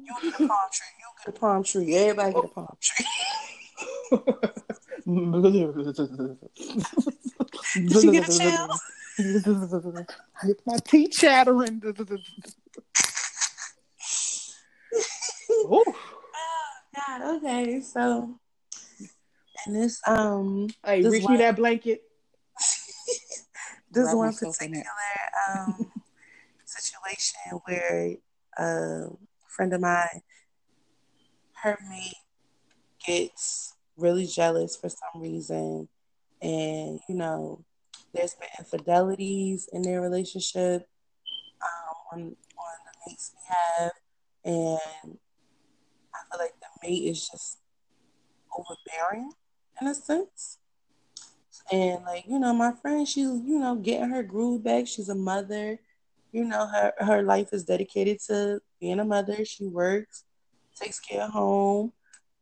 You 0.03 0.17
get 0.23 0.41
a 0.41 0.49
palm 0.49 0.71
tree. 0.73 0.87
You 0.99 1.07
get 1.27 1.29
a 1.29 1.33
palm 1.39 1.63
tree. 1.63 1.95
Everybody 1.95 2.33
get 2.33 2.45
a 2.45 2.49
palm 2.49 2.75
tree. 2.81 3.05
Did 5.07 5.55
you 8.03 8.13
get 8.13 8.29
a 8.29 8.39
chill? 8.39 8.69
My 10.67 10.77
teeth 10.79 11.13
chattering. 11.13 11.81
oh 15.65 15.85
God, 16.95 17.37
okay. 17.37 17.81
So, 17.81 18.35
and 19.65 19.77
this 19.77 20.01
um 20.07 20.69
Hey, 20.85 21.03
This 21.03 21.13
reach 21.13 21.23
one- 21.23 21.33
me 21.35 21.39
that 21.39 21.57
blanket. 21.57 22.03
this 23.93 24.07
Wrap 24.07 24.15
one 24.17 24.27
myself 24.27 24.61
in 24.61 24.71
particular 24.71 24.93
um 25.49 25.93
situation 26.65 27.61
where 27.65 28.17
a 28.59 29.09
friend 29.49 29.73
of 29.73 29.81
mine, 29.81 30.23
her 31.63 31.79
mate 31.89 32.15
gets 33.07 33.66
really 33.97 34.27
jealous 34.27 34.77
for 34.77 34.89
some 34.89 35.23
reason, 35.23 35.89
and 36.43 37.01
you 37.09 37.15
know, 37.15 37.65
there's 38.15 38.35
been 38.35 38.49
infidelities 38.59 39.69
in 39.73 39.83
their 39.83 40.01
relationship 40.01 40.89
um, 41.63 41.97
on 42.13 42.21
on 42.59 42.77
the 42.87 43.11
mates 43.11 43.33
we 43.35 43.55
have, 43.55 43.93
and 44.45 45.19
I 46.15 46.19
feel 46.31 46.41
like 46.41 46.55
the 46.61 46.89
mate 46.89 47.05
is 47.11 47.29
just 47.29 47.59
overbearing 48.57 49.33
in 49.81 49.87
a 49.89 49.95
sense. 49.95 50.59
And 51.73 52.05
like, 52.05 52.25
you 52.29 52.39
know, 52.39 52.55
my 52.55 52.73
friend, 52.73 53.09
she's, 53.09 53.27
you 53.27 53.59
know, 53.59 53.75
getting 53.77 54.11
her 54.11 54.23
groove 54.23 54.63
back. 54.63 54.87
She's 54.87 55.09
a 55.09 55.15
mother. 55.15 55.79
you 56.33 56.45
know, 56.45 56.67
her 56.67 56.93
her 56.99 57.23
life 57.23 57.49
is 57.53 57.65
dedicated 57.65 58.21
to 58.29 58.61
being 58.81 59.01
a 59.01 59.05
mother. 59.05 59.45
She 59.45 59.67
works, 59.67 60.25
takes 60.81 61.01
care 61.01 61.23
of 61.23 61.31
home, 61.31 61.93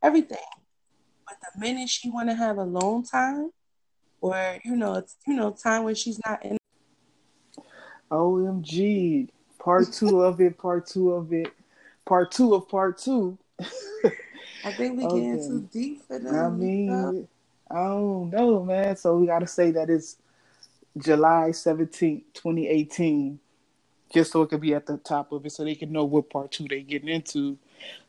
everything. 0.03 0.37
But 1.27 1.37
the 1.41 1.59
minute 1.59 1.89
she 1.89 2.09
want 2.09 2.29
to 2.29 2.35
have 2.35 2.57
a 2.57 2.63
alone 2.63 3.03
time, 3.03 3.51
or 4.21 4.59
you 4.63 4.75
know, 4.75 4.95
it's 4.95 5.15
you 5.27 5.35
know, 5.35 5.51
time 5.51 5.83
when 5.83 5.95
she's 5.95 6.19
not 6.25 6.43
in. 6.45 6.57
OMG, 8.11 9.29
part 9.59 9.91
two 9.91 10.21
of 10.23 10.39
it, 10.39 10.57
part 10.57 10.87
two 10.87 11.11
of 11.11 11.33
it, 11.33 11.51
part 12.05 12.31
two 12.31 12.53
of 12.53 12.69
part 12.69 12.97
two. 12.97 13.37
I 14.65 14.71
think 14.71 14.97
we 14.97 15.05
okay. 15.05 15.15
getting 15.15 15.47
too 15.47 15.69
deep 15.71 16.07
for 16.07 16.19
them. 16.19 16.35
I 16.35 16.49
mean, 16.49 17.27
I 17.69 17.75
don't 17.75 18.29
know, 18.31 18.63
man. 18.63 18.95
So 18.95 19.17
we 19.17 19.27
got 19.27 19.39
to 19.39 19.47
say 19.47 19.71
that 19.71 19.89
it's 19.89 20.17
July 20.97 21.49
17th, 21.49 22.23
2018, 22.33 23.39
just 24.13 24.31
so 24.31 24.41
it 24.43 24.49
could 24.49 24.61
be 24.61 24.73
at 24.73 24.85
the 24.85 24.97
top 24.97 25.31
of 25.31 25.45
it 25.45 25.51
so 25.51 25.63
they 25.63 25.75
can 25.75 25.91
know 25.91 26.05
what 26.05 26.29
part 26.29 26.51
two 26.51 26.67
they 26.67 26.81
getting 26.81 27.09
into. 27.09 27.57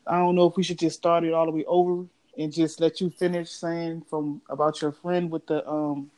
I 0.05 0.17
don't 0.17 0.35
know 0.35 0.47
if 0.47 0.55
we 0.55 0.63
should 0.63 0.79
just 0.79 0.97
start 0.97 1.23
it 1.23 1.33
all 1.33 1.45
the 1.45 1.51
way 1.51 1.65
over 1.65 2.05
and 2.37 2.53
just 2.53 2.79
let 2.79 3.01
you 3.01 3.09
finish 3.09 3.49
saying 3.49 4.03
from 4.09 4.41
about 4.49 4.81
your 4.81 4.91
friend 4.91 5.31
with 5.31 5.47
the 5.47 5.67
um 5.67 6.11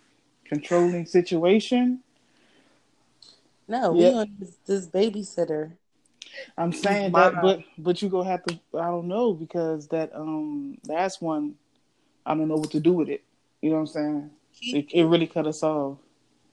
controlling 0.46 1.06
situation. 1.06 2.02
No, 3.68 3.94
yep. 3.94 4.14
we 4.14 4.20
on 4.20 4.36
this, 4.40 4.58
this 4.66 4.88
babysitter. 4.88 5.74
I'm 6.58 6.74
saying 6.74 7.12
that, 7.14 7.42
but 7.42 7.62
but 7.78 8.02
you 8.02 8.10
gonna 8.10 8.30
have 8.30 8.44
to. 8.46 8.60
I 8.74 8.88
don't 8.88 9.08
know 9.08 9.34
because 9.34 9.88
that 9.90 10.12
um 10.16 10.78
last 10.88 11.22
one, 11.22 11.56
I 12.26 12.36
don't 12.36 12.48
know 12.48 12.56
what 12.56 12.72
to 12.72 12.80
do 12.80 12.94
with 12.94 13.10
it. 13.10 13.24
You 13.62 13.70
know 13.70 13.78
what 13.78 13.82
I'm 13.82 13.88
saying? 13.88 14.30
It, 14.62 14.92
it, 14.94 15.04
really 15.06 15.28
cut 15.28 15.48
us 15.48 15.64
off. 15.64 15.98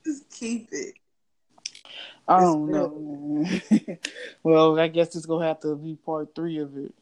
Just 0.05 0.31
keep 0.31 0.69
it. 0.73 0.95
I 2.29 2.41
don't 2.41 2.69
know. 2.71 3.47
well, 4.43 4.79
I 4.79 4.89
guess 4.89 5.15
it's 5.17 5.27
gonna 5.27 5.47
have 5.47 5.61
to 5.61 5.75
be 5.77 5.97
part 6.05 6.35
three 6.35 6.59
of 6.59 6.77
it. 6.77 6.95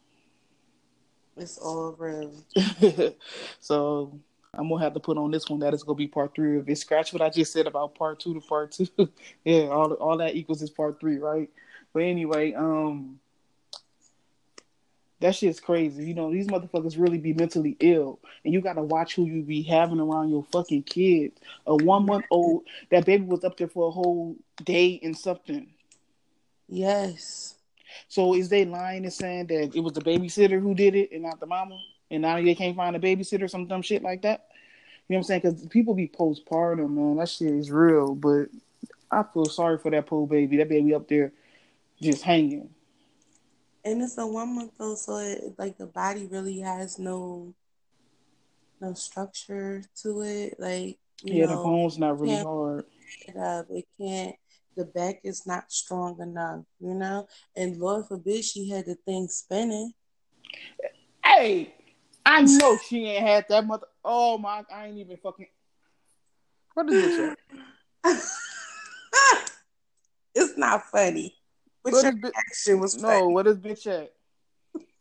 It's 1.37 1.57
all 1.57 1.95
real. 1.97 2.33
so 3.59 4.19
I'm 4.53 4.69
gonna 4.69 4.83
have 4.83 4.93
to 4.93 4.99
put 4.99 5.17
on 5.17 5.31
this 5.31 5.49
one 5.49 5.59
that 5.59 5.73
is 5.73 5.83
gonna 5.83 5.95
be 5.95 6.07
part 6.07 6.33
three 6.33 6.57
of 6.57 6.69
it. 6.69 6.77
Scratch 6.77 7.11
what 7.11 7.21
I 7.21 7.29
just 7.29 7.51
said 7.51 7.67
about 7.67 7.95
part 7.95 8.19
two 8.19 8.33
to 8.33 8.41
part 8.41 8.71
two. 8.71 8.87
yeah, 9.43 9.67
all 9.67 9.93
all 9.93 10.17
that 10.17 10.35
equals 10.35 10.61
is 10.61 10.69
part 10.69 10.99
three, 10.99 11.17
right? 11.17 11.49
But 11.93 12.03
anyway, 12.03 12.53
um, 12.53 13.19
that 15.19 15.35
shit's 15.35 15.59
crazy. 15.59 16.05
You 16.05 16.13
know, 16.13 16.31
these 16.31 16.47
motherfuckers 16.47 16.99
really 16.99 17.17
be 17.17 17.33
mentally 17.33 17.75
ill, 17.79 18.19
and 18.43 18.53
you 18.53 18.61
gotta 18.61 18.83
watch 18.83 19.15
who 19.15 19.25
you 19.25 19.41
be 19.43 19.61
having 19.61 19.99
around 19.99 20.29
your 20.29 20.45
fucking 20.51 20.83
kids. 20.83 21.39
A 21.67 21.75
one 21.75 22.05
month 22.05 22.25
old, 22.31 22.63
that 22.91 23.05
baby 23.05 23.25
was 23.25 23.43
up 23.43 23.57
there 23.57 23.67
for 23.67 23.89
a 23.89 23.91
whole 23.91 24.37
day 24.63 24.99
and 25.03 25.17
something. 25.17 25.67
Yes. 26.67 27.54
So 28.07 28.35
is 28.35 28.49
they 28.49 28.65
lying 28.65 29.03
and 29.03 29.13
saying 29.13 29.47
that 29.47 29.75
it 29.75 29.79
was 29.79 29.93
the 29.93 30.01
babysitter 30.01 30.61
who 30.61 30.73
did 30.73 30.95
it 30.95 31.11
and 31.11 31.23
not 31.23 31.39
the 31.39 31.45
mama, 31.45 31.77
and 32.11 32.21
now 32.21 32.41
they 32.41 32.55
can't 32.55 32.75
find 32.75 32.95
a 32.95 32.99
babysitter, 32.99 33.49
some 33.49 33.67
dumb 33.67 33.81
shit 33.81 34.03
like 34.03 34.21
that? 34.23 34.47
You 35.07 35.13
know 35.13 35.19
what 35.19 35.19
I'm 35.19 35.23
saying? 35.23 35.41
Because 35.41 35.67
people 35.67 35.93
be 35.93 36.07
postpartum, 36.07 36.89
man. 36.91 37.17
That 37.17 37.29
shit 37.29 37.53
is 37.53 37.69
real, 37.69 38.15
but 38.15 38.45
I 39.11 39.23
feel 39.23 39.45
sorry 39.45 39.77
for 39.77 39.91
that 39.91 40.07
poor 40.07 40.27
baby. 40.27 40.57
That 40.57 40.69
baby 40.69 40.93
up 40.93 41.07
there 41.07 41.31
just 42.01 42.23
hanging. 42.23 42.69
And 43.83 44.01
it's 44.01 44.17
a 44.17 44.25
one 44.25 44.55
month 44.55 44.71
old, 44.79 44.97
so 44.97 45.17
it, 45.17 45.53
like 45.57 45.77
the 45.77 45.85
body 45.85 46.25
really 46.25 46.59
has 46.59 46.97
no 46.97 47.53
no 48.81 48.93
structure 48.93 49.83
to 50.01 50.21
it. 50.21 50.59
Like 50.59 50.97
yeah, 51.21 51.45
know, 51.45 51.51
the 51.51 51.63
bone's 51.63 51.97
not 51.97 52.19
really 52.19 52.43
hard. 52.43 52.85
It 53.27 53.37
up, 53.37 53.67
it 53.69 53.85
can't. 53.99 54.35
The 54.75 54.85
back 54.85 55.21
is 55.23 55.47
not 55.47 55.71
strong 55.71 56.19
enough, 56.19 56.65
you 56.79 56.93
know. 56.93 57.27
And 57.55 57.77
Lord 57.77 58.07
forbid 58.07 58.43
she 58.43 58.69
had 58.69 58.85
the 58.85 58.95
thing 58.95 59.27
spinning. 59.27 59.93
Hey, 61.23 61.73
I 62.25 62.41
know 62.41 62.77
she 62.77 63.05
ain't 63.05 63.25
had 63.25 63.45
that 63.49 63.65
mother. 63.65 63.87
Oh 64.03 64.37
my! 64.37 64.63
I 64.73 64.87
ain't 64.87 64.97
even 64.97 65.17
fucking. 65.17 65.47
What 66.73 66.89
is 66.89 67.17
this? 67.17 67.35
it's 70.35 70.57
not 70.57 70.85
funny. 70.91 71.35
Which 71.83 71.95
action 72.03 72.79
was 72.79 72.97
no? 73.01 73.29
What 73.29 73.47
is 73.47 73.57
bitch 73.57 73.87
at? 73.87 74.11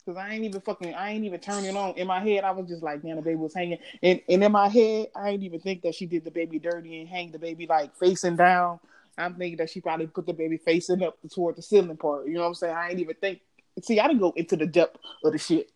Cause 0.05 0.19
I 0.19 0.35
ain't 0.35 0.45
even 0.45 0.61
fucking, 0.61 0.95
I 0.95 1.13
ain't 1.13 1.25
even 1.25 1.41
turning 1.41 1.79
on. 1.79 1.95
In 1.95 2.07
my 2.07 2.21
head, 2.21 2.45
I 2.45 2.51
was 2.51 2.69
just 2.69 2.83
like, 2.83 3.03
man, 3.03 3.17
the 3.17 3.23
baby 3.23 3.37
was 3.37 3.55
hanging, 3.55 3.79
and 4.03 4.21
and 4.29 4.45
in 4.45 4.53
my 4.53 4.69
head, 4.69 5.07
I 5.17 5.31
didn't 5.31 5.45
even 5.45 5.61
think 5.61 5.81
that 5.83 5.95
she 5.95 6.05
did 6.05 6.25
the 6.25 6.31
baby 6.31 6.59
dirty 6.59 7.01
and 7.01 7.09
hang 7.09 7.33
the 7.33 7.39
baby 7.39 7.67
like 7.67 7.97
facing 7.97 8.37
down. 8.37 8.81
I'm 9.17 9.35
thinking 9.35 9.59
that 9.59 9.71
she 9.71 9.81
probably 9.81 10.07
put 10.07 10.27
the 10.27 10.33
baby 10.33 10.57
facing 10.57 11.03
up 11.03 11.17
toward 11.33 11.57
the 11.57 11.63
ceiling 11.63 11.97
part. 11.97 12.27
You 12.27 12.35
know 12.35 12.41
what 12.41 12.49
I'm 12.49 12.55
saying? 12.55 12.75
I 12.75 12.91
ain't 12.91 13.01
even 13.01 13.17
think. 13.17 13.41
See, 13.83 14.01
I 14.01 14.07
didn't 14.07 14.21
go 14.21 14.33
into 14.37 14.57
the 14.57 14.67
depth 14.67 14.99
of 15.25 15.33
the 15.33 15.39
shit. 15.39 15.71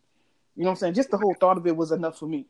You 0.56 0.64
know 0.64 0.70
what 0.70 0.72
I'm 0.72 0.76
saying? 0.76 0.94
Just 0.94 1.10
the 1.10 1.18
whole 1.18 1.34
thought 1.34 1.56
of 1.56 1.66
it 1.66 1.76
was 1.76 1.92
enough 1.92 2.18
for 2.18 2.26
me. 2.26 2.46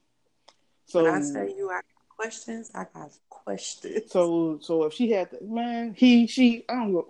So 0.86 1.04
when 1.04 1.14
I 1.14 1.32
tell 1.32 1.48
you, 1.48 1.70
I 1.70 1.74
got 1.74 1.84
questions. 2.16 2.70
I 2.74 2.86
got 2.94 3.10
questions. 3.28 4.10
So, 4.10 4.58
so 4.62 4.84
if 4.84 4.94
she 4.94 5.10
had, 5.10 5.30
the, 5.30 5.44
man, 5.44 5.94
he, 5.96 6.26
she, 6.26 6.64
I 6.68 6.74
don't 6.74 6.92
know, 6.92 7.06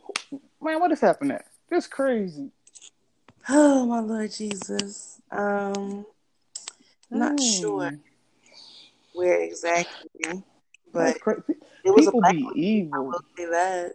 man, 0.61 0.81
what 0.81 0.91
is 0.91 1.01
happening? 1.01 1.39
That's 1.71 1.87
crazy. 1.87 2.51
Oh 3.49 3.87
my 3.87 4.01
Lord 4.01 4.33
Jesus. 4.33 5.21
Um, 5.31 6.05
not 7.11 7.37
mm. 7.37 7.61
sure 7.61 7.93
where 9.15 9.41
exactly, 9.41 10.45
but 10.93 11.17
it 11.85 11.95
was 11.95 12.07
People 12.07 12.19
a 12.19 12.23
black 12.23 12.35
be 12.35 12.47
lady. 12.47 12.61
evil. 12.61 12.95
I 12.95 12.99
will 12.99 13.23
say 13.37 13.47
that. 13.47 13.93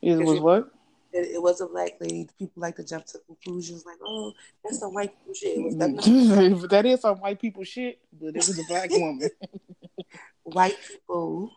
It 0.00 0.16
was 0.24 0.40
what? 0.40 0.70
It, 1.12 1.34
it, 1.34 1.42
was 1.42 1.60
a 1.60 1.66
black 1.66 1.92
lady. 2.00 2.28
People 2.38 2.60
like 2.60 2.76
to 2.76 2.84
jump 2.84 3.06
to 3.06 3.18
conclusions 3.26 3.84
like, 3.86 3.96
"Oh, 4.04 4.32
that's 4.62 4.78
some 4.78 4.92
white 4.92 5.10
people 5.18 5.34
shit." 5.34 5.58
It 5.58 5.64
was 5.64 6.68
that 6.68 6.86
is 6.86 7.00
some 7.00 7.18
white 7.18 7.40
people 7.40 7.64
shit, 7.64 7.98
but 8.20 8.28
it 8.28 8.36
was 8.36 8.58
a 8.58 8.64
black 8.68 8.90
woman. 8.90 9.28
white 10.44 10.76
people. 10.86 11.50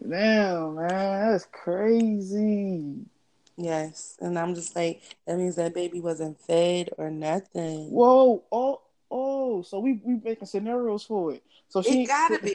Damn, 0.00 0.76
man, 0.76 1.32
that's 1.32 1.46
crazy. 1.46 2.94
Yes, 3.56 4.16
and 4.20 4.38
I'm 4.38 4.54
just 4.54 4.76
like, 4.76 5.02
that 5.26 5.36
means 5.36 5.56
that 5.56 5.74
baby 5.74 6.00
wasn't 6.00 6.40
fed 6.40 6.90
or 6.96 7.10
nothing. 7.10 7.90
Whoa, 7.90 8.44
oh, 8.52 8.82
oh, 9.10 9.62
so 9.62 9.80
we 9.80 10.00
we 10.04 10.20
making 10.22 10.46
scenarios 10.46 11.02
for 11.04 11.32
it. 11.32 11.42
So 11.68 11.82
she 11.82 12.04
it 12.04 12.06
gotta 12.06 12.38
be. 12.38 12.54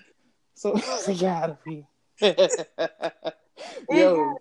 So 0.56 0.76
it 1.08 1.20
gotta 1.20 1.58
be. 1.66 1.86
Yo, 3.90 4.38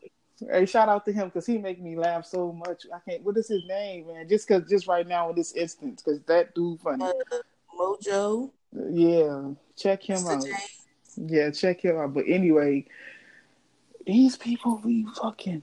hey, 0.50 0.66
shout 0.66 0.88
out 0.88 1.04
to 1.04 1.12
him 1.12 1.28
because 1.28 1.46
he 1.46 1.58
make 1.58 1.80
me 1.80 1.96
laugh 1.96 2.26
so 2.26 2.52
much. 2.52 2.86
I 2.94 2.98
can't. 3.08 3.22
What 3.22 3.36
is 3.36 3.48
his 3.48 3.64
name, 3.66 4.06
man? 4.06 4.28
Just 4.28 4.46
because, 4.46 4.68
just 4.68 4.86
right 4.86 5.06
now 5.06 5.30
in 5.30 5.36
this 5.36 5.52
instance, 5.52 6.02
because 6.02 6.20
that 6.22 6.54
dude 6.54 6.80
funny. 6.80 7.04
Uh, 7.04 7.12
Mojo. 7.78 8.50
Yeah, 8.90 9.50
check 9.76 10.02
him 10.02 10.18
Mr. 10.18 10.36
out. 10.36 10.44
James. 10.44 11.30
Yeah, 11.30 11.50
check 11.50 11.82
him 11.82 11.98
out. 11.98 12.14
But 12.14 12.24
anyway, 12.26 12.86
these 14.06 14.36
people 14.36 14.78
be 14.78 15.06
fucking 15.20 15.62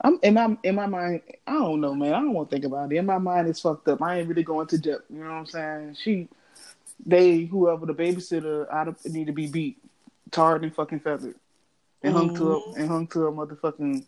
I'm 0.00 0.18
in 0.22 0.34
my 0.34 0.56
in 0.62 0.74
my 0.74 0.86
mind. 0.86 1.22
I 1.46 1.54
don't 1.54 1.80
know, 1.80 1.94
man. 1.94 2.12
I 2.12 2.20
don't 2.20 2.32
want 2.32 2.50
to 2.50 2.54
think 2.54 2.64
about 2.64 2.92
it. 2.92 2.96
In 2.96 3.06
my 3.06 3.18
mind, 3.18 3.48
it's 3.48 3.60
fucked 3.60 3.88
up. 3.88 4.02
I 4.02 4.18
ain't 4.18 4.28
really 4.28 4.42
going 4.42 4.66
to 4.68 4.78
depth. 4.78 5.04
You 5.10 5.20
know 5.20 5.30
what 5.30 5.36
I'm 5.36 5.46
saying? 5.46 5.96
She, 6.00 6.28
they, 7.06 7.44
whoever 7.44 7.86
the 7.86 7.94
babysitter, 7.94 8.66
I 8.72 8.92
need 9.08 9.28
to 9.28 9.32
be 9.32 9.46
beat, 9.46 9.78
tarred 10.30 10.64
and 10.64 10.74
fucking 10.74 11.00
feathered, 11.00 11.36
and 12.02 12.14
mm-hmm. 12.14 12.26
hung 12.26 12.36
to 12.36 12.52
a, 12.52 12.60
mm-hmm. 12.60 12.80
and 12.80 12.88
hung 12.88 13.06
to 13.08 13.26
a 13.26 13.32
motherfucking. 13.32 14.04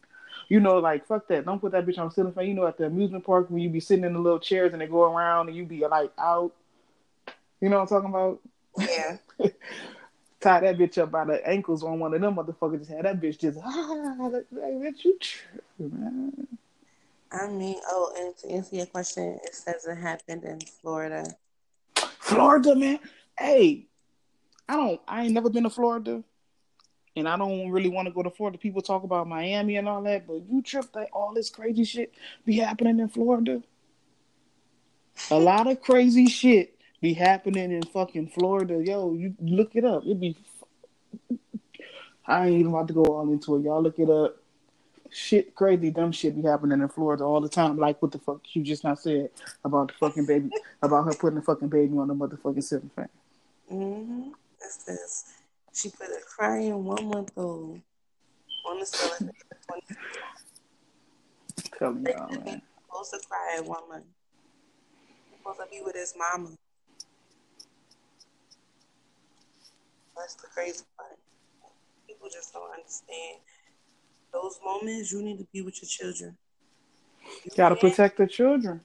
You 0.48 0.60
know, 0.60 0.78
like 0.78 1.06
fuck 1.06 1.28
that. 1.28 1.44
Don't 1.44 1.60
put 1.60 1.72
that 1.72 1.86
bitch 1.86 1.98
on 1.98 2.10
ceiling 2.10 2.32
fan. 2.32 2.46
You 2.46 2.54
know, 2.54 2.66
at 2.66 2.78
the 2.78 2.86
amusement 2.86 3.24
park 3.24 3.50
when 3.50 3.60
you 3.60 3.68
be 3.68 3.80
sitting 3.80 4.04
in 4.04 4.14
the 4.14 4.18
little 4.18 4.38
chairs 4.38 4.72
and 4.72 4.80
they 4.80 4.86
go 4.86 5.02
around 5.02 5.48
and 5.48 5.56
you 5.56 5.64
be 5.64 5.86
like 5.86 6.10
out. 6.18 6.52
You 7.60 7.68
know 7.68 7.80
what 7.80 7.92
I'm 7.92 8.02
talking 8.02 8.10
about? 8.10 8.40
Yeah. 8.78 9.16
tie 10.40 10.60
that 10.60 10.78
bitch 10.78 10.98
up 10.98 11.10
by 11.10 11.24
the 11.24 11.46
ankles 11.46 11.82
on 11.82 11.98
one 11.98 12.14
of 12.14 12.20
them 12.20 12.36
motherfuckers. 12.36 12.78
Just 12.78 12.90
had 12.90 13.04
that 13.04 13.20
bitch 13.20 13.38
just 13.38 13.58
ah, 13.62 14.30
like, 14.30 14.46
bitch, 14.50 15.04
you 15.04 15.18
man. 15.78 16.46
I 17.30 17.46
mean, 17.48 17.78
oh, 17.88 18.14
and 18.18 18.36
to 18.38 18.56
answer 18.56 18.76
your 18.76 18.86
question, 18.86 19.38
it 19.44 19.54
says 19.54 19.84
it 19.84 19.96
happened 19.96 20.44
in 20.44 20.60
Florida. 20.60 21.24
Florida, 22.28 22.74
man. 22.74 22.98
Hey, 23.38 23.86
I 24.68 24.76
don't. 24.76 25.00
I 25.08 25.24
ain't 25.24 25.32
never 25.32 25.48
been 25.48 25.62
to 25.62 25.70
Florida, 25.70 26.22
and 27.16 27.26
I 27.26 27.38
don't 27.38 27.70
really 27.70 27.88
want 27.88 28.06
to 28.06 28.12
go 28.12 28.22
to 28.22 28.30
Florida. 28.30 28.58
People 28.58 28.82
talk 28.82 29.02
about 29.02 29.26
Miami 29.26 29.76
and 29.76 29.88
all 29.88 30.02
that, 30.02 30.26
but 30.26 30.42
you 30.46 30.60
trip 30.60 30.92
that 30.92 31.08
all 31.14 31.32
this 31.32 31.48
crazy 31.48 31.84
shit 31.84 32.12
be 32.44 32.58
happening 32.58 33.00
in 33.00 33.08
Florida. 33.08 33.62
A 35.30 35.38
lot 35.38 35.68
of 35.68 35.80
crazy 35.80 36.26
shit 36.26 36.78
be 37.00 37.14
happening 37.14 37.72
in 37.72 37.82
fucking 37.82 38.28
Florida. 38.28 38.82
Yo, 38.84 39.14
you 39.14 39.34
look 39.40 39.74
it 39.74 39.86
up. 39.86 40.04
It 40.04 40.20
be. 40.20 40.36
I 42.26 42.48
ain't 42.48 42.60
even 42.60 42.72
about 42.72 42.88
to 42.88 42.94
go 42.94 43.04
all 43.04 43.32
into 43.32 43.56
it. 43.56 43.62
Y'all 43.62 43.82
look 43.82 43.98
it 43.98 44.10
up. 44.10 44.36
Shit, 45.10 45.54
crazy, 45.54 45.90
dumb 45.90 46.12
shit 46.12 46.36
be 46.36 46.42
happening 46.46 46.80
in 46.80 46.88
Florida 46.88 47.24
all 47.24 47.40
the 47.40 47.48
time. 47.48 47.78
Like 47.78 48.00
what 48.02 48.12
the 48.12 48.18
fuck 48.18 48.40
you 48.52 48.62
just 48.62 48.84
not 48.84 48.98
said 48.98 49.30
about 49.64 49.88
the 49.88 49.94
fucking 49.94 50.26
baby, 50.26 50.50
about 50.82 51.04
her 51.04 51.14
putting 51.14 51.38
the 51.38 51.44
fucking 51.44 51.68
baby 51.68 51.96
on 51.96 52.08
the 52.08 52.14
motherfucking 52.14 52.62
ceiling 52.62 52.90
fan. 52.94 53.08
Mm-hmm. 53.72 54.30
That's 54.60 54.84
this. 54.84 55.24
She 55.72 55.90
put 55.90 56.08
a 56.08 56.20
crying 56.26 56.84
one 56.84 57.06
month 57.06 57.32
old 57.36 57.80
on 58.66 58.78
the 58.78 59.28
20. 59.68 59.92
Tell 61.78 61.92
me, 61.92 62.10
y'all, 62.10 62.28
man. 62.28 62.62
Supposed 62.86 63.12
to 63.12 63.20
cry 63.28 63.56
at 63.58 63.64
one 63.64 63.88
month. 63.88 64.04
Supposed 65.36 65.60
to 65.60 65.66
be 65.70 65.82
with 65.84 65.94
his 65.94 66.14
mama. 66.18 66.50
That's 70.16 70.34
the 70.34 70.48
crazy 70.48 70.84
part. 70.96 71.16
People 72.08 72.28
just 72.32 72.52
don't 72.52 72.70
understand. 72.70 73.38
Those 74.40 74.58
moments, 74.64 75.10
you 75.12 75.22
need 75.22 75.38
to 75.38 75.46
be 75.52 75.62
with 75.62 75.82
your 75.82 75.88
children. 75.88 76.36
You 77.44 77.50
gotta 77.56 77.74
protect 77.74 78.18
the 78.18 78.26
children. 78.26 78.80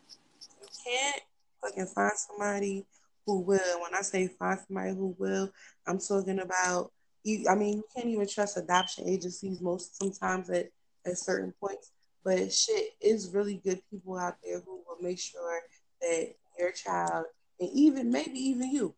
You 0.62 0.68
can't 0.84 1.22
fucking 1.62 1.86
find 1.94 2.12
somebody 2.16 2.86
who 3.26 3.42
will. 3.42 3.82
When 3.82 3.94
I 3.94 4.02
say 4.02 4.28
find 4.28 4.60
somebody 4.68 4.92
who 4.92 5.16
will, 5.20 5.52
I'm 5.86 6.00
talking 6.00 6.40
about. 6.40 6.92
You, 7.24 7.46
I 7.50 7.56
mean, 7.56 7.78
you 7.78 7.84
can't 7.96 8.08
even 8.08 8.28
trust 8.28 8.58
adoption 8.58 9.08
agencies 9.08 9.62
most 9.62 9.98
sometimes 9.98 10.50
at 10.50 10.70
at 11.06 11.18
certain 11.18 11.54
points. 11.60 11.92
But 12.24 12.52
shit, 12.52 12.92
is 13.00 13.32
really 13.34 13.62
good 13.64 13.82
people 13.92 14.18
out 14.18 14.38
there 14.44 14.60
who 14.60 14.82
will 14.88 15.02
make 15.02 15.20
sure 15.20 15.62
that 16.02 16.34
your 16.58 16.72
child 16.72 17.26
and 17.60 17.70
even 17.74 18.12
maybe 18.12 18.40
even 18.40 18.72
you 18.72 18.96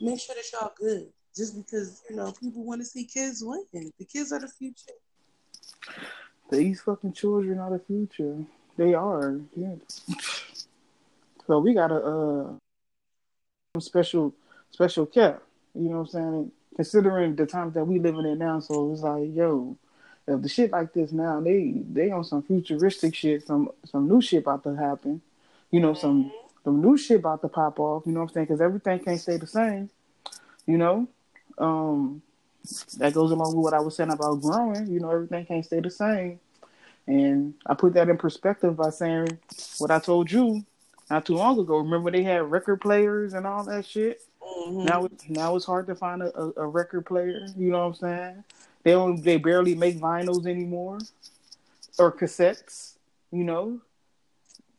make 0.00 0.20
sure 0.20 0.34
that 0.34 0.44
y'all 0.52 0.72
good. 0.78 1.06
Just 1.34 1.56
because 1.56 2.02
you 2.10 2.16
know 2.16 2.32
people 2.32 2.64
want 2.64 2.82
to 2.82 2.84
see 2.84 3.04
kids 3.04 3.42
win, 3.42 3.64
the 3.72 4.04
kids 4.04 4.30
are 4.30 4.40
the 4.40 4.48
future. 4.48 4.92
These 6.50 6.80
fucking 6.80 7.12
children 7.12 7.58
are 7.58 7.70
the 7.70 7.78
future. 7.78 8.36
They 8.76 8.94
are. 8.94 9.40
Yeah. 9.54 9.74
So 11.46 11.58
we 11.58 11.74
got 11.74 11.92
a 11.92 11.96
uh, 11.96 13.80
special 13.80 14.34
special 14.70 15.06
care. 15.06 15.40
You 15.74 15.88
know 15.90 15.98
what 15.98 16.00
I'm 16.00 16.06
saying? 16.06 16.52
Considering 16.76 17.36
the 17.36 17.46
times 17.46 17.74
that 17.74 17.84
we 17.84 17.98
living 17.98 18.26
in 18.26 18.38
now, 18.38 18.60
so 18.60 18.92
it's 18.92 19.02
like, 19.02 19.34
yo, 19.34 19.76
if 20.26 20.42
the 20.42 20.48
shit 20.48 20.70
like 20.70 20.92
this 20.92 21.12
now, 21.12 21.40
they 21.40 21.74
they 21.92 22.10
on 22.10 22.24
some 22.24 22.42
futuristic 22.42 23.14
shit, 23.14 23.46
some 23.46 23.70
some 23.84 24.08
new 24.08 24.20
shit 24.20 24.42
about 24.42 24.62
to 24.64 24.74
happen. 24.74 25.20
You 25.70 25.80
know, 25.80 25.94
some 25.94 26.32
some 26.64 26.80
new 26.80 26.96
shit 26.96 27.20
about 27.20 27.42
to 27.42 27.48
pop 27.48 27.78
off. 27.78 28.04
You 28.06 28.12
know 28.12 28.20
what 28.20 28.30
I'm 28.30 28.34
saying? 28.34 28.46
Because 28.46 28.60
everything 28.60 28.98
can't 29.00 29.20
stay 29.20 29.36
the 29.36 29.46
same. 29.46 29.90
You 30.66 30.78
know, 30.78 31.08
um, 31.58 32.22
that 32.98 33.14
goes 33.14 33.30
along 33.30 33.56
with 33.56 33.64
what 33.64 33.74
I 33.74 33.80
was 33.80 33.96
saying 33.96 34.12
about 34.12 34.40
growing. 34.40 34.86
You 34.88 35.00
know, 35.00 35.10
everything 35.10 35.46
can't 35.46 35.64
stay 35.64 35.80
the 35.80 35.90
same. 35.90 36.40
And 37.06 37.54
I 37.66 37.74
put 37.74 37.94
that 37.94 38.08
in 38.08 38.18
perspective 38.18 38.76
by 38.76 38.90
saying 38.90 39.38
what 39.78 39.90
I 39.90 39.98
told 39.98 40.30
you 40.30 40.64
not 41.10 41.26
too 41.26 41.34
long 41.34 41.58
ago. 41.58 41.78
Remember 41.78 42.10
they 42.10 42.22
had 42.22 42.50
record 42.50 42.80
players 42.80 43.34
and 43.34 43.46
all 43.46 43.64
that 43.64 43.84
shit. 43.84 44.22
Mm-hmm. 44.40 44.84
Now, 44.84 45.08
now 45.28 45.56
it's 45.56 45.64
hard 45.64 45.86
to 45.88 45.94
find 45.94 46.22
a, 46.22 46.36
a, 46.38 46.52
a, 46.58 46.66
record 46.66 47.06
player. 47.06 47.46
You 47.56 47.70
know 47.70 47.78
what 47.78 47.86
I'm 47.86 47.94
saying? 47.94 48.44
They 48.82 48.92
don't. 48.92 49.22
They 49.22 49.36
barely 49.36 49.74
make 49.74 49.98
vinyls 49.98 50.46
anymore, 50.46 50.98
or 51.98 52.12
cassettes. 52.12 52.94
You 53.30 53.44
know, 53.44 53.80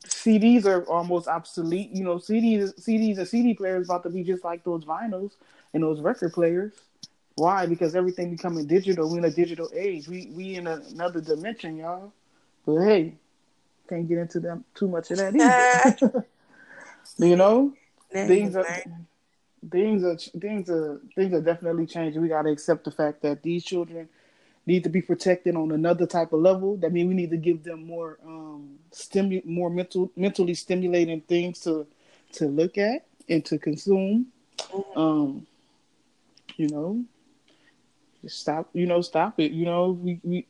CDs 0.05 0.65
are 0.65 0.83
almost 0.85 1.27
obsolete. 1.27 1.91
You 1.91 2.03
know, 2.03 2.15
CDs, 2.15 2.73
CDs, 2.79 3.17
and 3.17 3.27
CD 3.27 3.53
players 3.53 3.87
about 3.87 4.03
to 4.03 4.09
be 4.09 4.23
just 4.23 4.43
like 4.43 4.63
those 4.63 4.85
vinyls 4.85 5.33
and 5.73 5.83
those 5.83 6.01
record 6.01 6.33
players. 6.33 6.73
Why? 7.41 7.65
Because 7.65 7.95
everything 7.95 8.29
becoming 8.29 8.67
digital. 8.67 9.09
We 9.09 9.17
in 9.17 9.25
a 9.25 9.31
digital 9.31 9.67
age. 9.73 10.07
We 10.07 10.29
we 10.31 10.57
in 10.57 10.67
a, 10.67 10.75
another 10.93 11.21
dimension, 11.21 11.75
y'all. 11.75 12.13
But 12.67 12.83
hey, 12.83 13.15
can't 13.89 14.07
get 14.07 14.19
into 14.19 14.39
them 14.39 14.63
too 14.75 14.87
much 14.87 15.09
of 15.09 15.17
that 15.17 15.33
either. 15.35 16.23
you 17.17 17.35
know, 17.35 17.73
things 18.11 18.55
are 18.55 18.83
things 19.71 20.03
are 20.03 20.17
things 20.39 20.69
are 20.69 21.01
things 21.15 21.33
are 21.33 21.41
definitely 21.41 21.87
changing. 21.87 22.21
We 22.21 22.27
got 22.27 22.43
to 22.43 22.51
accept 22.51 22.83
the 22.83 22.91
fact 22.91 23.23
that 23.23 23.41
these 23.41 23.63
children 23.63 24.07
need 24.67 24.83
to 24.83 24.89
be 24.89 25.01
protected 25.01 25.55
on 25.55 25.71
another 25.71 26.05
type 26.05 26.33
of 26.33 26.41
level. 26.41 26.77
That 26.77 26.93
means 26.93 27.07
we 27.07 27.15
need 27.15 27.31
to 27.31 27.37
give 27.37 27.63
them 27.63 27.87
more 27.87 28.19
um 28.23 28.77
stimu- 28.91 29.45
more 29.45 29.71
mental 29.71 30.11
mentally 30.15 30.53
stimulating 30.53 31.21
things 31.21 31.61
to 31.61 31.87
to 32.33 32.45
look 32.45 32.77
at 32.77 33.07
and 33.27 33.43
to 33.45 33.57
consume. 33.57 34.27
Mm-hmm. 34.59 34.99
Um, 34.99 35.47
you 36.55 36.67
know, 36.67 37.03
stop. 38.27 38.69
You 38.73 38.85
know, 38.85 39.01
stop 39.01 39.39
it. 39.39 39.51
You 39.51 39.65
know, 39.65 39.91
we 39.91 40.19
we 40.23 40.47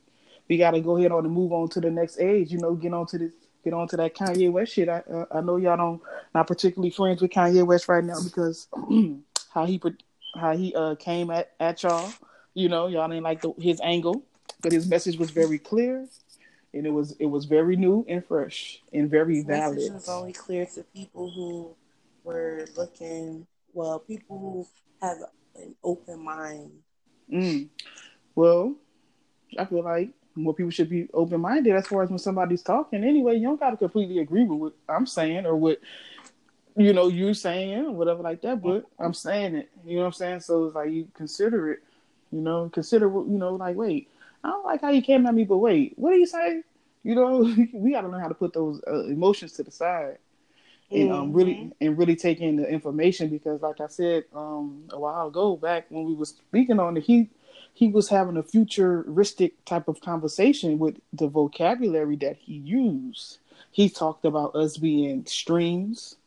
we 0.49 0.57
got 0.57 0.71
to 0.71 0.81
go 0.81 0.97
ahead 0.97 1.11
on 1.11 1.25
and 1.25 1.33
move 1.33 1.51
on 1.51 1.69
to 1.69 1.81
the 1.81 1.91
next 1.91 2.19
age. 2.19 2.51
You 2.51 2.59
know, 2.59 2.75
get 2.75 2.93
on 2.93 3.05
to 3.07 3.17
this, 3.17 3.31
get 3.63 3.73
on 3.73 3.87
to 3.89 3.97
that 3.97 4.15
Kanye 4.15 4.51
West 4.51 4.73
shit. 4.73 4.89
I 4.89 4.99
uh, 5.11 5.25
I 5.31 5.41
know 5.41 5.57
y'all 5.57 5.77
don't 5.77 6.01
not 6.33 6.47
particularly 6.47 6.91
friends 6.91 7.21
with 7.21 7.31
Kanye 7.31 7.65
West 7.65 7.87
right 7.87 8.03
now 8.03 8.21
because 8.23 8.67
how 9.53 9.65
he 9.65 9.77
put 9.77 10.03
how 10.35 10.55
he 10.55 10.73
uh 10.75 10.95
came 10.95 11.29
at 11.29 11.51
at 11.59 11.83
y'all. 11.83 12.11
You 12.53 12.67
know, 12.67 12.87
y'all 12.87 13.07
didn't 13.07 13.23
like 13.23 13.41
the, 13.41 13.53
his 13.59 13.79
angle, 13.81 14.23
but 14.61 14.73
his 14.73 14.89
message 14.89 15.17
was 15.17 15.31
very 15.31 15.57
clear, 15.57 16.05
and 16.73 16.85
it 16.85 16.91
was 16.91 17.11
it 17.13 17.27
was 17.27 17.45
very 17.45 17.77
new 17.77 18.05
and 18.09 18.25
fresh 18.25 18.81
and 18.91 19.09
very 19.09 19.41
valid. 19.41 19.77
Message 19.77 19.93
was 19.93 20.09
only 20.09 20.33
clear 20.33 20.65
to 20.65 20.83
people 20.83 21.31
who 21.31 21.73
were 22.25 22.65
looking 22.75 23.47
well, 23.73 23.99
people 23.99 24.39
who 24.39 24.67
have 25.05 25.17
an 25.55 25.75
open 25.83 26.23
mind. 26.23 26.71
Mm. 27.31 27.69
Well, 28.35 28.75
I 29.57 29.65
feel 29.65 29.83
like 29.83 30.09
more 30.35 30.53
people 30.53 30.71
should 30.71 30.89
be 30.89 31.07
open 31.13 31.41
minded 31.41 31.75
as 31.75 31.87
far 31.87 32.03
as 32.03 32.09
when 32.09 32.19
somebody's 32.19 32.61
talking. 32.61 33.03
Anyway, 33.03 33.35
you 33.35 33.47
don't 33.47 33.59
got 33.59 33.71
to 33.71 33.77
completely 33.77 34.19
agree 34.19 34.43
with 34.43 34.59
what 34.59 34.73
I'm 34.87 35.05
saying 35.05 35.45
or 35.45 35.55
what 35.55 35.79
you 36.77 36.93
know 36.93 37.09
you 37.09 37.33
saying 37.33 37.85
or 37.85 37.91
whatever 37.91 38.23
like 38.23 38.41
that. 38.41 38.61
But 38.61 38.85
I'm 38.99 39.13
saying 39.13 39.55
it. 39.55 39.69
You 39.85 39.95
know 39.95 40.01
what 40.01 40.07
I'm 40.07 40.13
saying? 40.13 40.39
So 40.41 40.65
it's 40.65 40.75
like 40.75 40.91
you 40.91 41.07
consider 41.13 41.71
it. 41.71 41.79
You 42.31 42.39
know, 42.39 42.69
consider 42.69 43.09
what 43.09 43.27
you 43.27 43.37
know. 43.37 43.55
Like, 43.55 43.75
wait, 43.75 44.09
I 44.43 44.49
don't 44.49 44.65
like 44.65 44.81
how 44.81 44.89
you 44.89 45.01
came 45.01 45.25
at 45.25 45.35
me, 45.35 45.43
but 45.43 45.57
wait, 45.57 45.93
what 45.97 46.11
do 46.11 46.17
you 46.17 46.25
say? 46.25 46.63
You 47.03 47.15
know, 47.15 47.39
we 47.73 47.91
got 47.91 48.01
to 48.01 48.07
learn 48.07 48.21
how 48.21 48.29
to 48.29 48.33
put 48.33 48.53
those 48.53 48.81
uh, 48.87 49.05
emotions 49.05 49.53
to 49.53 49.63
the 49.63 49.71
side. 49.71 50.17
And 50.91 51.11
um, 51.11 51.27
mm-hmm. 51.27 51.37
really, 51.37 51.71
and 51.79 51.97
really 51.97 52.15
take 52.17 52.41
in 52.41 52.57
the 52.57 52.67
information 52.67 53.29
because, 53.29 53.61
like 53.61 53.79
I 53.79 53.87
said 53.87 54.25
um, 54.35 54.83
a 54.89 54.99
while 54.99 55.27
ago, 55.27 55.55
back 55.55 55.85
when 55.89 56.05
we 56.05 56.13
was 56.13 56.29
speaking 56.29 56.79
on 56.79 56.97
it, 56.97 57.03
he 57.03 57.29
he 57.73 57.87
was 57.87 58.09
having 58.09 58.37
a 58.37 58.43
futuristic 58.43 59.63
type 59.65 59.87
of 59.87 60.01
conversation 60.01 60.79
with 60.79 60.97
the 61.13 61.27
vocabulary 61.27 62.17
that 62.17 62.37
he 62.37 62.55
used. 62.55 63.39
He 63.71 63.89
talked 63.89 64.25
about 64.25 64.55
us 64.55 64.77
being 64.77 65.25
streams, 65.25 66.17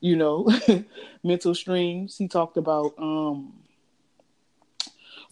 you 0.00 0.16
know, 0.16 0.48
mental 1.22 1.54
streams. 1.54 2.18
He 2.18 2.26
talked 2.26 2.56
about 2.56 2.94
um 2.98 3.52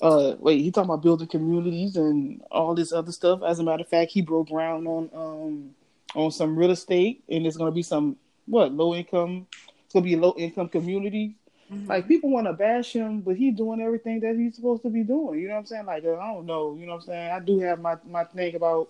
uh 0.01 0.37
wait, 0.39 0.61
he 0.61 0.71
talked 0.71 0.85
about 0.85 1.03
building 1.03 1.27
communities 1.27 1.97
and 1.97 2.43
all 2.53 2.75
this 2.75 2.93
other 2.93 3.13
stuff. 3.13 3.43
As 3.43 3.59
a 3.59 3.65
matter 3.65 3.83
of 3.83 3.89
fact, 3.89 4.13
he 4.13 4.23
broke 4.23 4.49
ground 4.49 4.87
on 4.87 5.11
um 5.13 5.71
on 6.15 6.31
some 6.31 6.57
real 6.57 6.71
estate 6.71 7.25
and 7.29 7.47
it's 7.47 7.57
gonna 7.57 7.73
be 7.73 7.83
some 7.83 8.17
what 8.47 8.73
low 8.73 8.95
income 8.95 9.47
it's 9.85 9.93
gonna 9.93 10.05
be 10.05 10.15
a 10.15 10.19
low 10.19 10.35
income 10.39 10.69
community 10.69 11.37
Mm-hmm. 11.73 11.89
Like 11.89 12.07
people 12.07 12.31
want 12.31 12.47
to 12.47 12.53
bash 12.53 12.93
him, 12.93 13.21
but 13.21 13.37
he's 13.37 13.57
doing 13.57 13.81
everything 13.81 14.21
that 14.21 14.37
he's 14.37 14.55
supposed 14.55 14.83
to 14.83 14.91
be 14.91 15.03
doing. 15.03 15.41
You 15.41 15.49
know 15.49 15.55
what 15.55 15.61
I'm 15.61 15.67
saying? 15.67 15.87
Like 15.87 16.05
I 16.05 16.33
don't 16.33 16.47
know. 16.47 16.77
You 16.79 16.87
know 16.87 16.95
what 16.95 17.03
I'm 17.03 17.07
saying? 17.07 17.31
I 17.33 17.41
do 17.41 17.59
have 17.61 17.81
my 17.81 17.97
my 18.09 18.25
thing 18.25 18.55
about 18.55 18.89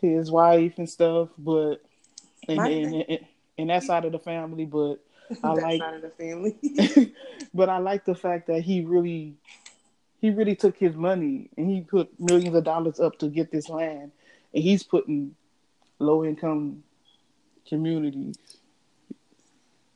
his 0.00 0.30
wife 0.30 0.78
and 0.78 0.88
stuff, 0.88 1.28
but 1.36 1.82
and 2.48 2.58
and, 2.58 2.94
and, 3.08 3.18
and, 3.58 3.70
that 3.70 3.82
side 3.82 4.06
of 4.06 4.12
the 4.12 4.18
family. 4.18 4.64
But 4.64 4.96
I 5.42 5.52
like 5.52 5.80
side 5.80 5.94
of 5.94 6.02
the 6.02 6.10
family. 6.10 6.56
but 7.54 7.68
I 7.68 7.78
like 7.78 8.06
the 8.06 8.14
fact 8.14 8.46
that 8.46 8.62
he 8.62 8.80
really 8.82 9.34
he 10.20 10.30
really 10.30 10.56
took 10.56 10.78
his 10.78 10.94
money 10.94 11.50
and 11.58 11.68
he 11.68 11.82
put 11.82 12.18
millions 12.18 12.56
of 12.56 12.64
dollars 12.64 12.98
up 12.98 13.18
to 13.18 13.28
get 13.28 13.52
this 13.52 13.68
land, 13.68 14.10
and 14.54 14.62
he's 14.62 14.82
putting 14.82 15.36
low 15.98 16.24
income 16.24 16.82
communities 17.68 18.36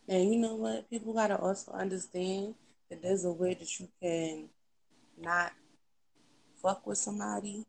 and 0.09 0.33
you 0.33 0.41
know 0.41 0.55
what? 0.55 0.89
People 0.89 1.13
gotta 1.13 1.39
also 1.39 1.71
understand 1.73 2.55
that 2.89 3.03
there's 3.03 3.27
a 3.27 3.33
way 3.33 3.55
that 3.55 3.79
you 3.79 3.89
can 4.03 4.49
not 5.21 5.53
fuck 6.63 6.87
with 6.87 6.97
somebody, 6.97 7.67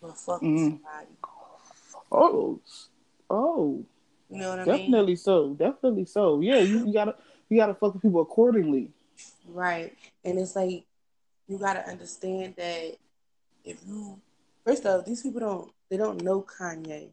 but 0.00 0.16
fuck 0.18 0.42
mm. 0.42 0.52
with 0.52 0.60
somebody. 0.60 1.08
Oh, 2.12 2.60
oh. 3.30 3.84
You 4.28 4.38
know 4.38 4.50
what 4.50 4.58
I 4.60 4.64
Definitely 4.64 4.82
mean? 4.82 4.90
Definitely 4.90 5.16
so. 5.16 5.54
Definitely 5.54 6.04
so. 6.04 6.40
Yeah, 6.40 6.58
you, 6.58 6.86
you 6.86 6.92
gotta 6.92 7.14
you 7.48 7.56
gotta 7.56 7.74
fuck 7.74 7.94
with 7.94 8.02
people 8.02 8.20
accordingly. 8.20 8.90
Right, 9.48 9.96
and 10.24 10.38
it's 10.38 10.54
like 10.54 10.84
you 11.48 11.58
gotta 11.58 11.88
understand 11.88 12.54
that 12.56 12.96
if 13.64 13.78
you 13.86 14.20
first 14.64 14.84
off, 14.84 15.06
these 15.06 15.22
people 15.22 15.40
don't 15.40 15.72
they 15.88 15.96
don't 15.96 16.22
know 16.22 16.42
Kanye. 16.42 17.08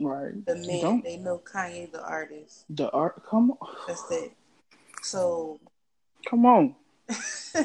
Right. 0.00 0.44
The 0.44 0.56
man, 0.56 0.80
Don't. 0.80 1.04
they 1.04 1.16
know 1.16 1.38
Kanye 1.38 1.90
the 1.90 2.04
artist. 2.04 2.64
The 2.70 2.90
art, 2.90 3.22
come 3.28 3.52
on. 3.52 3.68
That's 3.86 4.10
it. 4.10 4.32
So. 5.02 5.60
Come 6.28 6.46
on. 6.46 6.74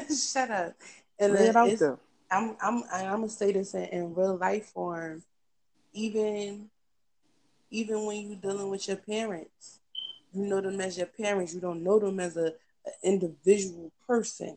shut 0.08 0.50
up. 0.50 0.74
And 1.18 1.34
Lay 1.34 1.48
it 1.48 1.56
out 1.56 1.78
there. 1.78 1.98
I'm 2.30 2.56
I'm 2.62 2.82
I'm 2.92 3.10
gonna 3.10 3.28
say 3.28 3.52
this 3.52 3.74
in, 3.74 3.84
in 3.84 4.14
real 4.14 4.36
life 4.36 4.66
form. 4.66 5.22
Even 5.92 6.70
even 7.70 8.06
when 8.06 8.28
you're 8.28 8.40
dealing 8.40 8.70
with 8.70 8.88
your 8.88 8.96
parents, 8.96 9.80
you 10.32 10.44
know 10.46 10.60
them 10.60 10.80
as 10.80 10.96
your 10.96 11.06
parents. 11.06 11.54
You 11.54 11.60
don't 11.60 11.82
know 11.82 11.98
them 11.98 12.20
as 12.20 12.36
a, 12.36 12.54
individual 13.02 13.92
person. 14.08 14.56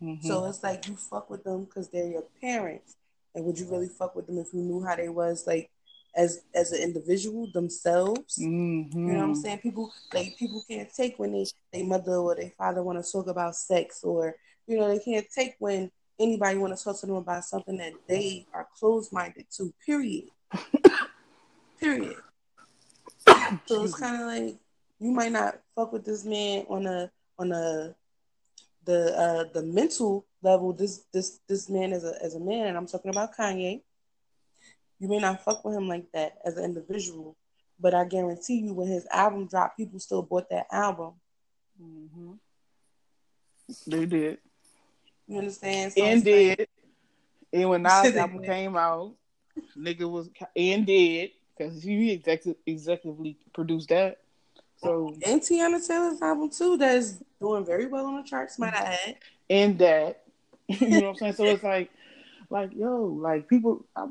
Mm-hmm. 0.00 0.26
So 0.26 0.44
it's 0.44 0.62
like 0.62 0.86
you 0.86 0.94
fuck 0.96 1.28
with 1.30 1.42
them 1.42 1.64
because 1.64 1.88
they're 1.88 2.06
your 2.06 2.24
parents. 2.40 2.96
And 3.34 3.44
would 3.44 3.58
you 3.58 3.68
really 3.68 3.88
fuck 3.88 4.14
with 4.14 4.26
them 4.26 4.38
if 4.38 4.54
you 4.54 4.60
knew 4.60 4.84
how 4.84 4.94
they 4.94 5.08
was 5.08 5.44
like 5.46 5.70
as 6.16 6.42
as 6.54 6.72
an 6.72 6.82
individual 6.82 7.48
themselves? 7.52 8.38
Mm-hmm. 8.38 8.98
You 8.98 9.12
know 9.12 9.18
what 9.18 9.24
I'm 9.24 9.34
saying? 9.34 9.58
People 9.58 9.92
like 10.12 10.36
people 10.38 10.62
can't 10.68 10.92
take 10.92 11.18
when 11.18 11.32
they 11.32 11.46
their 11.72 11.84
mother 11.84 12.16
or 12.16 12.34
their 12.34 12.52
father 12.56 12.82
want 12.82 13.04
to 13.04 13.10
talk 13.10 13.26
about 13.26 13.56
sex, 13.56 14.02
or 14.02 14.34
you 14.66 14.78
know 14.78 14.88
they 14.88 14.98
can't 14.98 15.26
take 15.34 15.54
when 15.58 15.90
anybody 16.18 16.58
want 16.58 16.76
to 16.76 16.82
talk 16.82 16.98
to 17.00 17.06
them 17.06 17.16
about 17.16 17.44
something 17.44 17.76
that 17.78 17.92
they 18.08 18.46
are 18.52 18.68
closed 18.78 19.12
minded 19.12 19.46
to. 19.56 19.72
Period. 19.84 20.24
period. 21.80 22.16
so 23.66 23.84
it's 23.84 23.98
kind 23.98 24.20
of 24.20 24.26
like 24.26 24.56
you 25.00 25.10
might 25.10 25.32
not 25.32 25.58
fuck 25.74 25.92
with 25.92 26.04
this 26.04 26.24
man 26.24 26.64
on 26.68 26.86
a 26.86 27.10
on 27.38 27.52
a 27.52 27.94
the 28.84 29.18
uh 29.18 29.44
the 29.52 29.62
mental 29.62 30.26
level. 30.42 30.72
This 30.72 31.04
this 31.12 31.40
this 31.48 31.68
man 31.68 31.92
as 31.92 32.04
a 32.04 32.14
as 32.22 32.34
a 32.34 32.40
man, 32.40 32.68
and 32.68 32.76
I'm 32.76 32.86
talking 32.86 33.10
about 33.10 33.36
Kanye. 33.36 33.82
You 35.04 35.10
may 35.10 35.18
not 35.18 35.44
fuck 35.44 35.62
with 35.66 35.76
him 35.76 35.86
like 35.86 36.10
that 36.12 36.38
as 36.46 36.56
an 36.56 36.64
individual, 36.64 37.36
but 37.78 37.92
I 37.92 38.06
guarantee 38.06 38.60
you, 38.60 38.72
when 38.72 38.86
his 38.88 39.06
album 39.12 39.46
dropped, 39.46 39.76
people 39.76 39.98
still 40.00 40.22
bought 40.22 40.48
that 40.48 40.66
album. 40.72 41.12
Mm-hmm. 41.78 42.32
They 43.86 44.06
did. 44.06 44.38
You 45.28 45.40
understand? 45.40 45.92
So 45.92 46.02
and 46.02 46.24
did. 46.24 46.58
like- 46.60 46.68
And 47.52 47.68
when 47.68 47.82
Nas 47.82 48.16
album 48.16 48.44
came 48.44 48.78
out, 48.78 49.12
nigga 49.76 50.10
was 50.10 50.30
and 50.56 50.86
did 50.86 51.32
because 51.54 51.82
he 51.82 52.12
executive, 52.12 52.56
executively 52.66 53.36
produced 53.52 53.90
that. 53.90 54.20
So 54.78 55.14
and 55.26 55.42
Teyana 55.42 55.86
Taylor's 55.86 56.22
album 56.22 56.48
too, 56.48 56.78
that's 56.78 57.22
doing 57.42 57.66
very 57.66 57.88
well 57.88 58.06
on 58.06 58.16
the 58.16 58.22
charts. 58.22 58.58
Might 58.58 58.72
I 58.72 58.98
add? 59.06 59.16
in 59.50 59.76
that, 59.76 60.22
you 60.68 60.88
know 60.88 61.00
what 61.00 61.08
I'm 61.08 61.16
saying. 61.16 61.32
So 61.34 61.44
it's 61.54 61.62
like, 61.62 61.90
like 62.48 62.74
yo, 62.74 63.04
like 63.20 63.48
people. 63.50 63.84
I, 63.94 64.06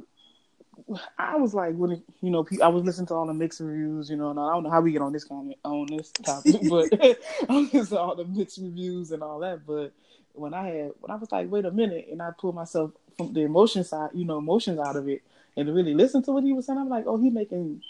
I 1.17 1.35
was 1.37 1.53
like, 1.53 1.75
when 1.75 1.91
it, 1.91 2.01
you 2.21 2.29
know, 2.29 2.45
I 2.61 2.67
was 2.67 2.83
listening 2.83 3.07
to 3.07 3.13
all 3.15 3.25
the 3.25 3.33
mixed 3.33 3.59
reviews, 3.59 4.09
you 4.09 4.15
know, 4.15 4.31
and 4.31 4.39
I 4.39 4.51
don't 4.51 4.63
know 4.63 4.69
how 4.69 4.81
we 4.81 4.91
get 4.91 5.01
on 5.01 5.13
this 5.13 5.23
comment 5.23 5.57
on 5.63 5.87
this 5.87 6.11
topic, 6.11 6.55
but 6.69 6.89
I 7.49 7.53
was 7.53 7.73
listening 7.73 7.85
to 7.85 7.99
all 7.99 8.15
the 8.15 8.25
mixed 8.25 8.57
reviews 8.57 9.11
and 9.11 9.23
all 9.23 9.39
that. 9.39 9.65
But 9.65 9.93
when 10.33 10.53
I 10.53 10.67
had, 10.67 10.91
when 10.99 11.11
I 11.11 11.15
was 11.15 11.31
like, 11.31 11.49
wait 11.51 11.65
a 11.65 11.71
minute, 11.71 12.07
and 12.11 12.21
I 12.21 12.31
pulled 12.37 12.55
myself 12.55 12.91
from 13.17 13.33
the 13.33 13.41
emotion 13.41 13.83
side, 13.83 14.09
you 14.13 14.25
know, 14.25 14.37
emotions 14.37 14.79
out 14.79 14.95
of 14.95 15.07
it, 15.07 15.21
and 15.55 15.67
to 15.67 15.73
really 15.73 15.93
listen 15.93 16.23
to 16.23 16.31
what 16.31 16.43
he 16.43 16.53
was 16.53 16.65
saying, 16.65 16.79
I'm 16.79 16.89
like, 16.89 17.05
oh, 17.07 17.17
he 17.17 17.29
making 17.29 17.81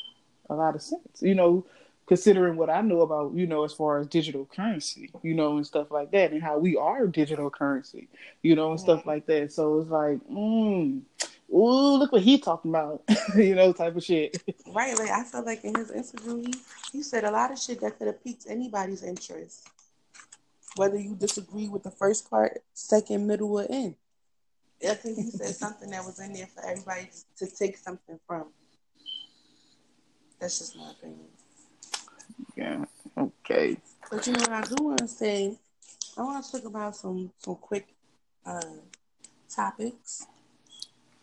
a 0.49 0.55
lot 0.55 0.75
of 0.75 0.81
sense, 0.81 1.21
you 1.21 1.35
know, 1.35 1.65
considering 2.05 2.57
what 2.57 2.69
I 2.69 2.81
know 2.81 3.01
about, 3.01 3.33
you 3.33 3.47
know, 3.47 3.63
as 3.63 3.71
far 3.73 3.99
as 3.99 4.07
digital 4.07 4.45
currency, 4.45 5.09
you 5.21 5.33
know, 5.33 5.55
and 5.55 5.65
stuff 5.65 5.89
like 5.89 6.11
that, 6.11 6.31
and 6.31 6.43
how 6.43 6.57
we 6.57 6.75
are 6.75 7.07
digital 7.07 7.49
currency, 7.49 8.09
you 8.41 8.55
know, 8.55 8.71
and 8.71 8.79
stuff 8.79 9.05
like 9.05 9.25
that. 9.27 9.53
So 9.53 9.79
it's 9.79 9.89
like, 9.89 10.19
mm, 10.29 11.01
ooh, 11.53 11.97
look 11.97 12.11
what 12.11 12.21
he 12.21 12.39
talking 12.39 12.71
about, 12.71 13.03
you 13.35 13.55
know, 13.55 13.71
type 13.73 13.95
of 13.95 14.03
shit. 14.03 14.41
Right, 14.67 14.97
like 14.97 15.09
I 15.09 15.23
felt 15.23 15.45
like 15.45 15.63
in 15.63 15.75
his 15.75 15.91
interview, 15.91 16.43
he, 16.45 16.53
he 16.91 17.03
said 17.03 17.23
a 17.23 17.31
lot 17.31 17.51
of 17.51 17.59
shit 17.59 17.81
that 17.81 17.97
could 17.97 18.07
have 18.07 18.23
piqued 18.23 18.45
anybody's 18.49 19.03
interest. 19.03 19.67
Whether 20.75 20.97
you 20.97 21.15
disagree 21.15 21.69
with 21.69 21.83
the 21.83 21.91
first 21.91 22.29
part, 22.29 22.63
second, 22.73 23.27
middle, 23.27 23.51
or 23.59 23.65
end. 23.69 23.95
I 24.83 24.95
think 24.95 25.17
he 25.17 25.29
said 25.29 25.55
something 25.55 25.91
that 25.91 26.03
was 26.03 26.19
in 26.19 26.33
there 26.33 26.47
for 26.47 26.65
everybody 26.65 27.09
to 27.37 27.47
take 27.47 27.77
something 27.77 28.19
from. 28.27 28.47
That's 30.39 30.59
just 30.59 30.75
my 30.75 30.91
opinion. 30.91 31.27
Yeah. 32.57 32.85
Okay. 33.17 33.77
But 34.09 34.27
you 34.27 34.33
know 34.33 34.41
what 34.41 34.51
I 34.51 34.61
do 34.61 34.83
want 34.83 34.99
to 34.99 35.07
say? 35.07 35.57
I 36.17 36.21
want 36.21 36.43
to 36.43 36.51
talk 36.51 36.65
about 36.65 36.95
some 36.95 37.31
some 37.39 37.55
quick 37.55 37.87
uh, 38.45 38.61
topics, 39.49 40.27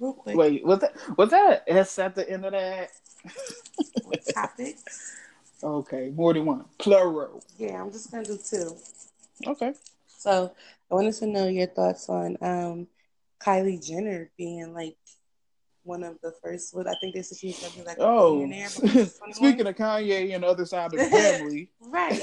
real 0.01 0.13
quick. 0.15 0.37
Wait, 0.37 0.65
was 0.65 0.81
that 0.81 0.95
was 1.17 1.31
that 1.31 1.65
S 1.69 1.99
at 1.99 2.15
the 2.15 2.29
end 2.29 2.45
of 2.45 2.53
that? 2.53 2.91
Topics. 4.35 5.17
Okay, 5.63 6.11
more 6.15 6.33
than 6.35 6.47
one. 6.47 6.65
Plural. 6.79 7.43
Yeah, 7.59 7.81
I'm 7.83 7.93
just 7.93 8.11
gonna 8.11 8.25
do 8.25 8.39
two. 8.39 8.77
Okay. 9.47 9.75
So 10.07 10.53
I 10.91 10.95
wanted 10.95 11.15
to 11.15 11.27
know 11.27 11.47
your 11.49 11.67
thoughts 11.67 12.09
on 12.09 12.37
um, 12.41 12.87
Kylie 13.41 13.85
Jenner 13.85 14.31
being 14.37 14.73
like 14.75 14.97
one 15.83 16.03
of 16.03 16.19
the 16.23 16.33
first. 16.43 16.75
What 16.75 16.87
I 16.87 16.95
think 17.01 17.15
they 17.15 17.23
said 17.23 17.39
she 17.39 17.49
was 17.49 17.59
gonna 17.61 17.75
be 17.75 17.83
like 17.83 17.99
a 17.99 18.03
Oh, 18.03 18.35
billionaire. 18.37 18.69
before 18.69 18.89
she 18.89 18.99
was 18.99 19.19
21. 19.19 19.35
speaking 19.35 19.67
of 19.67 19.77
Kanye 19.77 20.35
and 20.35 20.43
the 20.45 20.49
other 20.49 20.65
side 20.67 20.93
of 20.95 20.99
the 20.99 21.11
family, 21.11 21.69
right. 21.81 22.23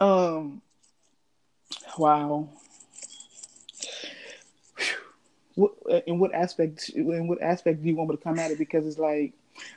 um, 0.00 0.60
wow. 1.98 2.48
What, 5.54 5.72
uh, 5.90 6.00
in 6.06 6.18
what 6.18 6.34
aspect? 6.34 6.90
In 6.90 7.28
what 7.28 7.40
aspect 7.42 7.82
do 7.82 7.88
you 7.88 7.96
want 7.96 8.10
me 8.10 8.16
to 8.16 8.22
come 8.22 8.38
at 8.38 8.50
it? 8.50 8.58
Because 8.58 8.86
it's 8.86 8.98
like, 8.98 9.32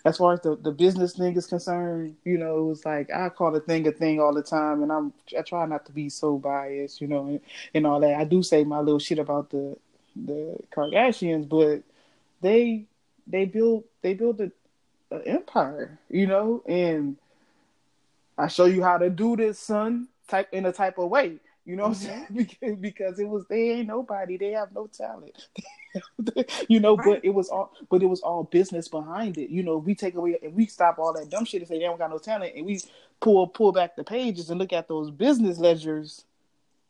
as 0.06 0.18
far 0.18 0.34
as 0.34 0.42
the, 0.42 0.56
the 0.56 0.72
business 0.72 1.16
thing 1.16 1.36
is 1.36 1.46
concerned, 1.46 2.16
you 2.24 2.38
know, 2.38 2.72
it's 2.72 2.86
like 2.86 3.12
I 3.12 3.30
call 3.30 3.56
a 3.56 3.60
thing 3.60 3.88
a 3.88 3.92
thing 3.92 4.20
all 4.20 4.34
the 4.34 4.42
time, 4.42 4.82
and 4.84 4.92
I'm 4.92 5.14
I 5.38 5.42
try 5.42 5.66
not 5.66 5.86
to 5.86 5.92
be 5.92 6.10
so 6.10 6.38
biased, 6.38 7.02
you 7.02 7.08
know, 7.08 7.28
and, 7.28 7.40
and 7.74 7.86
all 7.86 8.00
that. 8.00 8.16
I 8.20 8.24
do 8.24 8.42
say 8.42 8.64
my 8.64 8.80
little 8.80 9.00
shit 9.00 9.20
about 9.20 9.50
the 9.52 9.78
the 10.16 10.58
Kardashians, 10.72 11.48
but 11.48 11.84
they 12.42 12.86
they 13.28 13.46
build 13.46 13.84
they 14.02 14.14
build 14.14 14.42
a, 14.42 14.52
a 15.12 15.28
empire, 15.28 16.00
you 16.10 16.28
know, 16.28 16.64
and 16.66 17.18
I 18.38 18.48
show 18.48 18.66
you 18.66 18.84
how 18.84 18.98
to 18.98 19.10
do 19.10 19.36
this, 19.36 19.60
son, 19.60 20.08
type 20.28 20.50
in 20.52 20.66
a 20.66 20.72
type 20.72 20.98
of 20.98 21.10
way. 21.10 21.40
You 21.68 21.76
know 21.76 21.90
what 21.90 21.90
I'm 21.90 22.28
saying? 22.32 22.50
Because, 22.82 23.20
it 23.20 23.28
was 23.28 23.46
they 23.50 23.72
ain't 23.72 23.88
nobody, 23.90 24.38
they 24.38 24.52
have 24.52 24.74
no 24.74 24.88
talent. 24.88 25.36
you 26.70 26.80
know, 26.80 26.96
Right. 26.96 27.06
but 27.06 27.26
it 27.26 27.32
was 27.34 27.50
all 27.50 27.74
but 27.90 28.02
it 28.02 28.06
was 28.06 28.22
all 28.22 28.46
business 28.46 28.88
behind 28.88 29.38
it. 29.38 29.50
You 29.50 29.64
know, 29.64 29.78
we 29.78 29.94
take 29.94 30.16
away 30.16 30.38
and 30.42 30.56
we 30.56 30.66
stop 30.66 30.98
all 30.98 31.12
that 31.14 31.30
dumb 31.30 31.44
shit 31.44 31.62
and 31.62 31.68
say 31.68 31.78
they 31.78 31.84
don't 31.84 31.98
got 31.98 32.10
no 32.10 32.20
talent 32.20 32.54
and 32.56 32.66
we 32.66 32.80
pull 33.20 33.48
pull 33.48 33.74
back 33.74 33.98
the 33.98 34.04
pages 34.06 34.50
and 34.50 34.60
look 34.60 34.72
at 34.72 34.88
those 34.88 35.12
business 35.12 35.58
ledgers, 35.58 36.24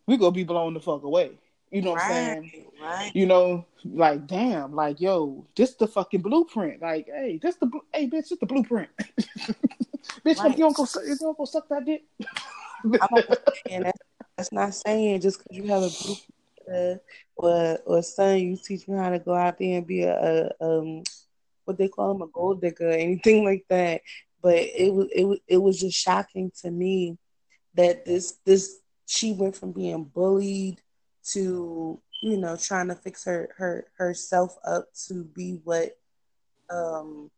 we 0.05 0.15
gonna 0.15 0.31
be 0.31 0.43
blown 0.43 0.75
the 0.75 0.79
fuck 0.79 1.01
away. 1.03 1.31
You 1.71 1.81
know 1.81 1.91
what 1.91 2.01
I'm 2.03 2.11
saying? 2.11 2.51
Right. 2.79 2.89
Right. 2.99 3.15
You 3.15 3.25
know, 3.25 3.65
like 3.83 4.27
damn, 4.27 4.75
like 4.75 5.01
yo, 5.01 5.43
this 5.55 5.73
the 5.73 5.87
fucking 5.87 6.21
blueprint. 6.21 6.83
Like, 6.83 7.07
hey, 7.07 7.39
this 7.41 7.55
the 7.55 7.65
blu- 7.65 7.85
hey 7.91 8.05
bitch, 8.05 8.29
this 8.29 8.37
the 8.39 8.45
blueprint. 8.45 8.89
bitch, 10.23 10.37
Right. 10.37 10.51
you 10.51 10.57
don't 10.65 10.75
go 10.75 10.85
suck, 10.85 11.03
you 11.07 11.15
don't 11.17 11.35
go 11.37 11.45
suck 11.45 11.67
that 11.69 11.83
dick. 11.83 12.03
and 13.69 13.85
that's, 13.85 13.99
that's 14.37 14.51
not 14.53 14.73
saying 14.73 15.21
just 15.21 15.39
because 15.39 15.57
you 15.57 15.67
have 15.67 15.83
a 15.83 15.89
group 16.03 16.17
uh, 16.73 16.95
or 17.35 17.79
or 17.85 18.03
son, 18.03 18.39
you 18.39 18.57
teach 18.57 18.87
me 18.87 18.97
how 18.97 19.09
to 19.09 19.19
go 19.19 19.33
out 19.33 19.57
there 19.57 19.77
and 19.77 19.87
be 19.87 20.03
a, 20.03 20.49
a 20.59 20.65
um 20.65 21.03
what 21.65 21.77
they 21.77 21.87
call 21.87 22.13
them 22.13 22.21
a 22.21 22.27
gold 22.27 22.61
digger 22.61 22.89
or 22.89 22.93
anything 22.93 23.43
like 23.45 23.65
that. 23.69 24.01
But 24.41 24.55
it 24.57 24.93
was 24.93 25.07
it 25.15 25.25
was 25.25 25.39
it 25.47 25.57
was 25.57 25.79
just 25.79 25.97
shocking 25.97 26.51
to 26.61 26.71
me 26.71 27.17
that 27.75 28.05
this 28.05 28.37
this 28.45 28.79
she 29.07 29.33
went 29.33 29.55
from 29.55 29.71
being 29.71 30.03
bullied 30.05 30.81
to 31.31 31.99
you 32.21 32.37
know 32.37 32.55
trying 32.57 32.89
to 32.89 32.95
fix 32.95 33.25
her 33.25 33.49
her 33.57 33.85
herself 33.97 34.55
up 34.65 34.87
to 35.07 35.23
be 35.23 35.59
what 35.63 35.97
um 36.69 37.31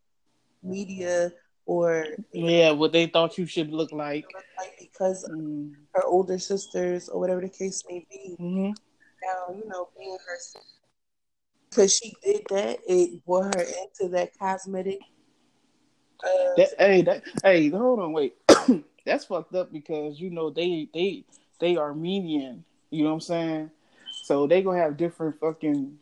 media 0.64 1.32
or 1.70 2.08
yeah, 2.34 2.72
what 2.72 2.92
they 2.92 3.06
thought 3.06 3.38
you 3.38 3.46
should 3.46 3.72
look 3.72 3.92
like. 3.92 4.26
like 4.58 4.74
because 4.80 5.30
Mm, 5.30 5.72
her 5.94 6.04
older 6.06 6.40
sisters 6.40 7.10
or 7.10 7.20
whatever 7.20 7.42
the 7.42 7.50
case 7.50 7.84
may 7.88 8.06
be. 8.10 8.36
mhm. 8.40 8.76
Now, 9.22 9.54
you 9.56 9.68
know, 9.70 9.90
being 9.96 10.18
her 10.26 10.38
because 11.70 11.96
she 11.96 12.14
did 12.24 12.42
that, 12.50 12.80
it 12.88 13.24
brought 13.24 13.54
her 13.56 13.62
into 13.62 14.10
that 14.14 14.32
cosmetic. 14.40 15.00
Uh, 16.24 16.56
That, 16.58 16.70
hey, 16.80 17.02
that, 17.04 17.24
hey, 17.44 17.70
hold 17.70 18.00
on, 18.00 18.14
wait. 18.14 18.34
That's 19.06 19.26
fucked 19.26 19.54
up 19.54 19.72
because 19.72 20.20
you 20.20 20.32
know 20.32 20.50
they 20.50 20.90
they 20.94 21.24
they 21.60 21.76
are 21.78 21.90
Armenian. 21.90 22.64
You 22.90 23.04
know 23.04 23.10
what 23.10 23.16
I'm 23.16 23.22
saying? 23.22 23.72
So 24.24 24.48
they 24.48 24.64
gonna 24.64 24.80
have 24.80 24.98
different 24.98 25.40
fucking 25.40 25.98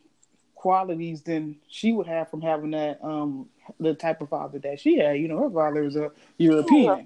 qualities 0.54 1.22
than 1.22 1.56
she 1.68 1.92
would 1.92 2.06
have 2.06 2.30
from 2.30 2.40
having 2.40 2.70
that 2.72 2.98
um 3.04 3.48
the 3.80 3.94
type 3.94 4.20
of 4.20 4.28
father 4.28 4.58
that 4.60 4.80
she 4.80 4.98
had. 4.98 5.18
You 5.18 5.28
know, 5.28 5.42
her 5.42 5.50
father 5.50 5.84
is 5.84 5.96
a 5.96 6.10
European. 6.36 7.04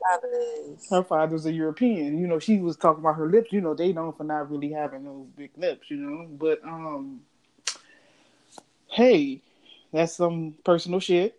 Her 0.91 1.03
father's 1.03 1.47
a 1.47 1.53
European. 1.53 2.19
You 2.19 2.27
know, 2.27 2.39
she 2.39 2.59
was 2.59 2.77
talking 2.77 3.01
about 3.01 3.17
her 3.17 3.29
lips. 3.29 3.53
You 3.53 3.61
know, 3.61 3.75
they 3.75 3.93
known 3.93 4.13
for 4.13 4.25
not 4.25 4.51
really 4.51 4.71
having 4.71 5.05
those 5.05 5.27
big 5.37 5.51
lips. 5.57 5.91
You 5.91 5.97
know, 5.99 6.27
but 6.31 6.63
um, 6.65 7.21
hey, 8.89 9.43
that's 9.93 10.17
some 10.17 10.55
personal 10.65 11.01
shit. 11.01 11.39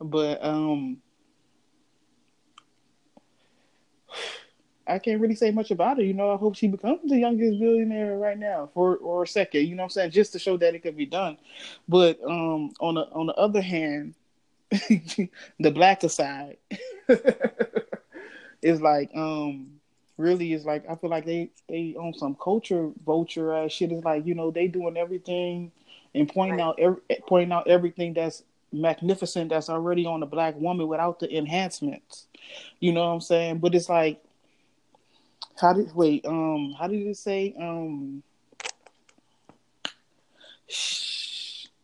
But 0.00 0.44
um, 0.44 0.98
I 4.88 4.98
can't 4.98 5.20
really 5.20 5.34
say 5.34 5.50
much 5.50 5.70
about 5.70 5.98
her. 5.98 6.02
You 6.02 6.14
know, 6.14 6.32
I 6.32 6.36
hope 6.36 6.56
she 6.56 6.68
becomes 6.68 7.08
the 7.08 7.18
youngest 7.18 7.58
billionaire 7.60 8.16
right 8.16 8.38
now 8.38 8.70
for 8.74 8.96
or 8.96 9.24
a 9.24 9.26
second. 9.26 9.66
You 9.66 9.74
know 9.74 9.82
what 9.82 9.86
I'm 9.86 9.90
saying? 9.90 10.10
Just 10.12 10.32
to 10.32 10.38
show 10.38 10.56
that 10.56 10.74
it 10.74 10.82
could 10.82 10.96
be 10.96 11.06
done. 11.06 11.38
But 11.88 12.18
um, 12.24 12.72
on 12.80 12.94
the 12.94 13.02
on 13.12 13.26
the 13.26 13.34
other 13.34 13.60
hand, 13.60 14.14
the 14.70 15.70
blacker 15.70 16.08
side 16.08 16.58
is 18.62 18.80
like 18.82 19.10
um 19.14 19.78
really 20.16 20.52
is 20.52 20.64
like 20.64 20.84
I 20.88 20.94
feel 20.96 21.10
like 21.10 21.24
they 21.24 21.50
they 21.68 21.94
on 21.98 22.12
some 22.14 22.34
culture 22.34 22.90
vulture 23.04 23.54
ass 23.54 23.72
shit. 23.72 23.92
Is 23.92 24.04
like 24.04 24.26
you 24.26 24.34
know 24.34 24.50
they 24.50 24.68
doing 24.68 24.96
everything 24.96 25.72
and 26.14 26.28
pointing 26.28 26.60
out 26.60 26.78
every, 26.78 27.00
pointing 27.26 27.52
out 27.52 27.68
everything 27.68 28.14
that's 28.14 28.42
magnificent 28.72 29.50
that's 29.50 29.70
already 29.70 30.04
on 30.06 30.20
the 30.20 30.26
black 30.26 30.54
woman 30.58 30.88
without 30.88 31.20
the 31.20 31.34
enhancements. 31.34 32.26
You 32.80 32.92
know 32.92 33.06
what 33.06 33.14
I'm 33.14 33.20
saying? 33.20 33.58
But 33.58 33.74
it's 33.74 33.88
like 33.88 34.22
how 35.60 35.72
did 35.72 35.94
wait 35.94 36.24
um 36.26 36.74
how 36.78 36.86
did 36.86 37.06
it 37.06 37.16
say 37.16 37.54
um 37.60 38.22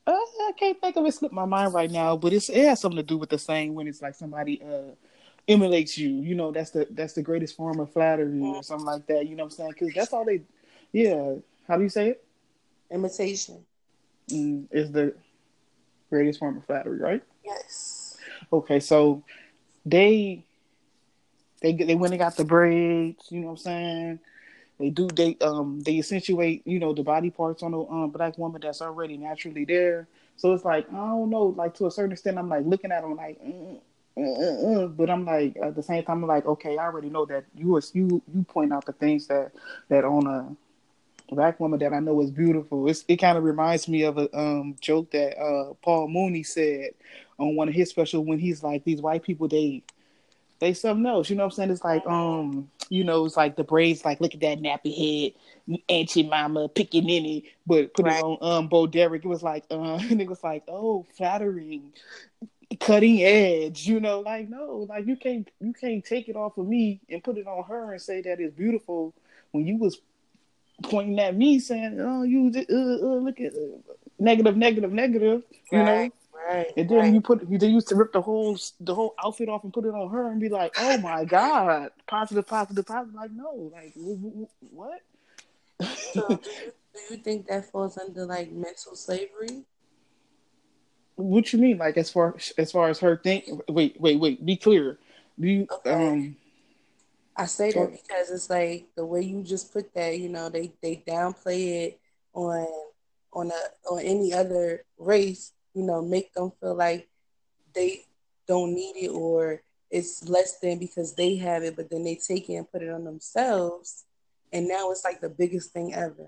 uh, 0.07 0.13
I 0.13 0.53
can't 0.59 0.79
think 0.81 0.97
of 0.97 1.07
it 1.07 1.15
slip 1.15 1.33
my 1.33 1.47
mind 1.47 1.73
right 1.73 1.91
now, 1.91 2.17
but 2.17 2.33
it's 2.33 2.51
it 2.51 2.67
has 2.67 2.81
something 2.81 2.99
to 2.99 3.03
do 3.03 3.17
with 3.17 3.31
the 3.31 3.39
saying 3.39 3.75
when 3.75 3.89
it's 3.89 4.03
like 4.03 4.15
somebody 4.15 4.63
uh 4.63 4.93
emulates 5.49 5.97
you. 5.97 6.11
You 6.11 6.35
know, 6.35 6.53
that's 6.53 6.71
the 6.71 6.87
that's 6.91 7.15
the 7.15 7.23
greatest 7.23 7.57
form 7.57 7.81
of 7.81 7.93
flattery 7.93 8.41
or 8.41 8.63
something 8.63 8.87
like 8.87 9.07
that. 9.07 9.27
You 9.27 9.37
know 9.37 9.45
what 9.45 9.53
I'm 9.53 9.57
saying? 9.57 9.71
Because 9.71 9.95
that's 9.95 10.13
all 10.13 10.25
they. 10.25 10.43
Yeah. 10.93 11.37
How 11.67 11.77
do 11.77 11.83
you 11.83 11.89
say 11.89 12.11
it? 12.11 12.25
Imitation. 12.91 13.65
Mm, 14.29 14.67
is 14.71 14.93
the 14.93 15.15
greatest 16.11 16.39
form 16.39 16.59
of 16.59 16.65
flattery, 16.67 16.99
right? 16.99 17.23
Yes. 17.45 18.17
Okay, 18.53 18.81
so 18.81 19.23
they 19.85 20.45
they 21.65 21.73
they 21.73 21.95
went 21.95 22.13
and 22.13 22.21
got 22.21 22.37
the 22.37 22.45
braids. 22.45 23.27
You 23.31 23.41
know 23.41 23.47
what 23.49 23.53
I'm 23.53 23.57
saying? 23.59 24.19
They 24.79 24.91
do 24.91 25.09
they 25.09 25.37
um 25.41 25.81
they 25.81 25.99
accentuate 25.99 26.67
you 26.67 26.79
know 26.79 26.93
the 26.93 27.03
body 27.03 27.31
parts 27.31 27.63
on 27.63 27.73
a 27.73 27.81
um, 27.89 28.11
black 28.11 28.37
woman 28.37 28.61
that's 28.61 28.83
already 28.83 29.17
naturally 29.17 29.65
there. 29.65 30.07
So 30.37 30.53
it's 30.53 30.65
like 30.65 30.87
I 30.91 30.97
don't 30.97 31.31
know, 31.31 31.47
like 31.47 31.75
to 31.77 31.87
a 31.87 31.91
certain 31.91 32.13
extent, 32.13 32.39
I'm 32.39 32.49
like 32.49 32.67
looking 32.67 32.93
at 32.93 33.03
them 33.03 33.17
like. 33.17 33.41
Mm, 33.43 33.81
but 34.97 35.11
I'm 35.11 35.25
like 35.25 35.57
at 35.61 35.75
the 35.75 35.83
same 35.83 36.05
time 36.05 36.23
I'm 36.23 36.29
like 36.29 36.47
okay 36.47 36.79
I 36.79 36.85
already 36.85 37.11
know 37.11 37.25
that 37.25 37.47
you 37.57 37.81
you 37.95 38.23
you 38.33 38.45
point 38.45 38.73
out 38.73 38.87
the 38.87 38.93
things 38.93 39.27
that 39.27 39.51
that 39.89 40.05
on 40.05 40.29
a 40.29 41.35
black 41.35 41.59
woman 41.59 41.81
that 41.81 41.93
I 41.93 41.99
know 41.99 42.21
is 42.21 42.31
beautiful. 42.31 42.89
It's, 42.89 43.05
it 43.09 43.17
kind 43.17 43.37
of 43.37 43.43
reminds 43.43 43.89
me 43.89 44.05
of 44.05 44.19
a 44.19 44.29
um, 44.39 44.77
joke 44.81 45.11
that 45.11 45.37
uh, 45.37 45.75
Paul 45.83 46.07
Mooney 46.07 46.45
said 46.45 46.91
on 47.41 47.57
one 47.57 47.69
of 47.69 47.75
his 47.75 47.91
special 47.91 48.25
when 48.25 48.39
he's 48.39 48.63
like 48.63 48.85
these 48.85 49.03
white 49.03 49.25
people 49.25 49.49
they 49.49 49.83
they 50.65 50.75
something 50.75 51.07
else. 51.07 51.31
You 51.31 51.37
know 51.37 51.45
what 51.45 51.53
I'm 51.53 51.57
saying? 51.57 51.71
It's 51.71 51.85
like 51.85 52.07
um 52.07 52.71
you 52.89 53.05
know 53.05 53.25
it's 53.25 53.37
like 53.37 53.57
the 53.57 53.65
braids 53.65 54.05
like 54.05 54.21
look 54.21 54.35
at 54.35 54.41
that 54.41 54.61
nappy 54.61 55.33
head 55.67 55.81
auntie 55.89 56.23
mama 56.23 56.69
picking 56.69 57.09
any 57.09 57.45
but 57.67 57.95
put 57.95 58.07
right. 58.07 58.19
it 58.19 58.25
on 58.25 58.39
um 58.41 58.69
Bo 58.69 58.87
Derek. 58.87 59.25
It 59.25 59.29
was 59.29 59.43
like 59.43 59.65
uh 59.71 59.95
and 60.11 60.21
it 60.21 60.29
was 60.29 60.43
like 60.43 60.65
oh 60.69 61.07
flattering 61.17 61.93
cutting 62.81 63.23
edge, 63.23 63.87
you 63.87 64.01
know, 64.01 64.21
like 64.21 64.49
no, 64.49 64.87
like 64.89 65.07
you 65.07 65.17
can't 65.17 65.49
you 65.61 65.73
can't 65.73 66.05
take 66.05 66.29
it 66.29 66.37
off 66.37 66.59
of 66.59 66.67
me 66.67 67.01
and 67.09 67.23
put 67.23 67.39
it 67.39 67.47
on 67.47 67.65
her 67.65 67.93
and 67.93 68.03
say 68.03 68.21
that 68.23 68.41
it's 68.41 68.55
beautiful 68.55 69.15
when 69.53 69.67
you 69.67 69.77
was 69.77 70.01
pointing 70.83 71.19
at 71.21 71.37
me 71.37 71.59
saying, 71.59 71.99
"Oh, 72.01 72.23
you 72.23 72.53
uh, 72.55 72.75
uh, 72.75 73.17
look 73.17 73.41
at 73.41 73.55
uh, 73.55 73.95
negative, 74.19 74.57
negative, 74.57 74.93
negative," 74.93 75.43
you 75.71 75.79
right, 75.79 76.05
know. 76.05 76.11
Right. 76.47 76.73
And 76.77 76.89
then 76.89 76.99
right. 76.99 77.15
you 77.15 77.21
put 77.21 77.49
you 77.49 77.59
they 77.59 77.69
used 77.69 77.89
to 77.89 77.97
rip 77.97 78.13
the 78.13 78.21
whole 78.21 78.59
the 78.81 78.95
whole 78.95 79.15
outfit 79.23 79.49
off 79.49 79.65
and 79.65 79.73
put 79.73 79.85
it 79.85 79.95
on 79.95 80.11
her 80.11 80.31
and 80.31 80.41
be 80.41 80.49
like, 80.49 80.75
"Oh 80.79 80.99
my 80.99 81.25
god, 81.25 81.91
positive, 82.07 82.47
positive, 82.47 82.85
positive." 82.85 83.15
Like 83.15 83.31
no, 83.31 83.73
like 83.73 83.95
what? 84.71 85.01
so 86.13 86.29
do 86.29 86.35
you, 86.35 86.73
do 87.09 87.15
you 87.15 87.17
think 87.17 87.47
that 87.47 87.71
falls 87.71 87.97
under 87.97 88.27
like 88.27 88.53
mental 88.53 88.95
slavery? 88.95 89.65
What 91.17 91.53
you 91.53 91.59
mean? 91.59 91.79
Like 91.79 91.97
as 91.97 92.11
far 92.11 92.37
as 92.59 92.73
far 92.73 92.91
as 92.91 92.99
her 92.99 93.17
think? 93.17 93.47
Wait, 93.69 93.99
wait, 93.99 94.21
wait. 94.21 94.45
Be 94.45 94.57
clear. 94.57 94.99
Do 95.41 95.49
you 95.49 95.67
okay. 95.71 95.93
um? 95.93 96.37
I 97.37 97.47
say 97.47 97.73
that 97.73 97.91
because 97.91 98.31
it's 98.31 98.51
like 98.51 98.87
the 98.97 99.07
way 99.07 99.23
you 99.23 99.43
just 99.43 99.73
put 99.73 99.95
that. 99.95 100.19
You 100.19 100.29
know, 100.29 100.49
they 100.51 100.73
they 100.83 101.03
downplay 101.07 101.87
it 101.87 102.01
on 102.35 102.67
on 103.33 103.51
a 103.51 103.91
on 103.91 104.01
any 104.01 104.35
other 104.35 104.85
race. 104.99 105.53
You 105.75 105.83
know, 105.83 106.03
make 106.03 106.33
them 106.35 106.53
feel 106.61 106.75
like 106.75 107.09
they 107.75 108.05
don't 108.47 108.75
need 108.75 108.97
it 108.97 109.09
or 109.09 109.63
it's 109.91 110.29
less 110.29 110.59
than 110.59 110.79
because 110.79 111.15
they 111.15 111.37
have 111.37 111.63
it, 111.63 111.77
but 111.77 111.91
then 111.91 112.05
they 112.05 112.17
take 112.17 112.49
it 112.49 112.55
and 112.55 112.71
put 112.71 112.83
it 112.83 112.91
on 112.91 113.05
themselves, 113.05 114.05
and 114.53 114.67
now 114.67 114.91
it's 114.91 115.05
like 115.05 115.21
the 115.21 115.29
biggest 115.29 115.73
thing 115.73 115.95
ever. 115.95 116.27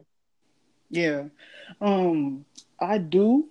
Yeah, 0.88 1.24
um, 1.80 2.44
I 2.80 2.98
do 2.98 3.48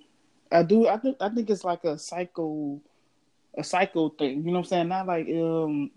I 0.52 0.64
do. 0.64 0.88
I 0.88 0.98
think. 0.98 1.18
I 1.20 1.30
think 1.30 1.50
it's 1.50 1.64
like 1.64 1.84
a 1.84 1.98
psycho, 1.98 2.80
a 3.58 3.64
psycho 3.64 4.10
thing. 4.10 4.38
You 4.38 4.52
know 4.52 4.52
what 4.54 4.58
I'm 4.60 4.66
saying? 4.66 4.88
Not 4.88 5.08
like 5.08 5.28
um, 5.30 5.92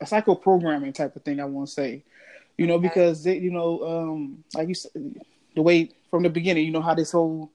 a 0.00 0.06
psycho 0.06 0.34
programming 0.34 0.92
type 0.92 1.16
of 1.16 1.22
thing. 1.22 1.40
I 1.40 1.44
want 1.44 1.68
to 1.68 1.74
say, 1.74 2.04
you 2.58 2.66
know, 2.66 2.78
because 2.78 3.24
they, 3.24 3.38
you 3.38 3.50
know, 3.50 3.82
um, 3.84 4.44
like 4.54 4.68
you 4.68 4.74
said, 4.74 4.92
the 5.54 5.62
way 5.62 5.90
from 6.10 6.22
the 6.22 6.30
beginning, 6.30 6.66
you 6.66 6.72
know 6.72 6.82
how 6.82 6.94
this 6.94 7.12
whole 7.12 7.50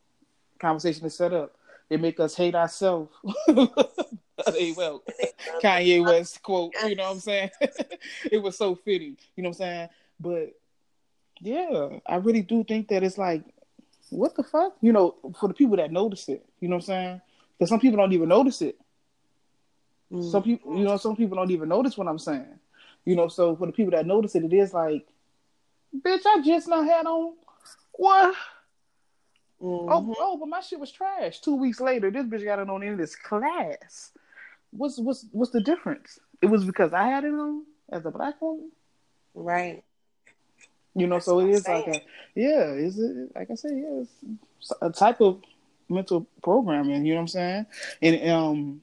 conversation 0.59 1.05
is 1.05 1.15
set 1.15 1.33
up. 1.33 1.55
They 1.91 1.97
make 1.97 2.21
us 2.21 2.35
hate 2.35 2.55
ourselves. 2.55 3.11
hey, 3.47 4.71
well, 4.77 5.03
Kanye 5.61 6.01
West 6.01 6.41
quote. 6.41 6.73
You 6.87 6.95
know 6.95 7.03
what 7.03 7.15
I'm 7.15 7.19
saying? 7.19 7.49
it 8.31 8.41
was 8.41 8.57
so 8.57 8.75
fitting. 8.75 9.17
You 9.35 9.43
know 9.43 9.49
what 9.49 9.57
I'm 9.57 9.65
saying? 9.65 9.89
But 10.17 10.53
yeah, 11.41 11.89
I 12.07 12.15
really 12.15 12.43
do 12.43 12.63
think 12.63 12.87
that 12.87 13.03
it's 13.03 13.17
like 13.17 13.43
what 14.09 14.35
the 14.35 14.43
fuck? 14.43 14.77
You 14.79 14.93
know, 14.93 15.15
for 15.37 15.49
the 15.49 15.53
people 15.53 15.75
that 15.75 15.91
notice 15.91 16.29
it, 16.29 16.45
you 16.61 16.69
know 16.69 16.77
what 16.77 16.83
I'm 16.83 16.87
saying? 16.87 17.21
Because 17.59 17.67
some 17.67 17.81
people 17.81 17.97
don't 17.97 18.13
even 18.13 18.29
notice 18.29 18.61
it. 18.61 18.79
Mm. 20.13 20.31
Some 20.31 20.43
people, 20.43 20.77
you 20.77 20.85
know, 20.85 20.95
some 20.95 21.17
people 21.17 21.35
don't 21.35 21.51
even 21.51 21.67
notice 21.67 21.97
what 21.97 22.07
I'm 22.07 22.19
saying. 22.19 22.57
You 23.03 23.17
know, 23.17 23.27
so 23.27 23.53
for 23.57 23.65
the 23.65 23.73
people 23.73 23.91
that 23.91 24.07
notice 24.07 24.33
it, 24.35 24.45
it 24.45 24.53
is 24.53 24.73
like, 24.73 25.05
bitch, 25.93 26.21
I 26.25 26.41
just 26.41 26.69
not 26.69 26.85
had 26.85 27.05
on 27.05 27.33
what? 27.91 28.33
Oh, 29.61 29.65
mm-hmm. 29.65 30.11
Oh, 30.11 30.15
oh, 30.19 30.37
but 30.37 30.47
my 30.47 30.61
shit 30.61 30.79
was 30.79 30.91
trash. 30.91 31.39
Two 31.39 31.55
weeks 31.55 31.79
later, 31.79 32.09
this 32.09 32.25
bitch 32.25 32.43
got 32.43 32.59
it 32.59 32.69
on 32.69 32.83
in 32.83 32.97
this 32.97 33.15
class. 33.15 34.11
What's 34.71 34.97
what's 34.97 35.25
what's 35.31 35.51
the 35.51 35.61
difference? 35.61 36.19
It 36.41 36.47
was 36.47 36.65
because 36.65 36.93
I 36.93 37.07
had 37.07 37.23
it 37.23 37.33
on 37.33 37.65
as 37.91 38.05
a 38.05 38.11
black 38.11 38.41
woman, 38.41 38.71
right? 39.35 39.83
You 40.95 41.07
know, 41.07 41.15
That's 41.15 41.25
so 41.25 41.39
it 41.39 41.49
is 41.49 41.67
like 41.67 41.87
a 41.87 42.01
yeah, 42.35 42.71
is 42.71 42.99
it 42.99 43.35
like 43.35 43.51
I 43.51 43.55
said, 43.55 43.71
yeah, 43.75 44.03
it's 44.03 44.75
a 44.81 44.89
type 44.89 45.21
of 45.21 45.41
mental 45.89 46.25
programming, 46.41 47.05
you 47.05 47.13
know 47.13 47.19
what 47.19 47.21
I'm 47.21 47.27
saying? 47.27 47.65
And 48.01 48.29
um 48.29 48.81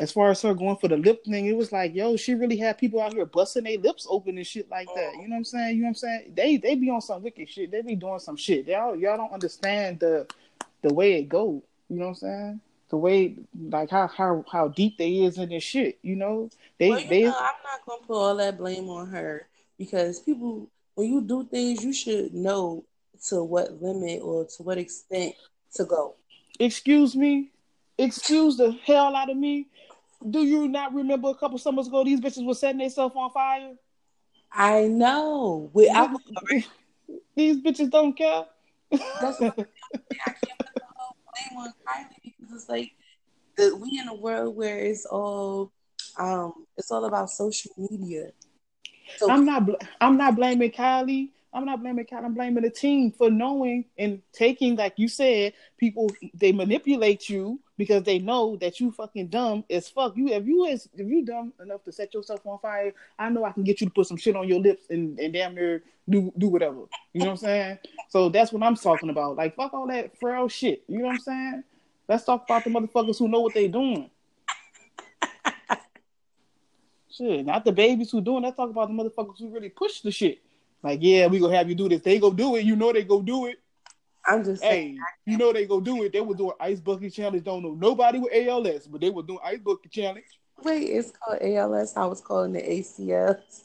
as 0.00 0.12
far 0.12 0.30
as 0.30 0.42
her 0.42 0.54
going 0.54 0.76
for 0.76 0.88
the 0.88 0.96
lip 0.96 1.24
thing, 1.24 1.46
it 1.46 1.56
was 1.56 1.72
like, 1.72 1.94
yo, 1.94 2.16
she 2.16 2.34
really 2.34 2.56
had 2.56 2.78
people 2.78 3.00
out 3.00 3.14
here 3.14 3.26
busting 3.26 3.64
their 3.64 3.78
lips 3.78 4.06
open 4.08 4.36
and 4.36 4.46
shit 4.46 4.70
like 4.70 4.88
that. 4.94 5.12
Oh. 5.14 5.20
You 5.20 5.28
know 5.28 5.34
what 5.34 5.38
I'm 5.38 5.44
saying? 5.44 5.76
You 5.76 5.82
know 5.82 5.86
what 5.86 5.90
I'm 5.90 5.94
saying? 5.94 6.32
They 6.34 6.56
they 6.56 6.74
be 6.74 6.90
on 6.90 7.00
some 7.00 7.22
wicked 7.22 7.48
shit. 7.48 7.70
They 7.70 7.82
be 7.82 7.96
doing 7.96 8.18
some 8.18 8.36
shit. 8.36 8.66
Y'all 8.66 8.96
y'all 8.96 9.16
don't 9.16 9.32
understand 9.32 10.00
the 10.00 10.26
the 10.82 10.92
way 10.92 11.14
it 11.14 11.28
go. 11.28 11.62
You 11.88 11.96
know 11.96 12.06
what 12.06 12.08
I'm 12.08 12.14
saying? 12.14 12.60
The 12.88 12.96
way 12.96 13.36
like 13.70 13.90
how 13.90 14.06
how 14.06 14.44
how 14.50 14.68
deep 14.68 14.98
they 14.98 15.24
is 15.24 15.38
in 15.38 15.48
this 15.48 15.64
shit. 15.64 15.98
You 16.02 16.16
know 16.16 16.50
they 16.78 16.90
well, 16.90 17.00
you 17.00 17.08
they. 17.08 17.22
Know, 17.24 17.36
I'm 17.36 17.54
not 17.64 17.86
gonna 17.86 18.06
put 18.06 18.16
all 18.16 18.36
that 18.36 18.58
blame 18.58 18.88
on 18.88 19.08
her 19.08 19.46
because 19.78 20.20
people 20.20 20.68
when 20.96 21.12
you 21.12 21.20
do 21.20 21.44
things, 21.44 21.84
you 21.84 21.92
should 21.92 22.34
know 22.34 22.84
to 23.28 23.42
what 23.42 23.80
limit 23.82 24.22
or 24.22 24.44
to 24.44 24.62
what 24.62 24.78
extent 24.78 25.34
to 25.74 25.84
go. 25.84 26.14
Excuse 26.58 27.14
me? 27.14 27.50
Excuse 27.98 28.56
the 28.56 28.72
hell 28.84 29.14
out 29.14 29.30
of 29.30 29.36
me? 29.36 29.66
Do 30.28 30.44
you 30.44 30.68
not 30.68 30.94
remember 30.94 31.28
a 31.28 31.34
couple 31.34 31.58
summers 31.58 31.88
ago 31.88 32.04
these 32.04 32.20
bitches 32.20 32.46
were 32.46 32.54
setting 32.54 32.78
themselves 32.78 33.14
on 33.16 33.30
fire? 33.30 33.74
I 34.52 34.84
know. 34.84 35.70
We, 35.72 35.90
I, 35.90 36.14
these 37.36 37.58
bitches 37.58 37.90
don't 37.90 38.16
care. 38.16 38.46
That's 38.90 39.40
what 39.40 39.58
I 39.58 40.30
can't 40.30 40.58
put 40.58 40.74
the 40.74 40.82
whole 40.94 41.16
blame 41.32 41.58
on 41.58 41.72
Kylie 41.86 42.32
because 42.38 42.54
it's 42.54 42.68
like 42.68 42.92
the, 43.56 43.76
we 43.76 43.98
in 43.98 44.08
a 44.08 44.14
world 44.14 44.56
where 44.56 44.78
it's 44.78 45.04
all 45.06 45.72
um 46.18 46.66
it's 46.76 46.90
all 46.90 47.04
about 47.04 47.30
social 47.30 47.72
media. 47.76 48.30
So 49.18 49.30
I'm 49.30 49.44
not 49.44 49.68
I'm 50.00 50.16
not 50.16 50.36
blaming 50.36 50.70
Kylie. 50.70 51.30
I'm 51.52 51.64
not 51.64 51.80
blaming 51.82 52.04
Kylie. 52.04 52.24
I'm 52.24 52.34
blaming 52.34 52.62
the 52.64 52.70
team 52.70 53.12
for 53.12 53.30
knowing 53.30 53.86
and 53.98 54.20
taking, 54.32 54.76
like 54.76 54.94
you 54.98 55.08
said, 55.08 55.54
people 55.78 56.10
they 56.34 56.52
manipulate 56.52 57.28
you 57.28 57.60
because 57.76 58.02
they 58.02 58.18
know 58.18 58.56
that 58.56 58.80
you 58.80 58.90
fucking 58.90 59.28
dumb 59.28 59.64
as 59.70 59.88
fuck. 59.88 60.16
You 60.16 60.28
if 60.28 60.46
you 60.46 60.64
is 60.64 60.88
if 60.94 61.06
you 61.06 61.24
dumb 61.24 61.52
enough 61.62 61.84
to 61.84 61.92
set 61.92 62.14
yourself 62.14 62.40
on 62.46 62.58
fire, 62.58 62.92
I 63.18 63.28
know 63.28 63.44
I 63.44 63.52
can 63.52 63.64
get 63.64 63.80
you 63.80 63.86
to 63.86 63.92
put 63.92 64.06
some 64.06 64.16
shit 64.16 64.36
on 64.36 64.48
your 64.48 64.60
lips 64.60 64.86
and, 64.90 65.18
and 65.18 65.32
damn 65.32 65.54
near 65.54 65.82
do 66.08 66.32
do 66.38 66.48
whatever. 66.48 66.84
You 67.12 67.20
know 67.20 67.26
what 67.26 67.32
I'm 67.32 67.36
saying? 67.38 67.78
So 68.08 68.28
that's 68.28 68.52
what 68.52 68.62
I'm 68.62 68.76
talking 68.76 69.10
about. 69.10 69.36
Like 69.36 69.56
fuck 69.56 69.74
all 69.74 69.86
that 69.88 70.18
frail 70.18 70.48
shit. 70.48 70.84
You 70.88 70.98
know 70.98 71.06
what 71.06 71.14
I'm 71.14 71.20
saying? 71.20 71.64
Let's 72.08 72.24
talk 72.24 72.44
about 72.44 72.64
the 72.64 72.70
motherfuckers 72.70 73.18
who 73.18 73.28
know 73.28 73.40
what 73.40 73.54
they 73.54 73.66
doing. 73.68 74.10
Shit, 77.10 77.46
not 77.46 77.64
the 77.64 77.72
babies 77.72 78.12
who 78.12 78.20
doing. 78.20 78.44
Let's 78.44 78.56
talk 78.56 78.70
about 78.70 78.88
the 78.88 78.94
motherfuckers 78.94 79.38
who 79.40 79.48
really 79.48 79.70
push 79.70 80.02
the 80.02 80.12
shit. 80.12 80.40
Like, 80.82 81.00
yeah, 81.02 81.26
we 81.26 81.40
gonna 81.40 81.56
have 81.56 81.68
you 81.68 81.74
do 81.74 81.88
this. 81.88 82.02
They 82.02 82.18
go 82.18 82.32
do 82.32 82.54
it. 82.56 82.64
You 82.64 82.76
know 82.76 82.92
they 82.92 83.02
go 83.02 83.22
do 83.22 83.46
it. 83.46 83.56
I'm 84.26 84.44
just 84.44 84.62
saying. 84.62 84.96
Hey, 84.96 85.32
you 85.32 85.38
know 85.38 85.52
they 85.52 85.66
go 85.66 85.80
do 85.80 86.02
it. 86.04 86.12
They 86.12 86.20
were 86.20 86.34
doing 86.34 86.52
ice 86.60 86.80
bucket 86.80 87.14
challenge. 87.14 87.44
Don't 87.44 87.62
know 87.62 87.74
nobody 87.74 88.18
with 88.18 88.32
ALS, 88.34 88.86
but 88.86 89.00
they 89.00 89.10
were 89.10 89.22
doing 89.22 89.38
ice 89.44 89.60
bucket 89.60 89.90
challenge. 89.92 90.26
Wait, 90.62 90.84
it's 90.84 91.12
called 91.12 91.38
ALS. 91.40 91.96
I 91.96 92.06
was 92.06 92.20
calling 92.20 92.54
it 92.56 92.64
ACS. 92.64 93.62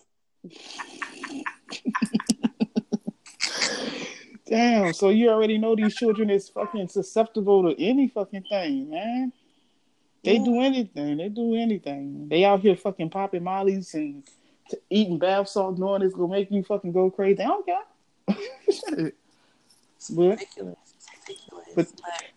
Damn, 4.45 4.93
so 4.93 5.09
you 5.09 5.29
already 5.29 5.57
know 5.57 5.75
these 5.75 5.95
children 5.95 6.29
is 6.29 6.49
fucking 6.49 6.89
susceptible 6.89 7.63
to 7.63 7.81
any 7.81 8.09
fucking 8.09 8.43
thing, 8.43 8.89
man. 8.89 9.31
They 10.23 10.35
yeah. 10.35 10.43
do 10.43 10.61
anything. 10.61 11.17
They 11.17 11.29
do 11.29 11.55
anything. 11.55 12.27
They 12.27 12.43
out 12.43 12.59
here 12.59 12.75
fucking 12.75 13.09
popping 13.11 13.43
mollies 13.43 13.93
and 13.93 14.23
t- 14.69 14.77
eating 14.89 15.17
bath 15.17 15.47
salt, 15.47 15.79
knowing 15.79 16.01
it's 16.01 16.13
gonna 16.13 16.27
make 16.27 16.51
you 16.51 16.63
fucking 16.63 16.91
go 16.91 17.09
crazy. 17.09 17.41
I 17.41 17.47
don't 17.47 17.65
care. 17.65 19.11
But, 20.09 20.31
ridiculous. 20.31 20.77
ridiculous. 21.27 21.67
But, 21.75 21.87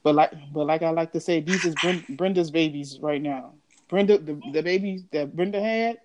but 0.03 0.15
like, 0.15 0.33
but 0.53 0.67
like 0.67 0.83
I 0.83 0.91
like 0.91 1.13
to 1.13 1.21
say, 1.21 1.41
these 1.41 1.65
is 1.65 1.75
Brenda's 2.11 2.51
babies 2.51 2.99
right 3.01 3.23
now. 3.23 3.55
Brenda, 3.89 4.19
the, 4.19 4.41
the 4.53 4.63
babies 4.63 5.05
that 5.13 5.35
Brenda 5.35 5.61
had. 5.61 5.99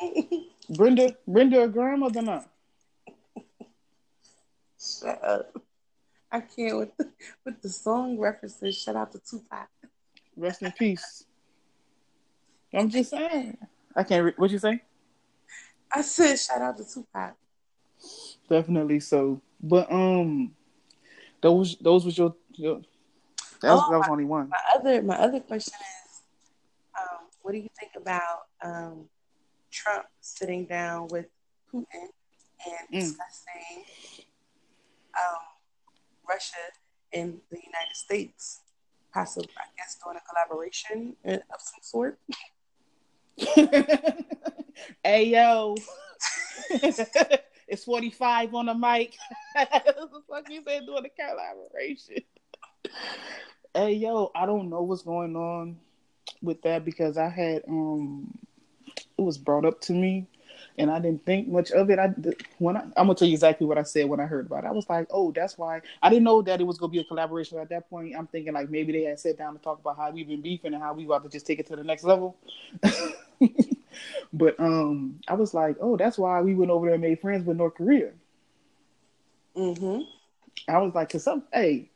Brenda, 0.70 1.16
Brenda, 1.26 1.62
a 1.62 1.68
grandmother 1.68 2.22
now. 2.22 2.44
Shut 4.80 5.22
up. 5.24 5.62
I 6.30 6.40
can't 6.40 6.78
with 6.78 6.96
the, 6.96 7.10
with 7.44 7.62
the 7.62 7.68
song 7.68 8.18
references. 8.18 8.76
Shout 8.76 8.96
out 8.96 9.12
to 9.12 9.18
Tupac. 9.18 9.68
Rest 10.36 10.62
in 10.62 10.72
peace. 10.72 11.24
I'm 12.74 12.88
just 12.88 13.10
saying. 13.10 13.58
I 13.94 14.02
can't. 14.02 14.24
Re- 14.24 14.34
what 14.36 14.50
you 14.50 14.58
say? 14.58 14.82
I 15.94 16.00
said 16.00 16.38
shout 16.38 16.62
out 16.62 16.78
to 16.78 16.84
Tupac. 16.84 17.34
Definitely 18.48 19.00
so, 19.00 19.40
but 19.62 19.92
um, 19.92 20.52
those 21.42 21.76
those 21.76 22.04
was 22.04 22.16
your, 22.16 22.34
your 22.54 22.80
that 23.60 23.72
was, 23.74 23.82
oh, 23.86 23.90
that 23.90 23.98
was 23.98 24.06
my, 24.08 24.12
only 24.12 24.24
one. 24.24 24.48
My 24.48 24.60
other 24.74 25.02
my 25.02 25.16
other 25.16 25.40
question 25.40 25.74
is, 25.80 26.20
um, 26.98 27.26
what 27.42 27.52
do 27.52 27.58
you 27.58 27.68
think 27.78 27.92
about 27.96 28.46
um 28.62 29.08
Trump 29.70 30.06
sitting 30.20 30.64
down 30.64 31.08
with 31.08 31.26
Putin 31.72 31.84
and 32.66 32.88
mm. 32.92 33.00
discussing 33.00 33.84
um 35.14 35.42
Russia 36.28 36.56
and 37.12 37.38
the 37.50 37.58
United 37.58 37.94
States, 37.94 38.60
possibly, 39.12 39.50
I 39.58 39.64
guess, 39.76 39.98
doing 40.02 40.16
a 40.16 40.20
collaboration 40.28 41.16
of 41.24 41.40
some 41.58 41.82
sort. 41.82 42.18
hey 45.04 45.24
yo, 45.24 45.74
it's 47.72 47.84
forty 47.84 48.10
five 48.10 48.54
on 48.54 48.66
the 48.66 48.74
mic. 48.74 49.16
fuck 49.56 50.50
you 50.50 50.62
say 50.66 50.84
doing 50.84 51.04
a 51.04 51.08
collaboration? 51.08 52.16
hey 53.74 53.94
yo, 53.94 54.30
I 54.34 54.46
don't 54.46 54.68
know 54.68 54.82
what's 54.82 55.02
going 55.02 55.34
on 55.34 55.78
with 56.42 56.60
that 56.62 56.84
because 56.84 57.16
I 57.16 57.28
had 57.28 57.62
um, 57.68 58.38
it 59.18 59.22
was 59.22 59.38
brought 59.38 59.64
up 59.64 59.80
to 59.82 59.92
me 59.92 60.26
and 60.78 60.90
I 60.90 60.98
didn't 60.98 61.24
think 61.24 61.48
much 61.48 61.70
of 61.70 61.90
it. 61.90 61.98
I 61.98 62.12
when 62.58 62.76
I, 62.76 62.80
I'm 62.80 63.06
gonna 63.06 63.14
tell 63.14 63.28
you 63.28 63.34
exactly 63.34 63.66
what 63.66 63.78
I 63.78 63.82
said 63.82 64.06
when 64.06 64.20
I 64.20 64.26
heard 64.26 64.46
about 64.46 64.64
it. 64.64 64.68
I 64.68 64.72
was 64.72 64.88
like, 64.88 65.06
oh, 65.10 65.32
that's 65.32 65.56
why 65.56 65.80
I 66.02 66.10
didn't 66.10 66.24
know 66.24 66.42
that 66.42 66.60
it 66.60 66.64
was 66.64 66.78
gonna 66.78 66.92
be 66.92 67.00
a 67.00 67.04
collaboration 67.04 67.58
at 67.58 67.68
that 67.70 67.88
point. 67.88 68.14
I'm 68.16 68.26
thinking 68.26 68.52
like 68.52 68.70
maybe 68.70 68.92
they 68.92 69.04
had 69.04 69.18
sat 69.18 69.38
down 69.38 69.54
to 69.54 69.58
talk 69.60 69.80
about 69.80 69.96
how 69.96 70.10
we've 70.10 70.28
been 70.28 70.42
beefing 70.42 70.74
and 70.74 70.82
how 70.82 70.92
we 70.92 71.04
about 71.04 71.22
to 71.24 71.30
just 71.30 71.46
take 71.46 71.58
it 71.58 71.66
to 71.68 71.76
the 71.76 71.84
next 71.84 72.04
level. 72.04 72.36
but 74.32 74.58
um, 74.58 75.20
I 75.28 75.34
was 75.34 75.54
like, 75.54 75.76
oh, 75.80 75.96
that's 75.96 76.18
why 76.18 76.40
we 76.40 76.54
went 76.54 76.70
over 76.70 76.86
there 76.86 76.94
and 76.94 77.02
made 77.02 77.20
friends 77.20 77.46
with 77.46 77.56
North 77.56 77.74
Korea. 77.74 78.12
Mhm. 79.56 80.06
I 80.68 80.78
was 80.78 80.94
like, 80.94 81.10
cause 81.10 81.24
some, 81.24 81.42
hey, 81.52 81.90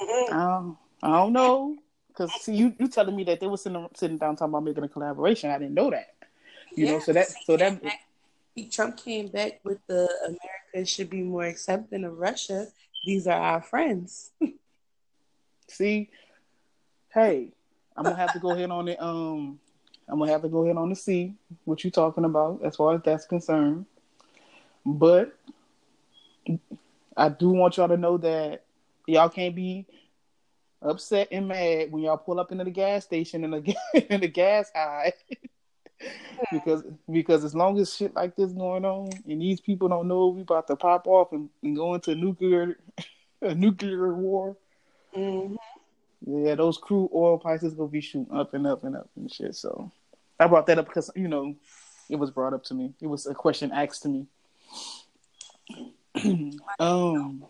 mm-hmm. 0.00 0.34
um, 0.34 0.78
I 1.02 1.08
don't 1.08 1.32
know, 1.32 1.76
cause 2.14 2.32
see, 2.40 2.54
you 2.54 2.74
you 2.78 2.88
telling 2.88 3.16
me 3.16 3.24
that 3.24 3.40
they 3.40 3.46
were 3.46 3.56
sitting 3.56 3.86
sitting 3.94 4.18
down 4.18 4.36
talking 4.36 4.52
about 4.52 4.64
making 4.64 4.84
a 4.84 4.88
collaboration. 4.88 5.50
I 5.50 5.58
didn't 5.58 5.74
know 5.74 5.90
that. 5.90 6.14
You 6.74 6.86
yeah, 6.86 6.92
know, 6.92 6.98
so 7.00 7.12
that 7.12 7.28
so 7.44 7.56
that 7.56 7.82
back, 7.82 8.00
Trump 8.70 8.96
came 8.96 9.28
back 9.28 9.60
with 9.64 9.78
the 9.86 10.08
America 10.24 10.88
should 10.88 11.10
be 11.10 11.22
more 11.22 11.44
accepting 11.44 12.04
of 12.04 12.18
Russia. 12.18 12.66
These 13.04 13.26
are 13.26 13.40
our 13.40 13.62
friends. 13.62 14.30
See, 15.68 16.10
hey, 17.12 17.52
I'm 17.96 18.04
gonna 18.04 18.16
have 18.16 18.32
to 18.32 18.38
go 18.38 18.50
ahead 18.50 18.70
on 18.70 18.88
it. 18.88 19.00
Um, 19.00 19.60
I'm 20.08 20.18
gonna 20.18 20.32
have 20.32 20.42
to 20.42 20.48
go 20.48 20.64
ahead 20.64 20.76
on 20.76 20.90
the 20.90 20.96
see 20.96 21.34
what 21.64 21.82
you're 21.82 21.90
talking 21.90 22.24
about 22.24 22.60
as 22.64 22.76
far 22.76 22.94
as 22.94 23.02
that's 23.02 23.26
concerned. 23.26 23.86
But 24.84 25.36
I 27.16 27.28
do 27.28 27.50
want 27.50 27.76
y'all 27.76 27.88
to 27.88 27.96
know 27.96 28.18
that 28.18 28.64
y'all 29.06 29.28
can't 29.28 29.54
be 29.54 29.86
upset 30.82 31.28
and 31.32 31.48
mad 31.48 31.90
when 31.90 32.02
y'all 32.02 32.18
pull 32.18 32.38
up 32.38 32.52
into 32.52 32.64
the 32.64 32.70
gas 32.70 33.04
station 33.04 33.44
and 33.44 33.54
the, 33.54 33.76
and 34.10 34.22
the 34.22 34.28
gas 34.28 34.70
high. 34.74 35.12
because 36.52 36.82
because 37.10 37.44
as 37.44 37.54
long 37.54 37.78
as 37.78 37.94
shit 37.94 38.14
like 38.14 38.36
this 38.36 38.52
going 38.52 38.84
on 38.84 39.08
and 39.26 39.40
these 39.40 39.60
people 39.60 39.88
don't 39.88 40.08
know 40.08 40.26
we 40.28 40.42
about 40.42 40.66
to 40.66 40.76
pop 40.76 41.06
off 41.06 41.32
and, 41.32 41.48
and 41.62 41.76
go 41.76 41.94
into 41.94 42.14
nuclear 42.14 42.76
a 43.42 43.54
nuclear 43.54 44.12
war. 44.14 44.56
Mm-hmm. 45.16 45.54
Yeah, 46.26 46.54
those 46.54 46.78
crude 46.78 47.10
oil 47.14 47.38
prices 47.38 47.74
gonna 47.74 47.88
be 47.88 48.00
shooting 48.00 48.34
up 48.34 48.54
and 48.54 48.66
up 48.66 48.84
and 48.84 48.96
up 48.96 49.10
and 49.16 49.30
shit. 49.30 49.54
So 49.54 49.90
I 50.40 50.46
brought 50.46 50.66
that 50.66 50.78
up 50.78 50.86
because 50.86 51.10
you 51.14 51.28
know 51.28 51.54
it 52.08 52.16
was 52.16 52.30
brought 52.30 52.54
up 52.54 52.64
to 52.64 52.74
me. 52.74 52.94
It 53.00 53.06
was 53.06 53.26
a 53.26 53.34
question 53.34 53.72
asked 53.72 54.02
to 54.02 54.08
me. 54.08 54.26
um, 56.80 57.44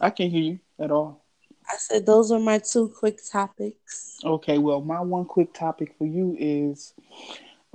I 0.00 0.10
can't 0.10 0.30
hear 0.30 0.42
you 0.42 0.58
at 0.78 0.90
all. 0.90 1.24
I 1.68 1.76
said 1.76 2.06
those 2.06 2.30
are 2.30 2.38
my 2.38 2.58
two 2.58 2.88
quick 2.88 3.18
topics. 3.30 4.18
Okay, 4.24 4.58
well, 4.58 4.80
my 4.80 5.00
one 5.00 5.24
quick 5.24 5.52
topic 5.52 5.94
for 5.98 6.06
you 6.06 6.36
is 6.38 6.94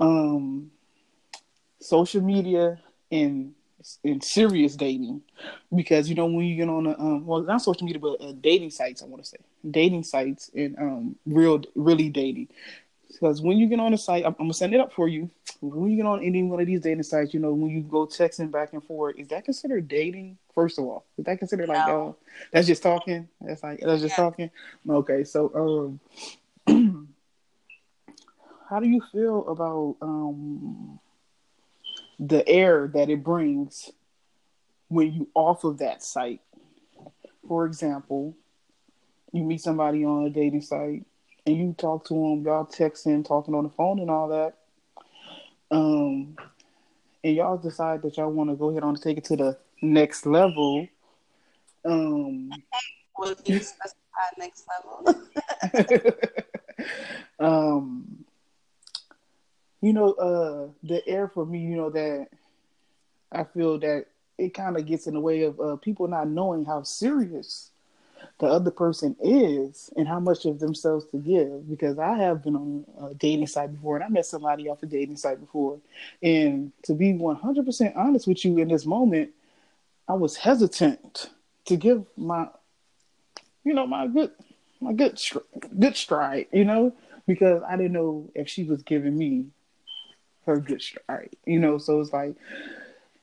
um 0.00 0.70
social 1.80 2.22
media 2.22 2.80
and 3.12 3.54
in 4.02 4.20
serious 4.20 4.76
dating 4.76 5.20
because 5.74 6.08
you 6.08 6.14
know 6.14 6.26
when 6.26 6.44
you 6.46 6.56
get 6.56 6.68
on 6.68 6.86
a 6.86 6.98
um 6.98 7.26
well 7.26 7.42
not 7.42 7.60
social 7.60 7.84
media 7.84 8.00
but 8.00 8.20
uh, 8.20 8.32
dating 8.40 8.70
sites 8.70 9.02
I 9.02 9.06
want 9.06 9.22
to 9.22 9.28
say 9.28 9.36
dating 9.70 10.04
sites 10.04 10.50
and 10.54 10.76
um 10.78 11.16
real 11.26 11.62
really 11.74 12.08
dating 12.08 12.48
because 13.14 13.40
when 13.40 13.58
you 13.58 13.68
get 13.68 13.80
on 13.80 13.94
a 13.94 13.98
site, 13.98 14.24
I'm, 14.24 14.34
I'm, 14.38 14.46
gonna 14.46 14.54
send 14.54 14.74
it 14.74 14.80
up 14.80 14.92
for 14.92 15.08
you. 15.08 15.30
When 15.60 15.90
you 15.90 15.96
get 15.96 16.06
on 16.06 16.22
any 16.22 16.42
one 16.42 16.60
of 16.60 16.66
these 16.66 16.80
dating 16.80 17.04
sites, 17.04 17.32
you 17.32 17.40
know, 17.40 17.52
when 17.52 17.70
you 17.70 17.80
go 17.80 18.06
texting 18.06 18.50
back 18.50 18.72
and 18.72 18.82
forth, 18.84 19.16
is 19.18 19.28
that 19.28 19.44
considered 19.44 19.88
dating? 19.88 20.36
First 20.54 20.78
of 20.78 20.84
all, 20.84 21.04
is 21.16 21.24
that 21.24 21.38
considered 21.38 21.68
like, 21.68 21.86
no. 21.86 22.08
uh, 22.08 22.12
that's 22.52 22.66
just 22.66 22.82
talking? 22.82 23.28
That's 23.40 23.62
like 23.62 23.80
that's 23.80 24.02
just 24.02 24.18
yeah. 24.18 24.24
talking. 24.24 24.50
Okay, 24.88 25.24
so 25.24 25.98
um, 26.66 26.66
how 28.68 28.80
do 28.80 28.88
you 28.88 29.00
feel 29.12 29.48
about 29.48 29.96
um 30.02 30.98
the 32.18 32.46
air 32.48 32.90
that 32.94 33.10
it 33.10 33.22
brings 33.22 33.90
when 34.88 35.12
you 35.12 35.28
off 35.34 35.64
of 35.64 35.78
that 35.78 36.02
site? 36.02 36.40
For 37.46 37.66
example, 37.66 38.36
you 39.32 39.42
meet 39.42 39.60
somebody 39.60 40.04
on 40.04 40.24
a 40.24 40.30
dating 40.30 40.62
site 40.62 41.04
and 41.46 41.56
you 41.56 41.74
talk 41.76 42.06
to 42.06 42.14
them, 42.14 42.42
y'all 42.44 42.66
texting, 42.66 43.26
talking 43.26 43.54
on 43.54 43.64
the 43.64 43.70
phone 43.70 43.98
and 43.98 44.10
all 44.10 44.28
that, 44.28 44.54
um, 45.70 46.36
and 47.22 47.36
y'all 47.36 47.58
decide 47.58 48.02
that 48.02 48.16
y'all 48.16 48.30
want 48.30 48.50
to 48.50 48.56
go 48.56 48.70
ahead 48.70 48.82
on 48.82 48.90
and 48.90 49.02
take 49.02 49.18
it 49.18 49.24
to 49.24 49.36
the 49.36 49.56
next 49.82 50.24
level, 50.24 50.86
um, 51.84 52.50
will 53.18 53.34
you 53.44 53.58
specify 53.58 53.94
next 54.38 54.64
level? 55.04 55.22
um, 57.40 58.23
you 59.84 59.92
know, 59.92 60.12
uh, 60.14 60.68
the 60.82 61.06
air 61.06 61.28
for 61.28 61.44
me, 61.44 61.58
you 61.58 61.76
know 61.76 61.90
that 61.90 62.28
I 63.30 63.44
feel 63.44 63.78
that 63.80 64.06
it 64.38 64.54
kind 64.54 64.78
of 64.78 64.86
gets 64.86 65.06
in 65.06 65.12
the 65.12 65.20
way 65.20 65.42
of 65.42 65.60
uh, 65.60 65.76
people 65.76 66.08
not 66.08 66.26
knowing 66.26 66.64
how 66.64 66.82
serious 66.84 67.70
the 68.38 68.46
other 68.46 68.70
person 68.70 69.14
is 69.22 69.90
and 69.94 70.08
how 70.08 70.20
much 70.20 70.46
of 70.46 70.58
themselves 70.58 71.04
to 71.10 71.18
give. 71.18 71.68
Because 71.68 71.98
I 71.98 72.16
have 72.16 72.42
been 72.42 72.56
on 72.56 72.86
a 73.10 73.14
dating 73.14 73.46
site 73.46 73.74
before 73.74 73.96
and 73.96 74.04
I 74.04 74.08
met 74.08 74.24
somebody 74.24 74.70
off 74.70 74.82
a 74.82 74.86
dating 74.86 75.18
site 75.18 75.38
before. 75.38 75.78
And 76.22 76.72
to 76.84 76.94
be 76.94 77.12
100% 77.12 77.92
honest 77.94 78.26
with 78.26 78.42
you 78.42 78.56
in 78.56 78.68
this 78.68 78.86
moment, 78.86 79.32
I 80.08 80.14
was 80.14 80.34
hesitant 80.34 81.28
to 81.66 81.76
give 81.76 82.06
my, 82.16 82.48
you 83.64 83.74
know, 83.74 83.86
my 83.86 84.06
good, 84.06 84.30
my 84.80 84.94
good, 84.94 85.20
good 85.78 85.94
stride, 85.94 86.46
you 86.52 86.64
know, 86.64 86.94
because 87.26 87.62
I 87.68 87.76
didn't 87.76 87.92
know 87.92 88.30
if 88.34 88.48
she 88.48 88.64
was 88.64 88.82
giving 88.82 89.18
me 89.18 89.48
her 90.46 90.58
good 90.58 90.82
stride, 90.82 91.36
you 91.46 91.58
know. 91.58 91.78
So 91.78 92.00
it's 92.00 92.12
like, 92.12 92.34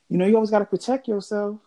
you 0.09 0.17
know, 0.17 0.25
you 0.25 0.35
always 0.35 0.51
got 0.51 0.59
to 0.59 0.65
protect 0.65 1.07
yourself 1.07 1.59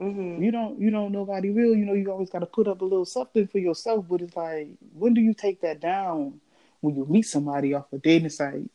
Mm-hmm. 0.00 0.42
You 0.42 0.50
don't, 0.50 0.78
you 0.78 0.90
don't. 0.90 1.12
Nobody 1.12 1.50
will. 1.50 1.74
You 1.74 1.86
know, 1.86 1.94
you 1.94 2.10
always 2.10 2.30
got 2.30 2.40
to 2.40 2.46
put 2.46 2.68
up 2.68 2.82
a 2.82 2.84
little 2.84 3.06
something 3.06 3.46
for 3.46 3.58
yourself. 3.58 4.04
But 4.08 4.20
it's 4.20 4.36
like, 4.36 4.68
when 4.92 5.14
do 5.14 5.20
you 5.20 5.32
take 5.32 5.60
that 5.62 5.80
down? 5.80 6.40
When 6.80 6.94
you 6.94 7.06
meet 7.06 7.22
somebody 7.22 7.72
off 7.72 7.92
a 7.92 7.98
dating 7.98 8.28
site? 8.28 8.70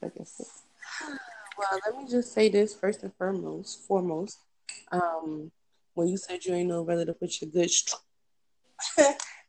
Like 0.00 0.12
I 0.20 0.24
said. 0.24 0.46
Well, 1.58 1.80
let 1.84 1.98
me 1.98 2.10
just 2.10 2.32
say 2.32 2.48
this 2.48 2.74
first 2.74 3.02
and 3.02 3.14
foremost. 3.14 3.86
Foremost, 3.86 4.38
um, 4.90 5.52
when 5.92 6.08
you 6.08 6.16
said 6.16 6.42
you 6.46 6.54
ain't 6.54 6.70
no 6.70 6.80
whether 6.80 7.04
to 7.04 7.12
put 7.12 7.42
your 7.42 7.50
good, 7.50 7.70
stroke, 7.70 8.00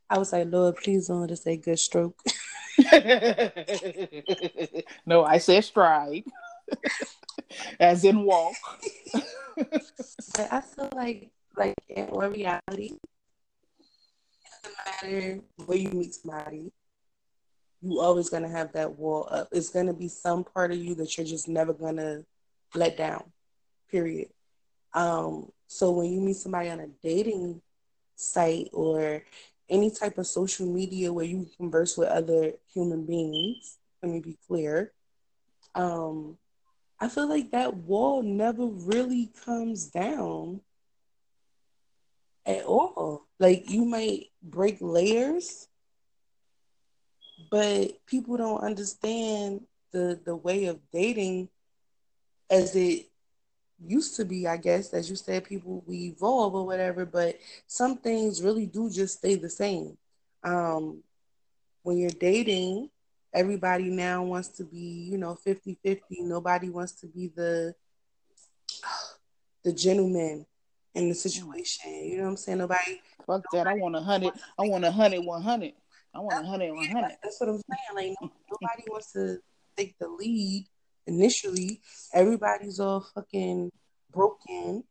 I 0.09 0.17
was 0.17 0.33
like, 0.33 0.51
Lord, 0.51 0.75
please 0.75 1.07
don't 1.07 1.29
just 1.29 1.43
say 1.43 1.55
good 1.55 1.79
stroke. 1.79 2.21
no, 5.05 5.23
I 5.23 5.37
said 5.37 5.63
stride, 5.63 6.23
as 7.79 8.03
in 8.03 8.23
walk. 8.23 8.55
but 9.55 10.47
I 10.51 10.61
feel 10.61 10.89
like, 10.95 11.29
like 11.55 11.75
in 11.89 12.05
all 12.05 12.29
reality, 12.29 12.95
it 12.95 12.99
doesn't 14.63 14.77
matter 14.85 15.41
where 15.65 15.77
you 15.77 15.89
meet 15.89 16.15
somebody, 16.15 16.71
you 17.81 17.99
always 17.99 18.29
gonna 18.29 18.49
have 18.49 18.71
that 18.73 18.97
wall 18.97 19.27
up. 19.29 19.49
It's 19.51 19.69
gonna 19.69 19.93
be 19.93 20.07
some 20.07 20.43
part 20.43 20.71
of 20.71 20.77
you 20.77 20.95
that 20.95 21.17
you're 21.17 21.27
just 21.27 21.47
never 21.47 21.73
gonna 21.73 22.23
let 22.73 22.97
down. 22.97 23.31
Period. 23.91 24.29
Um, 24.93 25.51
so 25.67 25.91
when 25.91 26.11
you 26.11 26.21
meet 26.21 26.37
somebody 26.37 26.69
on 26.69 26.79
a 26.79 26.87
dating 27.03 27.61
site 28.15 28.69
or 28.73 29.23
any 29.73 29.89
type 29.89 30.19
of 30.19 30.27
social 30.27 30.67
media 30.67 31.11
where 31.11 31.25
you 31.25 31.47
converse 31.57 31.97
with 31.97 32.07
other 32.07 32.53
human 32.73 33.05
beings, 33.05 33.79
let 34.01 34.11
me 34.11 34.19
be 34.19 34.37
clear. 34.47 34.93
Um, 35.73 36.37
I 36.99 37.09
feel 37.09 37.27
like 37.27 37.51
that 37.51 37.75
wall 37.75 38.21
never 38.21 38.67
really 38.67 39.31
comes 39.45 39.87
down 39.87 40.61
at 42.45 42.63
all. 42.65 43.25
Like 43.39 43.69
you 43.69 43.83
might 43.83 44.27
break 44.43 44.77
layers, 44.79 45.67
but 47.49 48.05
people 48.05 48.37
don't 48.37 48.63
understand 48.63 49.61
the 49.91 50.19
the 50.23 50.35
way 50.35 50.65
of 50.65 50.79
dating 50.91 51.49
as 52.49 52.75
it 52.75 53.07
used 53.87 54.15
to 54.17 54.25
be, 54.25 54.47
I 54.47 54.57
guess, 54.57 54.93
as 54.93 55.09
you 55.09 55.15
said, 55.15 55.45
people 55.45 55.83
we 55.85 56.15
evolve 56.15 56.55
or 56.55 56.65
whatever, 56.65 57.05
but 57.05 57.37
some 57.67 57.97
things 57.97 58.41
really 58.41 58.65
do 58.65 58.89
just 58.89 59.17
stay 59.19 59.35
the 59.35 59.49
same. 59.49 59.97
Um, 60.43 61.03
when 61.83 61.97
you're 61.97 62.11
dating, 62.11 62.89
everybody 63.33 63.89
now 63.89 64.23
wants 64.23 64.49
to 64.49 64.63
be, 64.63 65.07
you 65.11 65.17
know, 65.17 65.35
50 65.35 65.77
50. 65.83 66.21
Nobody 66.21 66.69
wants 66.69 66.93
to 67.01 67.07
be 67.07 67.27
the 67.35 67.75
the 69.63 69.73
gentleman 69.73 70.45
in 70.95 71.09
the 71.09 71.15
situation. 71.15 71.91
You 71.91 72.17
know 72.17 72.23
what 72.23 72.29
I'm 72.29 72.37
saying? 72.37 72.57
Nobody 72.59 73.01
fuck 73.25 73.43
that. 73.53 73.67
I 73.67 73.73
want 73.75 73.95
a 73.95 74.01
hundred. 74.01 74.33
I 74.59 74.63
want 74.67 74.85
a 74.85 74.91
hundred 74.91 75.25
one 75.25 75.41
hundred. 75.41 75.73
I 76.13 76.19
want 76.19 76.45
a 76.45 76.47
hundred 76.47 76.73
one 76.73 76.87
hundred. 76.87 77.17
That's 77.23 77.39
what 77.39 77.49
I'm 77.49 77.61
saying. 77.95 78.13
Like 78.21 78.31
nobody 78.49 78.83
wants 78.87 79.11
to 79.13 79.39
take 79.77 79.97
the 79.99 80.07
lead 80.07 80.67
initially. 81.07 81.81
Everybody's 82.13 82.79
all 82.79 83.05
fucking 83.13 83.71
broken. 84.11 84.83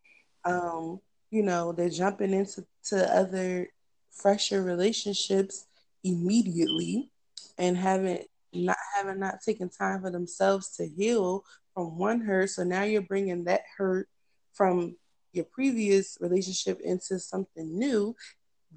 Um, 0.44 1.00
you 1.30 1.42
know, 1.42 1.72
they're 1.72 1.88
jumping 1.88 2.32
into 2.32 2.64
to 2.84 3.16
other 3.16 3.68
fresher 4.10 4.62
relationships 4.62 5.66
immediately 6.04 7.10
and 7.58 7.76
haven't 7.76 8.26
not 8.52 8.76
having 8.94 9.18
not 9.18 9.40
taken 9.44 9.68
time 9.68 10.02
for 10.02 10.10
themselves 10.10 10.76
to 10.76 10.86
heal 10.86 11.44
from 11.74 11.96
one 11.96 12.20
hurt. 12.20 12.50
So 12.50 12.64
now 12.64 12.82
you're 12.82 13.02
bringing 13.02 13.44
that 13.44 13.62
hurt 13.78 14.08
from 14.52 14.96
your 15.32 15.46
previous 15.46 16.18
relationship 16.20 16.80
into 16.82 17.18
something 17.18 17.78
new. 17.78 18.14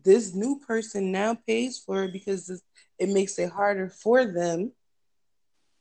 This 0.03 0.33
new 0.33 0.59
person 0.59 1.11
now 1.11 1.37
pays 1.47 1.77
for 1.77 2.03
it 2.03 2.13
because 2.13 2.61
it 2.97 3.09
makes 3.09 3.37
it 3.39 3.51
harder 3.51 3.89
for 3.89 4.25
them 4.25 4.71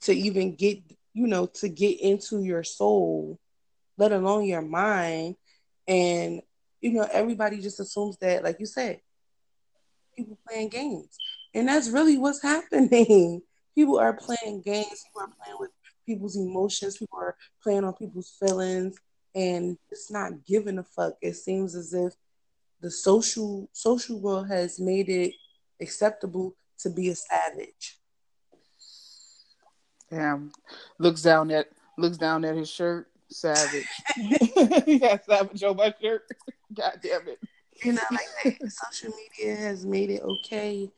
to 0.02 0.12
even 0.12 0.54
get, 0.56 0.78
you 1.14 1.26
know, 1.28 1.46
to 1.46 1.68
get 1.68 2.00
into 2.00 2.42
your 2.42 2.64
soul, 2.64 3.38
let 3.96 4.12
alone 4.12 4.44
your 4.44 4.62
mind. 4.62 5.36
And, 5.86 6.42
you 6.80 6.92
know, 6.92 7.08
everybody 7.10 7.60
just 7.60 7.80
assumes 7.80 8.18
that, 8.18 8.42
like 8.42 8.58
you 8.58 8.66
said, 8.66 9.00
people 10.16 10.38
playing 10.46 10.68
games. 10.68 11.16
And 11.54 11.68
that's 11.68 11.88
really 11.88 12.18
what's 12.18 12.42
happening. 12.42 13.42
People 13.74 13.98
are 13.98 14.12
playing 14.12 14.62
games, 14.62 15.04
people 15.06 15.22
are 15.22 15.32
playing 15.42 15.58
with 15.58 15.70
people's 16.06 16.36
emotions, 16.36 16.98
people 16.98 17.18
are 17.18 17.36
playing 17.62 17.84
on 17.84 17.94
people's 17.94 18.36
feelings, 18.38 18.96
and 19.34 19.78
it's 19.90 20.10
not 20.10 20.44
giving 20.44 20.78
a 20.78 20.84
fuck. 20.84 21.14
It 21.20 21.34
seems 21.34 21.74
as 21.74 21.92
if 21.92 22.12
the 22.80 22.90
social 22.90 23.68
social 23.72 24.20
world 24.20 24.48
has 24.48 24.78
made 24.78 25.08
it 25.08 25.34
acceptable 25.80 26.54
to 26.78 26.90
be 26.90 27.08
a 27.08 27.14
savage. 27.14 27.98
Damn. 30.10 30.52
Looks 30.98 31.22
down 31.22 31.50
at 31.50 31.68
looks 31.98 32.16
down 32.16 32.44
at 32.44 32.56
his 32.56 32.70
shirt. 32.70 33.08
Savage. 33.30 33.86
he 34.84 34.98
got 34.98 35.24
savage 35.24 35.62
on 35.62 35.76
my 35.76 35.94
shirt. 36.00 36.22
God 36.74 36.98
damn 37.02 37.28
it. 37.28 37.38
You 37.84 37.92
know, 37.94 38.02
like 38.44 38.60
social 38.68 39.12
media 39.16 39.56
has 39.56 39.84
made 39.84 40.10
it 40.10 40.22
okay 40.22 40.90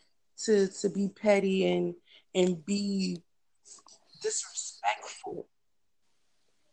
to 0.44 0.68
to 0.68 0.88
be 0.88 1.08
petty 1.08 1.66
and 1.70 1.94
and 2.34 2.64
be 2.64 3.22
disrespectful. 4.22 5.46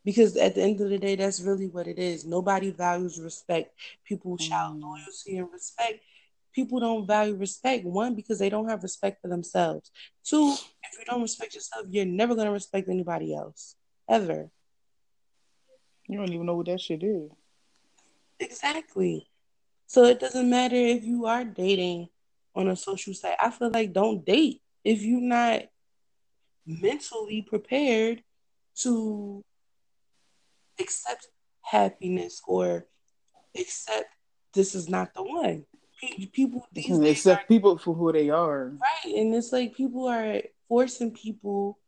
Because 0.06 0.36
at 0.36 0.56
the 0.56 0.62
end 0.62 0.82
of 0.82 0.90
the 0.90 0.98
day, 0.98 1.16
that's 1.16 1.40
really 1.42 1.68
what 1.68 1.88
it 1.88 1.98
is. 1.98 2.26
Nobody 2.26 2.72
values 2.72 3.22
respect. 3.22 3.74
People 4.04 4.38
shout 4.38 4.76
mm. 4.76 4.82
loyalty 4.82 5.38
and 5.38 5.50
respect. 5.50 6.02
People 6.54 6.80
don't 6.80 7.08
value 7.08 7.36
respect. 7.36 7.86
One, 7.86 8.16
because 8.16 8.40
they 8.40 8.50
don't 8.50 8.70
have 8.70 8.84
respect 8.84 9.22
for 9.22 9.28
themselves. 9.28 9.92
Two, 10.24 10.54
if 10.84 11.00
you 11.00 11.06
don't 11.06 11.22
respect 11.22 11.56
yourself, 11.56 11.88
you're 11.90 12.06
never 12.06 12.36
going 12.36 12.48
to 12.48 12.54
respect 12.54 12.90
anybody 12.90 13.36
else. 13.36 13.76
Ever. 14.10 14.50
You 16.08 16.18
don't 16.18 16.32
even 16.32 16.46
know 16.46 16.56
what 16.56 16.68
that 16.68 16.82
shit 16.82 17.04
is. 17.04 17.32
Exactly. 18.40 19.28
So 19.88 20.06
it 20.06 20.20
doesn't 20.20 20.50
matter 20.50 20.76
if 20.76 21.04
you 21.04 21.26
are 21.26 21.44
dating 21.44 22.10
on 22.56 22.68
a 22.68 22.76
social 22.76 23.14
site. 23.14 23.38
I 23.42 23.50
feel 23.50 23.72
like 23.72 23.94
don't 23.94 24.26
date 24.26 24.62
if 24.84 25.02
you're 25.02 25.22
not 25.22 25.64
mentally 26.66 27.42
prepared 27.42 28.24
to 28.76 29.44
accept 30.80 31.28
happiness 31.62 32.42
or 32.48 32.86
accept 33.58 34.10
this 34.54 34.76
is 34.76 34.90
not 34.90 35.14
the 35.14 35.24
one. 35.24 35.66
People 36.32 36.68
these 36.72 37.00
accept 37.00 37.44
are, 37.44 37.48
people 37.48 37.78
for 37.78 37.94
who 37.94 38.12
they 38.12 38.30
are. 38.30 38.72
Right. 38.72 39.16
And 39.16 39.34
it's 39.34 39.52
like 39.52 39.76
people 39.76 40.08
are 40.08 40.42
forcing 40.68 41.12
people 41.12 41.80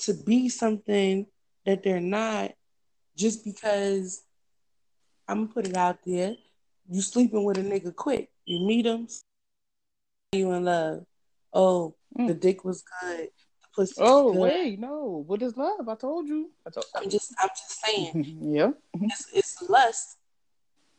to 0.00 0.14
be 0.14 0.48
something 0.48 1.26
that 1.64 1.82
they're 1.82 2.00
not 2.00 2.52
just 3.16 3.44
because 3.44 4.22
I'm 5.28 5.44
gonna 5.44 5.52
put 5.52 5.66
it 5.66 5.76
out 5.76 5.98
there. 6.04 6.36
You 6.88 7.00
sleeping 7.00 7.44
with 7.44 7.58
a 7.58 7.62
nigga 7.62 7.94
quick. 7.94 8.30
You 8.44 8.66
meet 8.66 8.86
him, 8.86 9.08
you 10.32 10.52
in 10.52 10.64
love. 10.64 11.04
Oh, 11.52 11.94
mm. 12.18 12.28
the 12.28 12.34
dick 12.34 12.64
was 12.64 12.82
good. 13.00 13.28
The 13.62 13.68
pussy. 13.74 13.94
Oh 13.98 14.32
good. 14.32 14.40
wait, 14.40 14.80
no. 14.80 15.24
What 15.26 15.40
is 15.42 15.56
love? 15.56 15.88
I 15.88 15.94
told 15.94 16.28
you. 16.28 16.50
I 16.66 16.70
told. 16.70 16.86
I'm 16.96 17.08
just. 17.08 17.34
I'm 17.38 17.48
just 17.48 17.84
saying. 17.84 18.38
yeah. 18.42 18.70
It's, 19.00 19.28
it's 19.32 19.62
lust, 19.68 20.18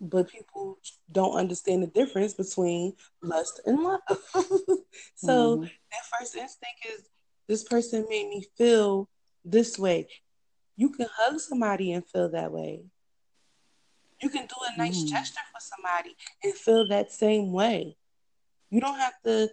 but 0.01 0.29
people 0.29 0.77
don't 1.11 1.37
understand 1.37 1.83
the 1.83 1.87
difference 1.87 2.33
between 2.33 2.93
lust 3.21 3.61
and 3.65 3.81
love. 3.81 4.01
so 5.15 5.57
mm-hmm. 5.57 5.61
their 5.61 6.19
first 6.19 6.35
instinct 6.35 6.85
is 6.93 7.09
this 7.47 7.63
person 7.63 8.05
made 8.09 8.29
me 8.29 8.45
feel 8.57 9.09
this 9.43 9.77
way. 9.77 10.07
You 10.75 10.89
can 10.89 11.07
hug 11.15 11.39
somebody 11.39 11.93
and 11.93 12.05
feel 12.05 12.29
that 12.29 12.51
way. 12.51 12.83
You 14.21 14.29
can 14.29 14.45
do 14.45 14.55
a 14.73 14.77
nice 14.77 15.03
mm. 15.03 15.09
gesture 15.09 15.41
for 15.51 15.59
somebody 15.59 16.15
and 16.43 16.53
feel 16.53 16.87
that 16.87 17.11
same 17.11 17.51
way. 17.51 17.95
You 18.69 18.81
don't 18.81 18.97
have 18.97 19.13
to 19.25 19.49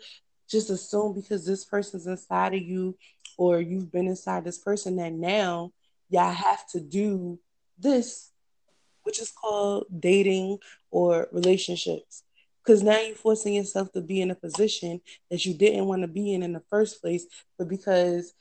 just 0.49 0.71
assume 0.71 1.15
because 1.15 1.45
this 1.45 1.65
person's 1.65 2.07
inside 2.07 2.55
of 2.55 2.63
you 2.63 2.97
or 3.37 3.61
you've 3.61 3.91
been 3.91 4.07
inside 4.07 4.45
this 4.45 4.59
person 4.59 4.97
that 4.97 5.13
now 5.13 5.73
y'all 6.09 6.33
have 6.33 6.67
to 6.69 6.81
do 6.81 7.39
this, 7.79 8.31
which 9.03 9.21
is 9.21 9.31
called 9.31 9.87
dating 9.99 10.59
or 10.91 11.29
relationships. 11.33 12.23
Because 12.65 12.83
now 12.83 13.01
you're 13.01 13.17
forcing 13.17 13.55
yourself 13.55 13.91
to 13.93 14.01
be 14.01 14.21
in 14.21 14.31
a 14.31 14.37
position 14.37 15.01
that 15.31 15.45
you 15.45 15.55
didn't 15.55 15.87
want 15.87 16.03
to 16.03 16.09
be 16.09 16.33
in 16.33 16.43
in 16.43 16.53
the 16.53 16.63
first 16.71 17.01
place, 17.01 17.27
but 17.59 17.69
because 17.69 18.35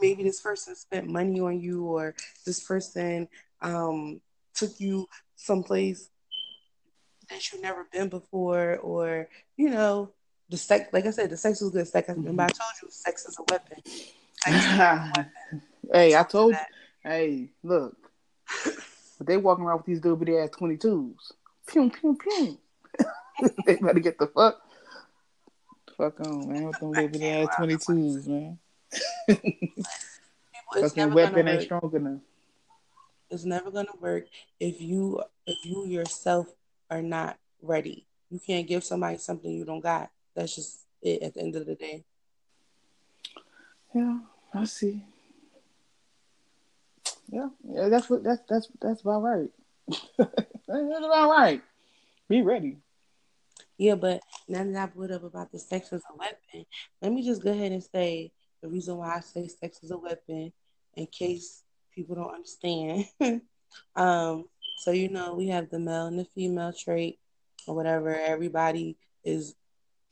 maybe 0.00 0.22
this 0.22 0.40
person 0.40 0.76
spent 0.76 1.08
money 1.08 1.40
on 1.40 1.60
you 1.60 1.84
or 1.84 2.14
this 2.46 2.60
person 2.60 3.28
um, 3.60 4.20
took 4.54 4.78
you 4.78 5.08
someplace 5.36 6.10
that 7.30 7.52
you've 7.52 7.62
never 7.62 7.86
been 7.92 8.08
before, 8.08 8.76
or 8.78 9.28
you 9.56 9.70
know, 9.70 10.10
the 10.48 10.56
sex. 10.56 10.88
Like 10.92 11.06
I 11.06 11.10
said, 11.10 11.30
the 11.30 11.36
sex 11.36 11.60
was 11.60 11.70
good. 11.70 11.88
Sex. 11.88 12.08
Mm-hmm. 12.08 12.20
Remember, 12.20 12.42
I 12.42 12.48
told 12.48 12.72
you, 12.82 12.88
sex 12.90 13.26
is 13.26 13.36
a 13.38 13.52
weapon. 13.52 13.78
Is 13.84 14.64
a 14.66 15.12
weapon. 15.16 15.62
hey, 15.92 16.14
I 16.14 16.22
told 16.22 16.52
you. 16.52 16.58
Hey, 17.02 17.50
look. 17.62 17.96
But 19.18 19.26
they 19.26 19.36
walking 19.36 19.64
around 19.64 19.78
with 19.78 19.86
these 19.86 20.02
little 20.02 20.16
bitty 20.16 20.36
ass 20.36 20.50
twenty 20.50 20.76
twos. 20.76 21.32
Pew 21.66 21.90
pew 21.90 22.16
pew. 22.16 22.58
they 23.66 23.76
better 23.76 24.00
get 24.00 24.18
the 24.18 24.26
fuck. 24.26 24.60
Fuck 25.96 26.20
on, 26.20 26.48
man. 26.48 26.64
With 26.64 26.80
them 26.80 26.90
little 26.90 27.08
bitty 27.08 27.28
ass 27.28 27.56
twenty 27.56 27.76
twos, 27.76 28.26
man. 28.26 28.58
Fucking 30.80 31.12
weapon 31.12 31.48
ain't 31.48 31.62
strong 31.62 31.90
enough. 31.94 32.20
It's 33.30 33.44
never 33.44 33.70
gonna 33.70 33.88
work 34.00 34.26
if 34.60 34.80
you 34.80 35.22
if 35.46 35.64
you 35.64 35.86
yourself 35.86 36.48
are 36.90 37.02
not 37.02 37.38
ready. 37.62 38.06
You 38.30 38.40
can't 38.40 38.66
give 38.66 38.84
somebody 38.84 39.18
something 39.18 39.50
you 39.50 39.64
don't 39.64 39.80
got. 39.80 40.10
That's 40.34 40.54
just 40.54 40.80
it 41.02 41.22
at 41.22 41.34
the 41.34 41.40
end 41.40 41.56
of 41.56 41.66
the 41.66 41.74
day. 41.74 42.04
Yeah, 43.94 44.18
I 44.52 44.64
see. 44.64 45.04
Yeah, 47.34 47.48
yeah, 47.68 47.88
that's 47.88 48.08
what 48.08 48.22
that's 48.22 48.42
that's 48.48 48.68
that's 48.80 49.00
about 49.00 49.22
right. 49.22 49.48
that's 49.88 50.68
about 50.68 51.30
right. 51.30 51.60
Be 52.28 52.42
ready. 52.42 52.76
Yeah, 53.76 53.96
but 53.96 54.20
now 54.46 54.62
that 54.62 54.76
I 54.76 54.86
put 54.86 55.10
up 55.10 55.24
about 55.24 55.50
the 55.50 55.58
sex 55.58 55.92
as 55.92 56.02
a 56.08 56.16
weapon, 56.16 56.64
let 57.02 57.12
me 57.12 57.24
just 57.24 57.42
go 57.42 57.50
ahead 57.50 57.72
and 57.72 57.82
say 57.82 58.30
the 58.62 58.68
reason 58.68 58.98
why 58.98 59.16
I 59.16 59.20
say 59.20 59.48
sex 59.48 59.82
is 59.82 59.90
a 59.90 59.98
weapon, 59.98 60.52
in 60.94 61.06
case 61.08 61.64
people 61.92 62.14
don't 62.14 62.34
understand. 62.34 63.06
um, 63.96 64.44
so 64.78 64.92
you 64.92 65.08
know 65.08 65.34
we 65.34 65.48
have 65.48 65.70
the 65.70 65.80
male 65.80 66.06
and 66.06 66.20
the 66.20 66.26
female 66.26 66.72
trait, 66.72 67.18
or 67.66 67.74
whatever. 67.74 68.14
Everybody 68.14 68.96
is 69.24 69.56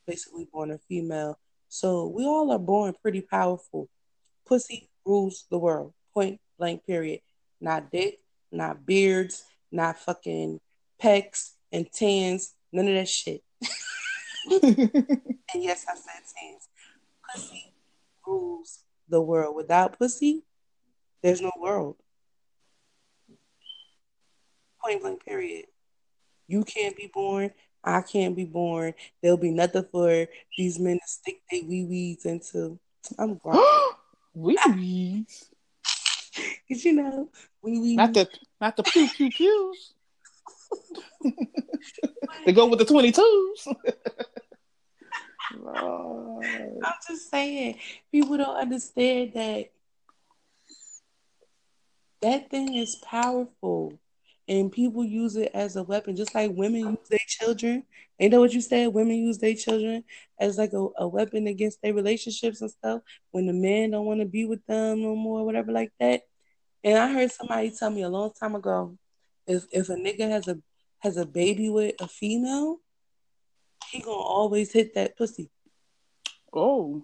basically 0.09 0.49
born 0.53 0.73
a 0.73 0.79
female, 0.79 1.39
so 1.69 2.09
we 2.09 2.25
all 2.25 2.51
are 2.51 2.59
born 2.59 2.95
pretty 3.01 3.21
powerful. 3.21 3.89
Pussy 4.45 4.91
rules 5.07 5.45
the 5.53 5.59
world. 5.59 5.95
Point 6.13 6.41
blank. 6.63 6.87
Period. 6.87 7.21
Not 7.61 7.91
dick, 7.91 8.21
not 8.53 8.87
beards, 8.87 9.43
not 9.73 9.99
fucking 9.99 10.61
pecs 11.03 11.51
and 11.73 11.91
tans. 11.91 12.55
None 12.73 12.87
of 12.87 12.95
that 12.95 13.09
shit. 13.09 13.43
and 14.51 14.63
yes, 15.55 15.85
I 15.89 15.95
said 15.97 16.23
tans. 16.39 16.69
Pussy 17.35 17.73
rules 18.25 18.85
the 19.09 19.21
world. 19.21 19.57
Without 19.57 19.99
pussy, 19.99 20.45
there's 21.21 21.41
no 21.41 21.51
world. 21.59 21.97
Point 24.81 25.03
blank, 25.03 25.25
period. 25.25 25.67
You 26.47 26.63
can't 26.63 26.97
be 26.97 27.11
born. 27.13 27.51
I 27.83 28.03
can't 28.03 28.37
be 28.37 28.45
born. 28.45 28.95
There'll 29.21 29.37
be 29.37 29.51
nothing 29.51 29.87
for 29.91 30.29
these 30.57 30.79
men 30.79 30.97
to 30.97 31.09
stick 31.09 31.41
their 31.51 31.63
wee 31.65 31.85
wees 31.85 32.25
into. 32.25 32.79
I'm 33.19 33.35
grown. 33.35 33.63
wee 34.35 34.59
wees. 34.77 35.49
Did 36.69 36.85
you 36.85 36.93
know? 36.95 37.31
we, 37.63 37.79
wees. 37.79 37.97
Not 37.97 38.15
the 38.15 38.29
not 38.61 38.77
the 38.77 38.83
pew 38.83 39.09
pew 39.09 39.31
pews. 39.31 39.95
they 42.47 42.53
go 42.53 42.67
with 42.67 42.79
the 42.79 42.85
twenty 42.85 43.13
twos. 43.13 43.69
I'm 45.55 46.95
just 47.07 47.31
saying, 47.31 47.79
people 48.11 48.39
don't 48.39 48.57
understand 48.57 49.33
that 49.35 49.71
that 52.23 52.51
thing 52.51 52.75
is 52.75 52.97
powerful 52.97 53.99
and 54.49 54.73
people 54.73 55.05
use 55.05 55.37
it 55.37 55.51
as 55.55 55.77
a 55.77 55.83
weapon, 55.83 56.17
just 56.17 56.35
like 56.35 56.51
women 56.53 56.81
use 56.81 57.09
their 57.09 57.19
children. 57.27 57.85
You 58.19 58.29
know 58.29 58.41
what 58.41 58.53
you 58.53 58.61
said? 58.61 58.93
Women 58.93 59.17
use 59.17 59.39
their 59.39 59.55
children 59.55 60.05
as 60.39 60.59
like 60.59 60.73
a, 60.73 60.87
a 60.99 61.09
weapon 61.09 61.47
against 61.47 61.81
their 61.83 61.95
relationships 61.95 62.61
and 62.61 62.71
stuff 62.71 63.03
when 63.31 63.47
the 63.47 63.53
men 63.53 63.93
don't 63.93 64.07
want 64.07 64.21
to 64.21 64.27
be 64.27 64.45
with 64.45 64.65
them 64.67 65.03
no 65.03 65.15
more, 65.15 65.45
whatever 65.45 65.73
like 65.73 65.93
that. 66.01 66.23
And 66.85 66.99
I 66.99 67.13
heard 67.13 67.31
somebody 67.31 67.71
tell 67.71 67.91
me 67.91 68.03
a 68.03 68.09
long 68.09 68.33
time 68.39 68.55
ago, 68.55 68.97
if 69.47 69.65
if 69.71 69.89
a 69.89 69.95
nigga 69.95 70.29
has 70.29 70.49
a 70.49 70.59
has 71.01 71.17
a 71.17 71.27
baby 71.27 71.69
with 71.71 71.95
a 72.01 72.09
female, 72.09 72.79
he 73.91 74.01
gonna 74.01 74.17
always 74.17 74.73
hit 74.73 74.95
that 74.95 75.17
pussy. 75.17 75.51
Oh. 76.53 77.03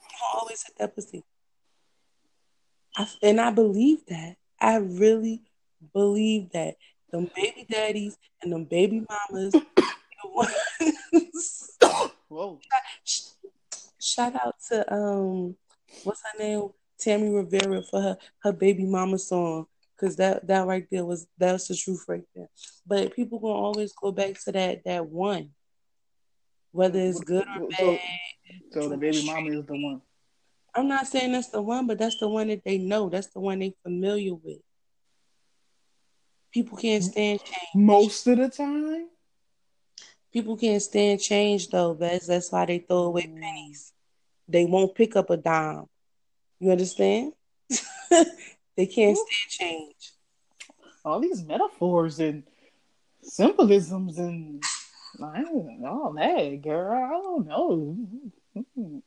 He 0.00 0.16
gonna 0.20 0.40
always 0.40 0.62
hit 0.62 0.76
that 0.78 0.94
pussy. 0.94 1.24
I, 2.96 3.08
and 3.22 3.40
I 3.40 3.50
believe 3.50 4.04
that. 4.06 4.36
I 4.62 4.76
really 4.76 5.42
believe 5.92 6.52
that. 6.52 6.76
Them 7.10 7.28
baby 7.36 7.66
daddies 7.68 8.16
and 8.40 8.52
them 8.52 8.64
baby 8.64 9.04
mamas. 9.30 9.54
Whoa. 12.28 12.58
Shout 14.00 14.34
out 14.34 14.54
to 14.70 14.94
um 14.94 15.56
what's 16.04 16.22
her 16.22 16.38
name? 16.38 16.68
Tammy 16.98 17.30
Rivera 17.30 17.82
for 17.82 18.00
her, 18.00 18.18
her 18.38 18.52
baby 18.52 18.84
mama 18.84 19.18
song. 19.18 19.66
Cause 19.98 20.16
that 20.16 20.46
that 20.46 20.66
right 20.66 20.86
there 20.90 21.04
was 21.04 21.26
that's 21.38 21.68
the 21.68 21.76
truth 21.76 22.04
right 22.08 22.24
there. 22.34 22.48
But 22.86 23.14
people 23.14 23.38
gonna 23.38 23.54
always 23.54 23.92
go 23.92 24.10
back 24.10 24.42
to 24.44 24.52
that 24.52 24.84
that 24.84 25.06
one. 25.06 25.50
Whether 26.70 27.00
it's 27.00 27.20
good 27.20 27.46
or 27.60 27.68
bad. 27.68 27.78
So, 27.78 27.98
so 28.72 28.88
the 28.88 28.96
baby 28.96 29.24
mama 29.26 29.50
is 29.50 29.66
the 29.66 29.74
one. 29.74 30.00
I'm 30.74 30.88
not 30.88 31.06
saying 31.06 31.32
that's 31.32 31.48
the 31.48 31.60
one, 31.60 31.86
but 31.86 31.98
that's 31.98 32.18
the 32.18 32.28
one 32.28 32.48
that 32.48 32.64
they 32.64 32.78
know. 32.78 33.08
That's 33.08 33.28
the 33.28 33.40
one 33.40 33.58
they're 33.58 33.70
familiar 33.82 34.34
with. 34.34 34.58
People 36.52 36.76
can't 36.78 37.02
stand 37.02 37.40
change. 37.40 37.74
Most 37.74 38.26
of 38.26 38.38
the 38.38 38.48
time. 38.48 39.08
People 40.32 40.56
can't 40.56 40.82
stand 40.82 41.20
change 41.20 41.68
though, 41.68 41.94
Bess. 41.94 42.26
That's 42.26 42.50
why 42.50 42.64
they 42.66 42.78
throw 42.78 43.04
away 43.04 43.24
mm. 43.24 43.40
pennies. 43.40 43.92
They 44.48 44.64
won't 44.64 44.94
pick 44.94 45.14
up 45.14 45.30
a 45.30 45.36
dime. 45.36 45.86
You 46.58 46.70
understand? 46.70 47.32
they 48.10 48.86
can't 48.86 49.16
stand 49.18 49.48
change. 49.48 50.12
All 51.04 51.20
these 51.20 51.42
metaphors 51.42 52.18
and 52.18 52.44
symbolisms 53.22 54.18
and 54.18 54.62
I 55.22 55.42
don't 55.42 55.80
know 55.80 56.14
that, 56.16 56.62
girl. 56.62 56.92
I 56.92 57.10
don't 57.10 57.46
know. 57.46 59.02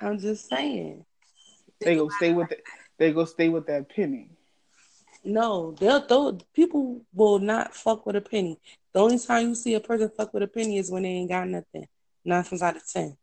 I'm 0.00 0.18
just 0.18 0.48
saying. 0.48 1.04
They 1.80 1.96
go 1.96 2.08
stay 2.08 2.32
with 2.32 2.52
it. 2.52 2.62
They 2.98 3.12
go 3.12 3.24
stay 3.24 3.48
with 3.48 3.66
that 3.66 3.88
penny. 3.88 4.30
No, 5.24 5.72
they'll 5.72 6.00
throw 6.00 6.38
people 6.54 7.02
will 7.12 7.38
not 7.38 7.74
fuck 7.74 8.06
with 8.06 8.16
a 8.16 8.20
penny. 8.20 8.58
The 8.92 9.00
only 9.00 9.18
time 9.18 9.48
you 9.48 9.54
see 9.54 9.74
a 9.74 9.80
person 9.80 10.10
fuck 10.16 10.32
with 10.32 10.42
a 10.42 10.48
penny 10.48 10.78
is 10.78 10.90
when 10.90 11.02
they 11.02 11.10
ain't 11.10 11.28
got 11.28 11.48
nothing. 11.48 11.86
Nine 12.24 12.44
times 12.44 12.62
out 12.62 12.76
of 12.76 12.88
ten. 12.88 13.16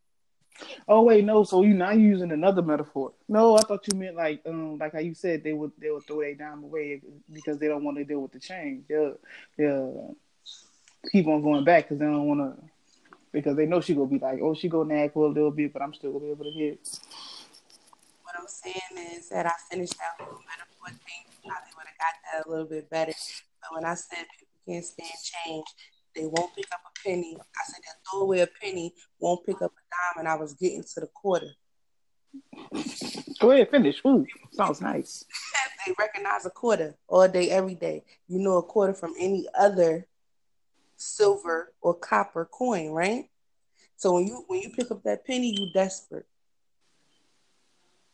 Oh 0.87 1.01
wait, 1.03 1.25
no. 1.25 1.43
So 1.43 1.63
you 1.63 1.73
now 1.73 1.91
using 1.91 2.31
another 2.31 2.61
metaphor? 2.61 3.13
No, 3.27 3.57
I 3.57 3.61
thought 3.61 3.85
you 3.91 3.97
meant 3.97 4.15
like 4.15 4.41
um 4.45 4.77
like 4.77 4.93
how 4.93 4.99
you 4.99 5.13
said 5.13 5.43
they 5.43 5.53
would 5.53 5.71
they 5.77 5.91
would 5.91 6.05
throw 6.05 6.21
their 6.21 6.35
dime 6.35 6.63
away 6.63 7.01
because 7.31 7.59
they 7.59 7.67
don't 7.67 7.83
want 7.83 7.97
to 7.97 8.05
deal 8.05 8.21
with 8.21 8.31
the 8.31 8.39
change. 8.39 8.85
They'll 8.87 9.17
they'll 9.57 10.15
keep 11.11 11.27
on 11.27 11.41
going 11.41 11.63
back 11.65 11.85
because 11.85 11.99
they 11.99 12.05
don't 12.05 12.27
want 12.27 12.39
to 12.39 12.69
because 13.35 13.57
they 13.57 13.65
know 13.65 13.81
she 13.81 13.93
gonna 13.93 14.07
be 14.07 14.17
like, 14.17 14.39
oh, 14.41 14.55
she 14.55 14.69
gonna 14.69 14.93
nag 14.93 15.13
for 15.13 15.25
a 15.25 15.29
little 15.29 15.51
bit, 15.51 15.73
but 15.73 15.81
I'm 15.81 15.93
still 15.93 16.13
gonna 16.13 16.25
be 16.25 16.31
able 16.31 16.45
to 16.45 16.51
hit. 16.51 16.79
What 18.23 18.35
I'm 18.39 18.47
saying 18.47 19.17
is 19.17 19.29
that 19.29 19.45
I 19.45 19.51
finished 19.69 19.97
that 19.97 20.23
whole 20.25 20.39
metaphor 20.39 20.87
thing. 20.87 21.25
Probably 21.43 21.71
would 21.75 21.85
have 21.85 21.99
got 21.99 22.15
that 22.23 22.47
a 22.47 22.49
little 22.49 22.65
bit 22.65 22.89
better. 22.89 23.13
But 23.61 23.75
when 23.75 23.85
I 23.85 23.93
said 23.95 24.25
people 24.39 24.55
can't 24.67 24.85
stand 24.85 25.11
change, 25.21 25.65
they 26.15 26.25
won't 26.25 26.55
pick 26.55 26.67
up 26.73 26.79
a 26.87 27.07
penny. 27.07 27.35
I 27.37 27.63
said 27.67 27.81
they'll 27.83 28.19
throw 28.19 28.21
away 28.21 28.39
a 28.39 28.47
penny, 28.47 28.93
won't 29.19 29.45
pick 29.45 29.61
up 29.61 29.71
a 29.71 29.83
dime, 30.15 30.19
and 30.19 30.27
I 30.29 30.35
was 30.35 30.53
getting 30.53 30.83
to 30.83 30.99
the 31.01 31.07
quarter. 31.07 31.51
Go 33.39 33.51
ahead, 33.51 33.69
finish. 33.69 34.01
Ooh, 34.07 34.25
sounds 34.53 34.79
nice. 34.79 35.25
they 35.85 35.93
recognize 35.99 36.45
a 36.45 36.49
quarter 36.49 36.95
all 37.07 37.27
day, 37.27 37.49
every 37.49 37.75
day. 37.75 38.03
You 38.29 38.39
know 38.39 38.57
a 38.57 38.63
quarter 38.63 38.93
from 38.93 39.13
any 39.19 39.45
other 39.59 40.07
silver 40.97 41.73
or 41.81 41.93
copper 41.93 42.45
coin, 42.45 42.91
right? 42.91 43.29
So 43.97 44.13
when 44.13 44.27
you 44.27 44.43
when 44.47 44.61
you 44.61 44.69
pick 44.69 44.91
up 44.91 45.03
that 45.03 45.25
penny, 45.25 45.55
you 45.57 45.71
desperate. 45.73 46.25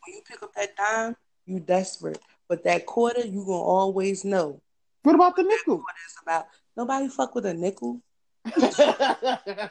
When 0.04 0.16
you 0.16 0.22
pick 0.26 0.42
up 0.42 0.54
that 0.54 0.76
dime, 0.76 1.16
you 1.46 1.60
desperate. 1.60 2.18
But 2.48 2.64
that 2.64 2.86
quarter, 2.86 3.20
you 3.20 3.44
gonna 3.44 3.62
always 3.62 4.24
know. 4.24 4.60
What 5.02 5.14
about 5.14 5.36
the 5.36 5.42
nickel? 5.42 5.78
What 5.78 5.94
is 6.06 6.16
about? 6.22 6.46
Nobody 6.76 7.08
fuck 7.08 7.34
with 7.34 7.46
a 7.46 7.54
nickel. 7.54 8.00
Most 8.44 8.78
of 8.80 8.96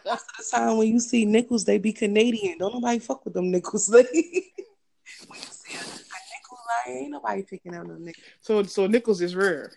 the 0.05 0.47
time 0.51 0.77
when 0.77 0.87
you 0.87 0.99
see 0.99 1.25
nickels, 1.25 1.65
they 1.65 1.77
be 1.77 1.93
Canadian. 1.93 2.57
Don't 2.57 2.73
nobody 2.73 2.99
fuck 2.99 3.23
with 3.25 3.33
them 3.33 3.51
nickels. 3.51 3.89
when 3.89 4.05
you 4.13 4.13
see 4.13 5.75
a, 5.75 5.79
a 5.79 5.83
nickel, 5.83 6.57
like, 6.87 6.95
ain't 6.95 7.11
nobody 7.11 7.43
picking 7.43 7.75
out 7.75 7.87
no 7.87 7.95
nickel. 7.95 8.23
So 8.41 8.63
so 8.63 8.87
nickels 8.87 9.21
is 9.21 9.35
rare. 9.35 9.71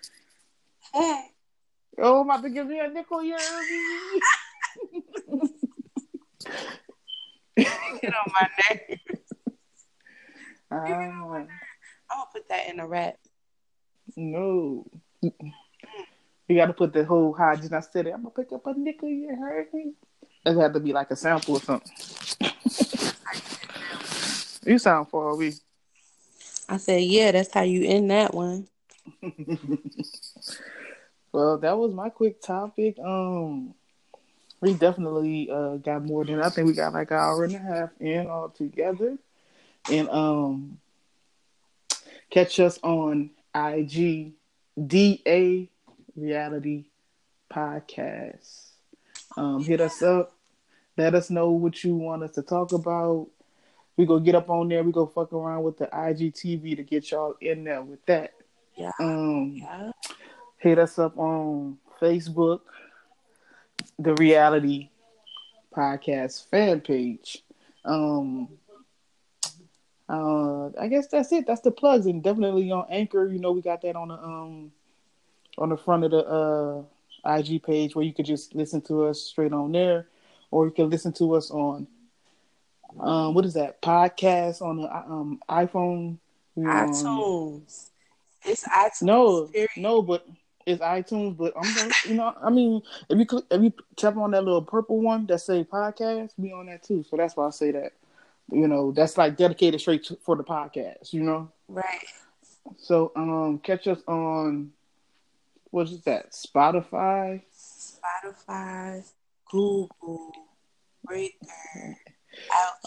Oh, 1.99 2.21
I'm 2.21 2.31
about 2.31 2.43
to 2.43 2.51
give 2.51 2.67
me 2.67 2.81
a 2.81 2.89
nickel, 2.89 3.23
you 3.23 3.37
Get 7.57 8.15
on 8.15 8.33
my 8.33 8.49
nerves. 8.71 9.01
Uh, 10.71 10.77
I'm 10.77 11.47
gonna 11.47 12.27
put 12.33 12.49
that 12.49 12.69
in 12.69 12.81
a 12.81 12.87
rap. 12.87 13.17
No. 14.17 14.85
You 15.23 16.57
gotta 16.57 16.73
put 16.73 16.93
the 16.93 17.05
whole 17.05 17.33
how 17.33 17.51
I 17.51 17.57
just 17.57 17.71
not 17.71 17.85
said 17.85 18.07
it. 18.07 18.15
I'm 18.15 18.23
gonna 18.23 18.35
pick 18.35 18.53
up 18.53 18.67
a 18.67 18.75
nickel, 18.75 19.09
you 19.09 19.37
heard 19.37 19.73
me? 19.73 19.93
It 20.45 20.57
had 20.57 20.75
to 20.75 20.81
be 20.81 20.93
like 20.93 21.11
a 21.11 21.17
sample 21.17 21.55
or 21.57 21.61
something. 21.61 21.93
you 24.67 24.79
sound 24.79 25.09
far 25.09 25.31
away. 25.31 25.55
I 26.69 26.77
said, 26.79 27.03
yeah, 27.03 27.31
that's 27.31 27.53
how 27.53 27.63
you 27.63 27.85
end 27.87 28.11
that 28.11 28.35
one. 28.35 28.67
Well, 31.35 31.59
that 31.59 31.77
was 31.77 31.93
my 31.93 32.11
quick 32.11 32.41
topic. 32.41 32.97
Um, 33.01 33.75
we 34.61 34.73
definitely 34.73 35.51
uh, 35.51 35.79
got 35.79 36.05
more 36.05 36.25
than 36.25 36.41
I 36.41 36.49
think 36.49 36.69
we 36.69 36.75
got 36.75 36.93
like 36.93 37.11
an 37.11 37.17
hour 37.17 37.43
and 37.43 37.57
a 37.57 37.59
half 37.59 37.91
in 37.99 38.29
all 38.29 38.51
together. 38.51 39.19
And 39.91 40.09
um, 40.11 40.79
catch 42.31 42.61
us 42.61 42.79
on 42.85 43.31
IG 43.53 44.35
DA 44.87 45.69
Reality 46.15 46.85
Podcast. 47.53 48.69
Um, 49.37 49.65
hit 49.65 49.81
us 49.81 50.03
up. 50.03 50.37
Let 50.97 51.17
us 51.17 51.31
know 51.31 51.51
what 51.51 51.83
you 51.83 51.97
want 51.97 52.23
us 52.23 52.37
to 52.37 52.43
talk 52.43 52.71
about. 52.71 53.27
We 53.97 54.07
go 54.07 54.21
get 54.21 54.37
up 54.37 54.51
on 54.51 54.69
there. 54.69 54.85
We 54.85 54.93
go 54.93 55.07
fuck 55.07 55.33
around 55.33 55.65
with 55.65 55.79
the 55.79 55.87
IGTV 55.87 56.77
to 56.77 56.85
get 56.85 57.11
y'all 57.11 57.35
in 57.41 57.65
there 57.65 57.83
with 57.83 58.07
that. 58.07 58.35
Yeah. 58.77 58.93
Um, 59.01 59.55
Yeah. 59.57 59.91
Hit 60.65 60.79
us 60.79 60.99
up 60.99 61.17
on 61.19 61.77
Facebook, 62.01 62.61
the 63.99 64.15
Reality 64.15 64.89
Podcast 65.77 66.49
fan 66.49 66.81
page. 66.81 67.45
Um, 67.85 68.49
uh, 70.09 70.69
I 70.81 70.89
guess 70.89 71.09
that's 71.09 71.31
it. 71.33 71.47
That's 71.47 71.61
the 71.61 71.71
plugs, 71.71 72.07
and 72.07 72.23
definitely 72.23 72.71
on 72.71 72.87
Anchor. 72.89 73.29
You 73.29 73.41
know, 73.41 73.53
we 73.53 73.61
got 73.61 73.83
that 73.83 73.95
on 73.95 74.09
the 74.09 74.15
um 74.15 74.73
on 75.59 75.69
the 75.69 75.77
front 75.77 76.05
of 76.05 76.11
the 76.13 76.25
uh 76.27 76.83
IG 77.27 77.63
page 77.63 77.95
where 77.95 78.05
you 78.05 78.15
could 78.15 78.27
just 78.27 78.55
listen 78.55 78.81
to 78.83 79.05
us 79.05 79.21
straight 79.21 79.53
on 79.53 79.71
there, 79.71 80.09
or 80.51 80.65
you 80.65 80.73
can 80.73 80.89
listen 80.89 81.13
to 81.15 81.35
us 81.35 81.51
on 81.51 81.87
um 83.01 83.35
what 83.35 83.45
is 83.45 83.53
that 83.53 83.83
podcast 83.83 84.63
on 84.63 84.79
the 84.79 84.97
um 84.97 85.41
iPhone. 85.51 86.17
On- 86.57 86.65
iTunes. 86.65 87.91
It's 88.47 88.67
iTunes. 88.67 89.03
no, 89.03 89.47
period. 89.47 89.71
no, 89.77 90.01
but 90.01 90.27
it's 90.67 90.83
iTunes. 90.83 91.37
But 91.37 91.53
I'm 91.57 91.75
gonna, 91.75 91.95
you 92.07 92.15
know, 92.15 92.35
I 92.43 92.51
mean, 92.51 92.83
if 93.09 93.19
you 93.19 93.27
click, 93.27 93.45
if 93.51 93.63
you 93.63 93.73
tap 93.97 94.17
on 94.17 94.31
that 94.33 94.45
little 94.45 94.63
purple 94.63 95.01
one 95.01 95.27
that 95.27 95.39
say 95.41 95.65
podcast, 95.65 96.33
we 96.37 96.53
on 96.53 96.67
that 96.67 96.83
too. 96.83 97.05
So 97.09 97.17
that's 97.17 97.37
why 97.37 97.47
I 97.47 97.51
say 97.51 97.71
that. 97.73 97.93
You 98.51 98.69
know, 98.69 98.93
that's 98.93 99.17
like 99.17 99.37
dedicated 99.37 99.81
straight 99.81 100.05
to, 100.05 100.17
for 100.23 100.37
the 100.37 100.45
podcast. 100.45 101.13
You 101.13 101.23
know, 101.23 101.51
Right. 101.69 102.05
so 102.79 103.11
um, 103.17 103.59
catch 103.63 103.87
us 103.87 104.01
on 104.07 104.73
what 105.71 105.89
is 105.89 106.03
that? 106.03 106.33
Spotify. 106.33 107.41
Spotify, 107.57 109.03
Google, 109.51 110.31
Breaker, 111.05 111.97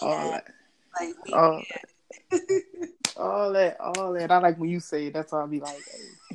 that, 0.00 0.44
Like 1.00 1.14
we 1.26 1.32
all, 1.32 1.62
all 3.16 3.52
that, 3.52 3.76
all 3.80 4.12
that. 4.14 4.30
I 4.30 4.38
like 4.38 4.58
when 4.58 4.70
you 4.70 4.80
say 4.80 5.06
it. 5.06 5.12
That's 5.14 5.32
why 5.32 5.42
I 5.42 5.46
be 5.46 5.60
like, 5.60 5.76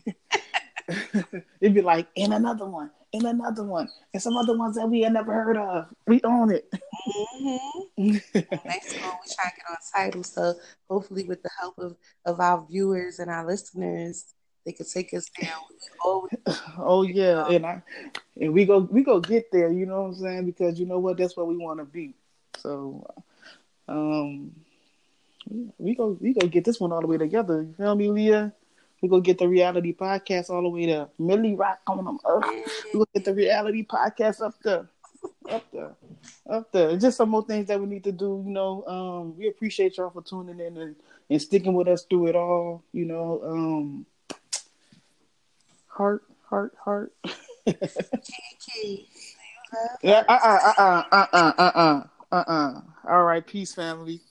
hey. 0.06 0.14
it'd 1.62 1.74
be 1.74 1.82
like, 1.82 2.08
and 2.18 2.34
another 2.34 2.66
one, 2.66 2.92
and 3.14 3.24
another 3.24 3.64
one, 3.64 3.90
and 4.14 4.22
some 4.22 4.38
other 4.38 4.58
ones 4.58 4.76
that 4.76 4.88
we 4.88 5.02
had 5.02 5.14
never 5.14 5.34
heard 5.34 5.58
of. 5.58 5.88
We 6.08 6.22
own 6.24 6.52
it. 6.52 6.72
hmm 6.74 7.58
Next 7.98 9.00
one, 9.02 9.18
we 9.22 9.34
try 9.34 9.50
to 9.50 9.56
get 9.56 9.66
on 9.70 9.78
Tidal. 9.94 10.24
So 10.24 10.56
hopefully, 10.90 11.24
with 11.26 11.44
the 11.44 11.50
help 11.60 11.78
of, 11.78 11.96
of 12.26 12.40
our 12.40 12.66
viewers 12.70 13.20
and 13.20 13.30
our 13.30 13.46
listeners, 13.46 14.34
they 14.66 14.72
could 14.72 14.88
take 14.90 15.14
us 15.14 15.30
down. 15.42 15.62
Always 16.04 16.34
oh 16.78 17.04
yeah, 17.04 17.46
and 17.48 17.66
I 17.66 17.82
and 18.40 18.54
we 18.54 18.66
go 18.66 18.80
we 18.80 19.04
go 19.04 19.20
get 19.20 19.52
there. 19.52 19.72
You 19.72 19.86
know 19.86 20.02
what 20.02 20.08
I'm 20.08 20.16
saying? 20.16 20.46
Because 20.46 20.80
you 20.80 20.86
know 20.86 21.00
what? 21.00 21.18
That's 21.18 21.38
where 21.38 21.46
we 21.46 21.58
want 21.58 21.80
to 21.80 21.86
be. 21.86 22.16
So, 22.58 23.06
um, 23.88 24.52
we 25.78 25.96
go 25.96 26.18
we 26.20 26.34
go 26.34 26.48
get 26.48 26.66
this 26.66 26.80
one 26.80 26.92
all 26.92 27.02
the 27.02 27.08
way 27.08 27.18
together. 27.18 27.62
You 27.62 27.74
feel 27.74 27.96
me, 27.96 28.10
Leah? 28.10 28.54
We 29.04 29.10
go 29.10 29.20
get 29.20 29.38
the 29.38 29.50
reality 29.50 29.94
podcast 29.94 30.50
all 30.50 30.62
the 30.62 30.70
way 30.70 30.86
to 30.86 31.10
Millie 31.20 31.56
Rock 31.56 31.82
on 31.88 32.06
them. 32.06 32.20
Uh, 32.24 32.40
we 32.94 33.00
go 33.00 33.06
get 33.14 33.26
the 33.26 33.34
reality 33.34 33.86
podcast 33.86 34.42
up 34.42 34.56
there, 34.64 34.88
up 35.50 35.66
there, 35.74 35.92
up 36.50 36.72
there. 36.72 36.96
Just 36.96 37.18
some 37.18 37.28
more 37.28 37.44
things 37.46 37.68
that 37.68 37.82
we 37.82 37.86
need 37.86 38.06
to 38.06 38.14
do. 38.14 38.42
You 38.46 38.54
know, 38.54 38.86
um, 38.88 39.38
we 39.38 39.50
appreciate 39.50 39.98
y'all 39.98 40.10
for 40.10 40.24
tuning 40.24 40.62
in 40.62 40.78
and, 40.78 40.96
and 41.30 41.42
sticking 41.42 41.74
with 41.74 41.90
us 41.90 42.06
through 42.06 42.28
it 42.28 42.36
all. 42.38 42.82
You 42.94 43.04
know, 43.04 43.42
um, 43.44 44.06
heart, 45.88 46.24
heart, 46.50 46.74
heart. 46.82 47.14
Yeah, 50.02 50.24
uh, 50.30 50.40
uh, 50.44 50.72
uh, 50.78 51.04
uh, 51.12 51.26
uh, 51.34 51.52
uh, 51.58 51.72
uh, 51.76 52.04
uh, 52.32 52.44
uh. 52.48 52.82
All 53.10 53.24
right, 53.24 53.46
peace, 53.46 53.74
family. 53.74 54.22